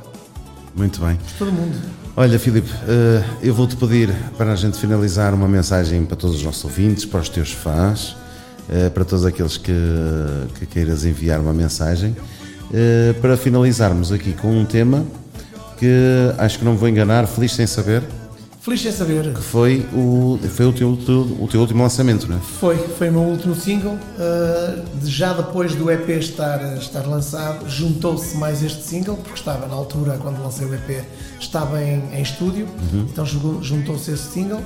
Muito 0.75 1.01
bem. 1.01 1.17
por 1.17 1.39
todo 1.39 1.49
o 1.49 1.53
mundo. 1.53 1.79
Olha, 2.17 2.39
Filipe, 2.39 2.71
eh, 2.87 3.25
eu 3.43 3.55
vou-te 3.55 3.75
pedir 3.75 4.15
para 4.37 4.53
a 4.53 4.57
gente 4.57 4.79
finalizar 4.79 5.35
uma 5.35 5.49
mensagem 5.49 6.05
para 6.05 6.17
todos 6.17 6.37
os 6.37 6.43
nossos 6.43 6.63
ouvintes, 6.65 7.05
para 7.05 7.21
os 7.21 7.29
teus 7.29 7.53
fãs, 7.53 8.15
eh, 8.69 8.89
para 8.91 9.05
todos 9.05 9.25
aqueles 9.25 9.57
que, 9.57 9.73
que 10.59 10.67
queiras 10.67 11.05
enviar 11.05 11.41
uma 11.41 11.55
mensagem, 11.55 12.15
eh, 12.73 13.15
para 13.21 13.37
finalizarmos 13.37 14.13
aqui 14.13 14.35
com 14.35 14.57
um 14.57 14.65
tema 14.65 15.05
que 15.83 16.33
acho 16.39 16.61
que 16.61 16.65
não 16.65 16.73
me 16.73 16.79
vou 16.79 16.89
enganar, 16.89 17.27
feliz 17.27 17.53
sem 17.55 17.67
saber, 17.67 18.05
Feliz 18.61 18.81
sem 18.81 18.93
saber. 18.93 19.35
que 19.35 19.41
foi 19.43 19.85
o, 19.93 20.39
foi 20.55 20.67
o, 20.67 20.73
teu, 20.73 20.91
o 20.91 21.49
teu- 21.49 21.61
último 21.61 21.83
lançamento, 21.83 22.29
não 22.29 22.37
é? 22.37 22.41
Foi, 22.61 22.77
foi 22.97 23.09
o 23.09 23.13
meu 23.13 23.23
último 23.23 23.57
single. 23.57 23.95
uh, 23.95 24.85
já 25.05 25.33
depois 25.33 25.75
do 25.75 25.91
EP 25.91 26.09
estar, 26.11 26.77
estar 26.77 27.05
lançado, 27.05 27.69
juntou-se 27.69 28.37
mais 28.37 28.63
este 28.63 28.81
single, 28.85 29.17
porque 29.17 29.35
estava 29.41 29.67
na 29.67 29.75
altura, 29.75 30.17
quando 30.23 30.41
lancei 30.41 30.65
o 30.69 30.73
EP, 30.73 31.03
estava 31.41 31.83
em, 31.83 32.01
em 32.15 32.23
estúdio. 32.23 32.69
Então 33.11 33.27
jugou- 33.27 33.61
juntou-se 33.61 34.13
esse 34.13 34.31
single, 34.31 34.61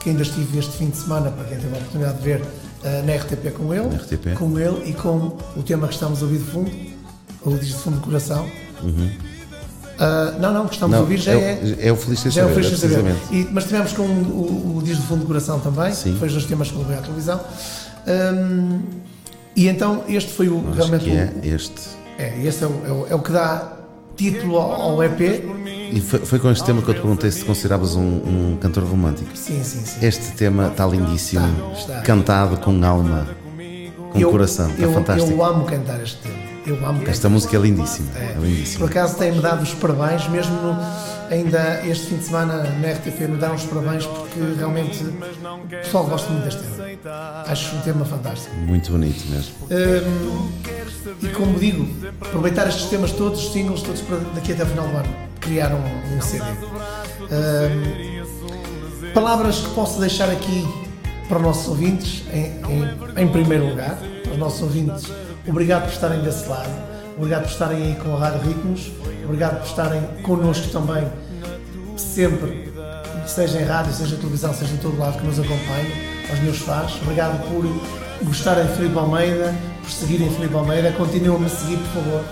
que 0.00 0.08
ainda 0.08 0.22
estive 0.22 0.58
este 0.58 0.72
fim 0.78 0.88
de 0.88 0.96
semana, 0.96 1.30
para 1.30 1.44
quem 1.44 1.58
teve 1.58 1.74
a 1.74 1.78
oportunidade 1.78 2.16
de 2.16 2.24
ver, 2.24 2.40
uh, 2.40 3.06
na 3.06 3.12
RTP 3.14 3.50
com 3.52 3.74
ele. 3.74 3.94
RTP. 3.96 4.34
Com 4.38 4.58
ele 4.58 4.88
e 4.88 4.94
com 4.94 5.36
o 5.54 5.62
tema 5.62 5.86
que 5.88 5.92
estamos 5.92 6.22
a 6.22 6.24
ouvir 6.24 6.38
de 6.38 6.44
fundo, 6.50 6.70
o 7.44 7.50
Diz 7.58 7.68
de 7.68 7.74
Fundo 7.74 7.96
do 7.96 8.02
Coração. 8.02 8.46
Uh, 9.98 10.40
não, 10.40 10.52
não, 10.52 10.66
que 10.66 10.74
estamos 10.74 10.96
a 10.96 11.00
ouvir 11.00 11.18
já 11.18 11.32
é, 11.32 11.36
é. 11.36 11.60
o- 11.62 11.88
é 11.88 11.92
o 11.92 11.96
feliz 11.96 12.20
sem 12.20 12.28
é 12.28 12.32
o 12.32 12.34
saber, 12.48 12.54
Feliz 12.54 12.72
é 12.72 12.76
Sem 12.76 12.90
Saber. 12.90 13.14
E- 13.30 13.48
mas 13.52 13.64
tivemos 13.64 13.92
com 13.92 14.02
o, 14.02 14.76
o 14.78 14.82
Dias 14.82 14.96
do 14.98 15.04
Fundo 15.04 15.20
do 15.20 15.26
Coração 15.26 15.60
também, 15.60 15.92
Sim. 15.92 16.16
foi 16.18 16.28
os 16.28 16.34
dois 16.34 16.46
temas 16.46 16.70
que 16.70 16.78
levei 16.78 16.96
à 16.96 17.00
televisão. 17.02 17.40
Hum, 18.06 18.80
e 19.54 19.68
então 19.68 20.02
este 20.08 20.32
foi 20.32 20.48
o, 20.48 20.58
Acho 20.68 20.76
realmente 20.76 21.04
que 21.04 21.10
o- 21.10 21.14
é 21.14 21.32
este. 21.54 21.80
é, 22.18 22.42
esse 22.44 22.64
é 22.64 22.66
o, 22.66 22.82
é 22.86 22.90
o- 22.92 23.06
é 23.10 23.14
o 23.14 23.18
que 23.20 23.30
dá 23.32 23.72
título 24.16 24.56
ao, 24.58 24.72
ao 24.92 25.04
EP. 25.04 25.20
E 25.92 26.00
foi, 26.00 26.20
foi 26.20 26.38
com 26.38 26.50
este 26.50 26.64
tema 26.64 26.80
que 26.80 26.88
eu 26.88 26.94
te 26.94 27.00
perguntei 27.00 27.30
se 27.30 27.40
te 27.40 27.44
consideravas 27.44 27.94
um, 27.94 28.00
um 28.02 28.58
cantor 28.60 28.84
romântico. 28.84 29.30
Sim, 29.36 29.62
sim, 29.62 29.84
sim. 29.84 30.04
Este 30.06 30.32
tema 30.32 30.68
está 30.68 30.86
lindíssimo, 30.86 31.44
Está, 31.74 31.92
está. 31.94 32.00
cantado 32.00 32.56
com 32.56 32.82
alma, 32.84 33.28
com 34.12 34.18
Eu- 34.18 34.30
coração, 34.30 34.70
está 34.70 34.82
eu, 34.82 34.92
fantástico. 34.92 35.30
Eu 35.30 35.44
amo 35.44 35.64
cantar 35.66 36.02
este 36.02 36.16
tema. 36.22 36.41
Eu 36.64 36.76
amo. 36.86 37.02
Esta 37.08 37.28
música 37.28 37.56
é 37.56 37.60
lindíssima, 37.60 38.08
é, 38.16 38.24
É. 38.24 38.28
Por 38.34 38.44
lindíssima. 38.44 38.86
acaso 38.86 39.16
tem-me 39.16 39.40
dado 39.40 39.62
os 39.62 39.74
parabéns, 39.74 40.28
mesmo 40.28 40.54
no- 40.62 40.76
ainda 41.30 41.80
este 41.86 42.06
fim 42.06 42.16
de 42.18 42.24
semana 42.24 42.62
na 42.62 42.88
RTP 42.88 43.26
me 43.26 43.36
deram 43.36 43.54
os 43.56 43.64
parabéns 43.64 44.06
porque 44.06 44.38
realmente 44.56 45.02
o 45.02 45.12
pessoal 45.68 46.04
gosta 46.04 46.30
muito 46.30 46.44
deste 46.44 46.60
tema. 46.62 47.44
Acho 47.46 47.74
um 47.76 47.80
tema 47.80 48.04
fantástico. 48.04 48.54
Muito 48.56 48.92
bonito 48.92 49.24
mesmo. 49.28 49.54
Hum, 49.70 50.50
e 51.22 51.28
como 51.28 51.58
digo, 51.58 51.88
aproveitar 52.20 52.68
estes 52.68 52.86
temas 52.86 53.10
todos, 53.12 53.44
os 53.44 53.52
singles 53.52 53.82
todos 53.82 54.00
para 54.02 54.18
daqui 54.34 54.52
até 54.52 54.62
o 54.62 54.66
final 54.66 54.86
do 54.86 54.96
ano, 54.96 55.08
criar 55.40 55.72
um, 55.74 56.16
um 56.16 56.20
CD. 56.20 56.44
Hum, 57.32 59.10
palavras 59.14 59.58
que 59.58 59.70
posso 59.74 59.98
deixar 60.00 60.30
aqui 60.30 60.64
para 61.28 61.38
os 61.38 61.42
nossos 61.44 61.68
ouvintes, 61.68 62.22
em, 62.32 62.52
em- 62.70 63.22
em 63.22 63.28
primeiro 63.28 63.68
lugar, 63.70 63.96
para 64.22 64.32
os 64.32 64.38
nossos 64.38 64.62
ouvintes, 64.62 65.04
obrigado 65.46 65.82
por 65.84 65.92
estarem 65.92 66.20
desse 66.20 66.48
lado, 66.48 66.70
obrigado 67.16 67.42
por 67.42 67.50
estarem 67.50 67.82
aí 67.82 67.94
com 67.96 68.16
a 68.16 68.18
Rádio 68.18 68.40
Ritmos, 68.48 68.92
obrigado 69.24 69.58
por 69.58 69.66
estarem 69.66 70.02
connosco 70.22 70.68
também, 70.68 71.06
sempre, 71.96 72.72
seja 73.26 73.60
em 73.60 73.64
rádio, 73.64 73.92
seja 73.92 74.14
em 74.14 74.18
televisão, 74.18 74.54
seja 74.54 74.72
em 74.72 74.78
todo 74.78 74.98
lado 74.98 75.18
que 75.18 75.26
nos 75.26 75.38
acompanhem, 75.38 75.92
aos 76.30 76.40
meus 76.40 76.58
fãs, 76.58 76.92
obrigado 77.02 77.40
por 77.48 77.64
gostarem 78.24 78.66
de 78.66 78.72
Filipe 78.74 78.98
Almeida, 78.98 79.54
por 79.82 79.90
seguirem 79.90 80.30
Filipe 80.30 80.54
Almeida, 80.54 80.92
continuem 80.92 81.44
a 81.44 81.48
seguir, 81.48 81.76
por 81.78 82.02
favor. 82.02 82.24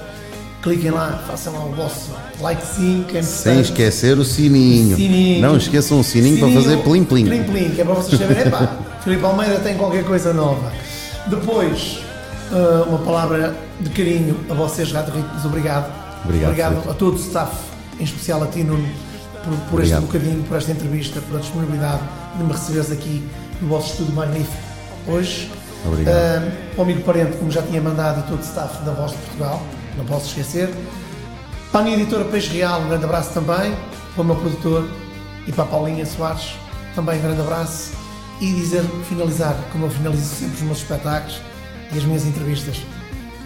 Cliquem 0.62 0.90
lá, 0.90 1.24
façam 1.26 1.54
lá 1.54 1.64
o 1.64 1.72
vosso 1.72 2.10
likezinho, 2.38 3.06
é 3.14 3.22
Sem 3.22 3.60
esquecer 3.60 4.18
o 4.18 4.24
sininho. 4.24 4.94
Sininho. 4.94 5.40
Não 5.40 5.56
esqueçam 5.56 5.98
o 5.98 6.04
sininho, 6.04 6.38
para 6.38 6.50
fazer 6.50 6.76
plim 6.82 7.02
plim. 7.02 7.24
Plim 7.24 7.44
plim, 7.44 7.70
que 7.70 7.80
é 7.80 7.84
para 7.84 7.94
vocês 7.94 8.20
saberem, 8.20 8.46
epá, 8.46 8.76
Filipe 9.02 9.24
Almeida 9.24 9.58
tem 9.60 9.76
qualquer 9.78 10.04
coisa 10.04 10.34
nova. 10.34 10.70
Depois, 11.28 12.00
ah, 12.52 12.84
uma 12.88 12.98
palavra 12.98 13.56
de 13.80 13.90
carinho 13.90 14.36
a 14.50 14.54
vocês, 14.54 14.90
Rádio 14.92 15.14
Ritmos, 15.14 15.44
obrigado. 15.44 15.92
Obrigado, 16.24 16.72
Filipe. 16.72 16.90
a 16.90 16.94
todo 16.94 17.14
o 17.14 17.20
staff, 17.20 17.54
em 17.98 18.04
especial 18.04 18.42
a 18.42 18.46
ti, 18.46 18.62
Nuno, 18.62 18.86
por, 19.44 19.56
por 19.70 19.82
este 19.82 19.94
Obrigado. 19.94 20.02
bocadinho, 20.02 20.42
por 20.44 20.56
esta 20.56 20.72
entrevista, 20.72 21.20
por 21.20 21.36
a 21.36 21.40
disponibilidade 21.40 22.02
de 22.36 22.44
me 22.44 22.52
receberes 22.52 22.90
aqui 22.90 23.26
no 23.60 23.68
vosso 23.68 23.92
estúdio 23.92 24.14
magnífico 24.14 24.62
hoje. 25.06 25.50
Obrigado. 25.86 26.52
O 26.76 26.82
amigo 26.82 27.02
parente, 27.02 27.36
como 27.38 27.50
já 27.50 27.62
tinha 27.62 27.80
mandado, 27.80 28.20
e 28.20 28.22
todo 28.24 28.40
o 28.40 28.44
staff 28.44 28.82
da 28.84 28.92
Voz 28.92 29.12
de 29.12 29.18
Portugal, 29.18 29.62
não 29.96 30.04
posso 30.04 30.26
esquecer. 30.26 30.68
Para 31.72 31.80
a 31.80 31.84
minha 31.84 31.96
editora 31.96 32.24
Peixe 32.24 32.50
Real, 32.52 32.82
um 32.82 32.88
grande 32.88 33.04
abraço 33.04 33.32
também. 33.32 33.74
Para 34.14 34.22
o 34.22 34.24
meu 34.24 34.36
produtor 34.36 34.88
e 35.46 35.52
para 35.52 35.64
a 35.64 35.66
Paulinha 35.68 36.04
Soares, 36.04 36.54
também 36.94 37.18
um 37.18 37.22
grande 37.22 37.40
abraço 37.40 37.92
e 38.40 38.52
dizer, 38.52 38.82
finalizar, 39.08 39.56
como 39.70 39.86
eu 39.86 39.90
finalizo 39.90 40.34
sempre 40.34 40.56
os 40.56 40.62
meus 40.62 40.78
espetáculos 40.78 41.40
e 41.92 41.98
as 41.98 42.04
minhas 42.04 42.24
entrevistas, 42.24 42.76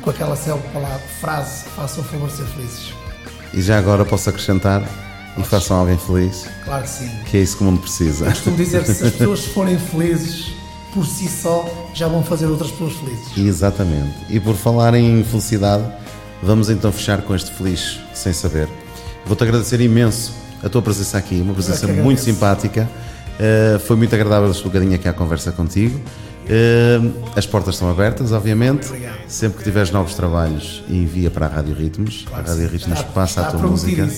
com 0.02 0.10
aquela 0.10 0.36
célebre 0.36 0.68
palavra, 0.72 1.00
frase, 1.20 1.64
façam 1.76 2.02
o 2.02 2.06
favor 2.06 2.28
de 2.28 2.36
ser 2.36 2.44
felizes. 2.46 2.92
E 3.52 3.62
já 3.62 3.78
agora 3.78 4.04
posso 4.04 4.28
acrescentar 4.28 4.82
e 5.38 5.42
façam 5.42 5.76
alguém 5.76 5.96
feliz, 5.98 6.46
Claro 6.64 6.82
que 6.82 6.88
sim. 6.90 7.10
que 7.26 7.36
é 7.36 7.40
isso 7.40 7.56
que 7.56 7.62
o 7.62 7.66
mundo 7.66 7.80
precisa. 7.80 8.26
Costumo 8.26 8.56
dizer 8.56 8.84
que 8.84 8.92
se 8.92 9.04
as 9.04 9.12
pessoas 9.14 9.44
forem 9.46 9.78
felizes 9.78 10.52
por 10.92 11.04
si 11.04 11.28
só, 11.28 11.68
já 11.92 12.06
vão 12.06 12.22
fazer 12.22 12.46
outras 12.46 12.70
pessoas 12.70 12.92
felizes. 12.94 13.36
Exatamente. 13.36 14.14
E 14.30 14.38
por 14.38 14.54
falar 14.54 14.94
em 14.94 15.24
felicidade, 15.24 15.84
vamos 16.42 16.70
então 16.70 16.92
fechar 16.92 17.22
com 17.22 17.34
este 17.34 17.50
feliz 17.50 17.98
sem 18.14 18.32
saber. 18.32 18.68
Vou-te 19.26 19.42
agradecer 19.42 19.80
imenso 19.80 20.32
a 20.62 20.68
tua 20.68 20.80
presença 20.80 21.18
aqui, 21.18 21.40
uma 21.40 21.52
presença 21.52 21.86
Eu 21.86 21.94
que 21.94 22.00
muito 22.00 22.20
simpática. 22.20 22.88
Uh, 23.34 23.78
foi 23.80 23.96
muito 23.96 24.14
agradável 24.14 24.48
este 24.50 24.62
bocadinho 24.62 24.94
aqui 24.94 25.08
à 25.08 25.12
conversa 25.12 25.50
contigo. 25.50 26.00
Uh, 26.44 27.14
as 27.36 27.46
portas 27.46 27.74
estão 27.74 27.90
abertas, 27.90 28.32
obviamente. 28.32 28.86
Sempre 29.26 29.58
que 29.58 29.64
tiveres 29.64 29.90
novos 29.90 30.14
trabalhos, 30.14 30.82
envia 30.88 31.30
para 31.30 31.46
a 31.46 31.48
Rádio 31.48 31.74
Ritmos. 31.74 32.26
A 32.32 32.36
Rádio. 32.42 32.68
Ritmos 32.68 33.02
passa 33.02 33.40
a 33.42 33.44
tua 33.50 33.60
música. 33.60 34.08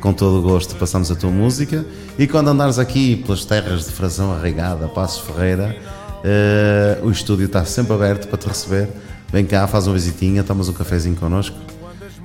Com 0.00 0.12
todo 0.12 0.38
o 0.38 0.42
gosto 0.42 0.76
passamos 0.76 1.10
a 1.10 1.16
tua 1.16 1.30
música. 1.30 1.84
E 2.18 2.26
quando 2.26 2.48
andares 2.48 2.78
aqui 2.78 3.16
pelas 3.16 3.44
terras 3.44 3.86
de 3.86 3.92
Frazão 3.92 4.32
Arraigada, 4.32 4.86
Passos 4.88 5.26
Ferreira, 5.26 5.76
eh, 6.22 6.98
o 7.02 7.10
estúdio 7.10 7.46
está 7.46 7.64
sempre 7.64 7.94
aberto 7.94 8.28
para 8.28 8.38
te 8.38 8.48
receber. 8.48 8.88
Vem 9.32 9.44
cá, 9.44 9.66
faz 9.66 9.86
uma 9.86 9.94
visitinha, 9.94 10.44
tomas 10.44 10.68
um 10.68 10.72
cafezinho 10.72 11.16
connosco. 11.16 11.56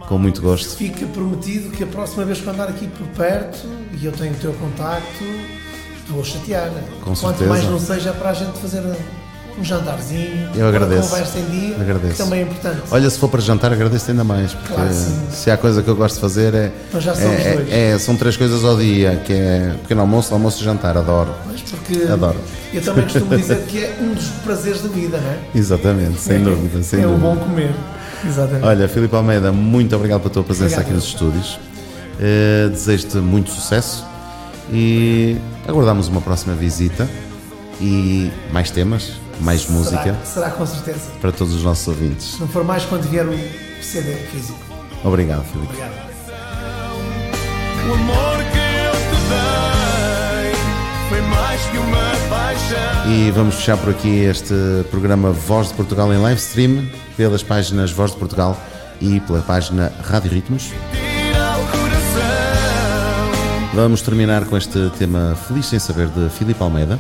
Com 0.07 0.18
muito 0.18 0.41
gosto. 0.41 0.76
Fica 0.76 1.05
prometido 1.07 1.69
que 1.72 1.84
a 1.84 1.88
próxima 1.88 2.26
vez 2.26 2.41
que 2.41 2.49
andar 2.49 2.68
aqui 2.68 2.88
por 2.88 3.07
perto 3.07 3.68
e 3.99 4.05
eu 4.05 4.11
tenho 4.11 4.34
o 4.34 4.38
teu 4.38 4.53
contacto, 4.53 5.23
vou 6.09 6.23
chatear. 6.23 6.69
Com 6.99 7.15
Quanto 7.15 7.19
certeza. 7.19 7.49
mais 7.49 7.63
não 7.65 7.80
seja 7.80 8.11
para 8.13 8.31
a 8.31 8.34
gente 8.34 8.57
fazer 8.59 8.81
um 9.60 9.64
jantarzinho, 9.64 10.49
Eu 10.56 10.68
agradeço. 10.68 11.02
uma 11.02 11.10
conversa 11.10 11.40
em 11.40 11.45
dia, 11.45 11.76
Agradeço. 11.80 12.14
que 12.14 12.18
também 12.23 12.40
é 12.40 12.44
importante. 12.44 12.82
Olha, 12.90 13.10
se 13.10 13.19
for 13.19 13.30
para 13.30 13.41
jantar, 13.41 13.72
agradeço-te 13.73 14.11
ainda 14.11 14.23
mais, 14.23 14.53
porque 14.53 14.73
Claro 14.73 14.94
sim. 14.94 15.19
se 15.32 15.52
há 15.52 15.57
coisa 15.57 15.82
que 15.84 15.90
eu 15.90 15.95
gosto 15.95 16.15
de 16.15 16.22
fazer 16.22 16.53
é, 16.53 16.72
Nós 16.94 17.03
já 17.03 17.14
somos 17.14 17.40
é- 17.40 17.53
dois. 17.56 17.72
é- 17.72 17.99
são 17.99 18.15
três 18.15 18.36
coisas 18.38 18.64
ao 18.64 18.78
dia, 18.78 19.22
que 19.26 19.34
é 19.34 19.76
pequeno 19.82 20.02
almoço, 20.02 20.34
almoço 20.34 20.61
e 20.61 20.65
jantar, 20.65 20.98
adoro. 20.98 21.32
Mas 21.45 21.61
porque 21.61 22.03
Adoro. 22.11 22.38
eu 22.73 22.82
também 22.82 23.03
costumo 23.03 23.36
dizer 23.38 23.57
que 23.68 23.84
é 23.84 23.98
um 24.02 24.14
dos 24.14 24.26
prazeres 24.44 24.82
da 24.82 24.90
vida, 24.90 25.18
não 25.18 25.30
é? 25.32 25.38
Exatamente, 25.53 26.19
sem 26.19 26.41
dúvida, 26.44 26.82
sem 26.84 26.99
é 26.99 27.03
dúvida. 27.03 27.18
o 27.18 27.19
bom 27.19 27.36
comer. 27.38 27.72
Exatamente. 28.26 28.65
Olha, 28.65 28.88
Filipe 28.88 29.15
Almeida, 29.15 29.52
muito 29.52 29.95
obrigado 29.95 30.22
pela 30.22 30.34
tua 30.34 30.44
presença 30.44 30.76
Obrigado. 30.76 30.86
aqui 30.86 30.94
nos 30.94 31.06
estúdios. 31.06 31.60
Eh, 32.19 32.69
Desejo-te 32.69 33.18
muito 33.18 33.49
sucesso 33.49 34.06
e 34.72 35.38
aguardamos 35.68 36.07
uma 36.07 36.22
próxima 36.22 36.53
visita 36.53 37.10
e 37.80 38.30
mais 38.53 38.69
temas, 38.69 39.14
mais 39.41 39.68
música 39.68 40.03
Será, 40.03 40.26
será 40.26 40.49
com 40.51 40.65
certeza. 40.65 41.09
para 41.19 41.31
todos 41.31 41.53
os 41.55 41.63
nossos 41.63 41.88
ouvintes. 41.88 42.34
Se 42.35 42.39
não 42.39 42.47
for 42.47 42.63
mais 42.63 42.85
quando 42.85 43.03
vier 43.09 43.26
o 43.27 43.34
CD 43.84 44.13
físico. 44.31 44.59
Obrigado, 45.03 45.43
Filipe. 45.45 45.73
Obrigado. 45.73 46.11
O 47.89 47.93
amor 47.93 48.38
que 48.51 48.57
eu 48.57 48.91
te 48.91 49.22
dei 49.30 50.53
foi 51.09 51.22
mais 51.22 51.61
que 51.63 51.77
uma 51.77 52.11
paixão. 52.30 53.11
E 53.11 53.31
vamos 53.31 53.55
fechar 53.55 53.77
por 53.77 53.89
aqui 53.89 54.19
este 54.23 54.53
programa 54.91 55.31
Voz 55.31 55.69
de 55.69 55.73
Portugal 55.73 56.13
em 56.13 56.18
live 56.22 56.39
stream 56.39 56.88
pelas 57.18 57.41
páginas 57.41 57.91
Voz 57.91 58.11
de 58.11 58.18
Portugal 58.18 58.55
e 59.01 59.19
pela 59.22 59.41
página 59.41 59.91
Rádio 60.03 60.31
Ritmos. 60.31 60.72
Vamos 63.73 64.01
terminar 64.01 64.45
com 64.45 64.57
este 64.57 64.91
tema 64.99 65.35
Feliz 65.47 65.65
Sem 65.65 65.80
Saber 65.80 66.07
de 66.09 66.30
Filipe 66.30 66.61
Almeida. 66.61 66.99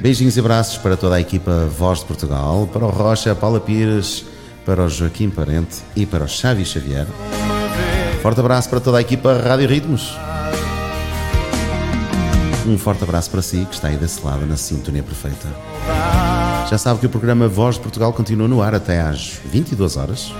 Beijinhos 0.00 0.34
e 0.34 0.40
abraços 0.40 0.78
para 0.78 0.96
toda 0.96 1.16
a 1.16 1.20
equipa 1.20 1.66
Voz 1.66 1.98
de 1.98 2.06
Portugal, 2.06 2.66
para 2.72 2.86
o 2.86 2.88
Rocha, 2.88 3.34
Paula 3.34 3.60
Pires, 3.60 4.24
para 4.64 4.84
o 4.84 4.88
Joaquim 4.88 5.28
Parente 5.28 5.76
e 5.94 6.06
para 6.06 6.24
o 6.24 6.28
Xavi 6.28 6.64
Xavier. 6.64 7.06
Forte 8.22 8.40
abraço 8.40 8.70
para 8.70 8.80
toda 8.80 8.96
a 8.96 9.00
equipa 9.02 9.34
Rádio 9.34 9.68
Ritmos. 9.68 10.16
Um 12.66 12.78
forte 12.78 13.04
abraço 13.04 13.30
para 13.30 13.42
si 13.42 13.66
que 13.66 13.74
está 13.74 13.88
aí 13.88 13.96
desse 13.98 14.24
lado 14.24 14.46
na 14.46 14.56
sintonia 14.56 15.02
perfeita. 15.02 15.48
Já 16.70 16.78
sabe 16.78 17.00
que 17.00 17.06
o 17.06 17.10
programa 17.10 17.46
Voz 17.46 17.74
de 17.74 17.82
Portugal 17.82 18.12
continua 18.14 18.48
no 18.48 18.62
ar 18.62 18.74
até 18.74 19.02
às 19.02 19.38
22 19.52 19.98
horas. 19.98 20.32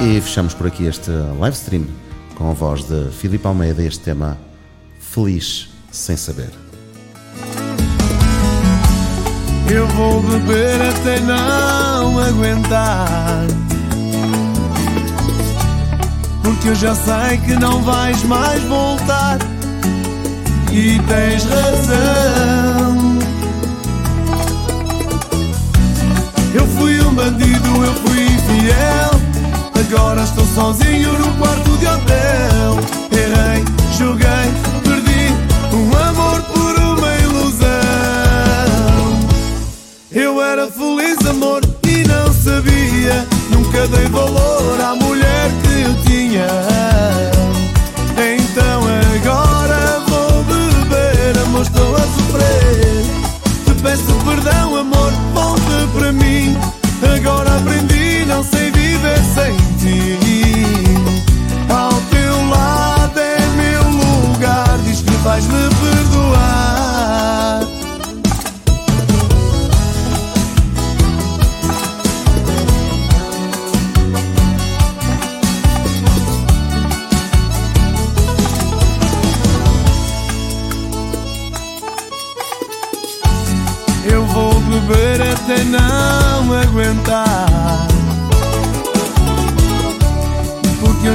E 0.00 0.20
fechamos 0.20 0.54
por 0.54 0.68
aqui 0.68 0.84
este 0.84 1.10
live 1.10 1.56
stream 1.56 1.86
com 2.36 2.50
a 2.50 2.52
voz 2.52 2.84
de 2.84 3.10
Filipe 3.10 3.44
Almeida 3.48 3.82
este 3.82 4.04
tema 4.04 4.38
Feliz 5.00 5.70
Sem 5.90 6.16
Saber. 6.16 6.67
Eu 9.70 9.86
vou 9.88 10.22
beber 10.22 10.80
até 10.80 11.20
não 11.20 12.18
aguentar. 12.18 13.46
Porque 16.42 16.68
eu 16.68 16.74
já 16.74 16.94
sei 16.94 17.36
que 17.38 17.54
não 17.54 17.82
vais 17.82 18.22
mais 18.24 18.62
voltar. 18.64 19.38
E 20.72 20.98
tens 21.00 21.44
razão. 21.44 23.18
Eu 26.54 26.66
fui 26.78 27.00
um 27.02 27.14
bandido, 27.14 27.84
eu 27.84 27.94
fui 27.94 28.22
infiel. 28.24 29.10
Agora 29.78 30.22
estou 30.22 30.46
sozinho 30.46 31.12
no 31.18 31.30
quarto 31.36 31.70
de 31.78 31.86
hotel. 31.86 32.78
Errei, 33.12 33.64
era 40.58 40.68
feliz, 40.72 41.24
amor, 41.24 41.60
e 41.86 42.02
não 42.08 42.32
sabia. 42.32 43.24
Nunca 43.50 43.86
dei 43.86 44.06
valor 44.06 44.80
à 44.80 44.94
mulher 44.96 45.50
que 45.62 45.82
eu 45.82 45.94
tinha. 46.02 46.48
Então 48.18 48.82
agora 49.14 50.02
vou 50.08 50.42
beber, 50.44 51.38
amor, 51.44 51.62
estou 51.62 51.94
a 51.94 52.00
sofrer. 52.00 53.04
Te 53.66 53.82
peço 53.82 54.12
perdão, 54.24 54.76
amor, 54.76 55.12
volta 55.32 55.88
para 55.96 56.12
mim. 56.12 56.56
Agora 57.16 57.56
aprendi, 57.56 58.24
não 58.26 58.42
sei 58.42 58.72
viver 58.72 59.20
sem 59.34 59.54
ti. 59.78 60.18
Ao 61.68 61.92
teu 62.10 62.48
lado 62.48 63.16
é 63.16 63.38
meu 63.56 63.82
lugar, 63.84 64.76
diz 64.84 65.02
que 65.02 65.12
vais 65.18 65.46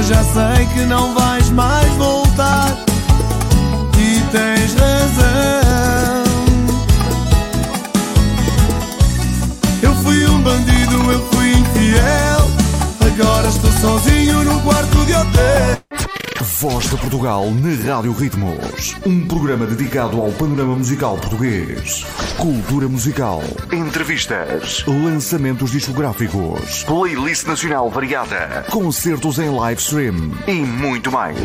já 0.06 0.22
sei 0.22 0.66
que 0.66 0.80
não 0.80 1.14
vais 1.14 1.48
mais 1.50 1.90
voltar. 1.94 2.76
E 3.96 4.20
tens 4.30 4.74
razão. 4.74 6.24
Eu 9.82 9.94
fui 10.02 10.26
um 10.26 10.40
bandido, 10.42 11.10
eu 11.10 11.28
fui 11.32 11.52
infiel. 11.52 12.50
Agora 13.00 13.48
estou 13.48 13.72
sozinho 13.72 14.44
no 14.44 14.60
quarto 14.60 15.04
de 15.06 15.14
hotel. 15.14 15.83
Voz 16.60 16.88
de 16.88 16.96
Portugal 16.96 17.50
na 17.50 17.70
Rádio 17.94 18.12
Ritmos. 18.12 18.94
Um 19.04 19.26
programa 19.26 19.66
dedicado 19.66 20.20
ao 20.20 20.30
panorama 20.30 20.76
musical 20.76 21.16
português. 21.16 22.06
Cultura 22.38 22.86
musical. 22.88 23.42
Entrevistas. 23.72 24.84
Lançamentos 24.86 25.72
discográficos. 25.72 26.84
Playlist 26.84 27.46
nacional 27.46 27.90
variada. 27.90 28.64
Concertos 28.70 29.40
em 29.40 29.50
live 29.50 29.80
stream. 29.80 30.30
E 30.46 30.52
muito 30.52 31.10
mais. 31.10 31.36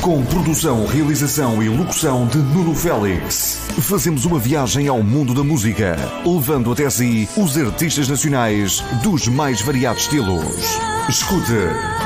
Com 0.00 0.24
produção, 0.24 0.84
realização 0.84 1.62
e 1.62 1.68
locução 1.68 2.26
de 2.26 2.38
Nuno 2.38 2.74
Félix. 2.74 3.68
Fazemos 3.82 4.24
uma 4.24 4.40
viagem 4.40 4.88
ao 4.88 5.00
mundo 5.00 5.32
da 5.32 5.44
música. 5.44 5.96
Levando 6.24 6.72
até 6.72 6.90
si 6.90 7.28
os 7.36 7.56
artistas 7.56 8.08
nacionais 8.08 8.80
dos 9.02 9.28
mais 9.28 9.60
variados 9.60 10.02
estilos. 10.02 10.76
Escute 11.08 11.52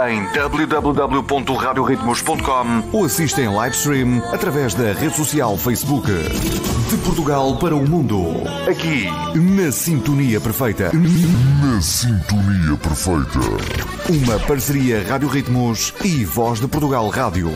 em 0.06 0.26
www.radioritmos.com 0.34 2.49
ou 2.92 3.04
assista 3.04 3.40
em 3.40 3.48
live 3.48 3.76
stream 3.76 4.22
através 4.32 4.74
da 4.74 4.92
rede 4.92 5.14
social 5.14 5.56
Facebook. 5.56 6.10
De 6.10 6.96
Portugal 7.04 7.56
para 7.58 7.76
o 7.76 7.88
mundo. 7.88 8.24
Aqui, 8.68 9.06
na 9.38 9.70
Sintonia 9.70 10.40
Perfeita. 10.40 10.90
Na 10.92 11.80
sintonia 11.80 12.76
perfeita. 12.76 13.38
Uma 14.08 14.40
parceria 14.40 15.06
Rádio 15.08 15.28
Ritmos 15.28 15.94
e 16.04 16.24
Voz 16.24 16.58
de 16.58 16.66
Portugal 16.66 17.08
Rádio. 17.08 17.52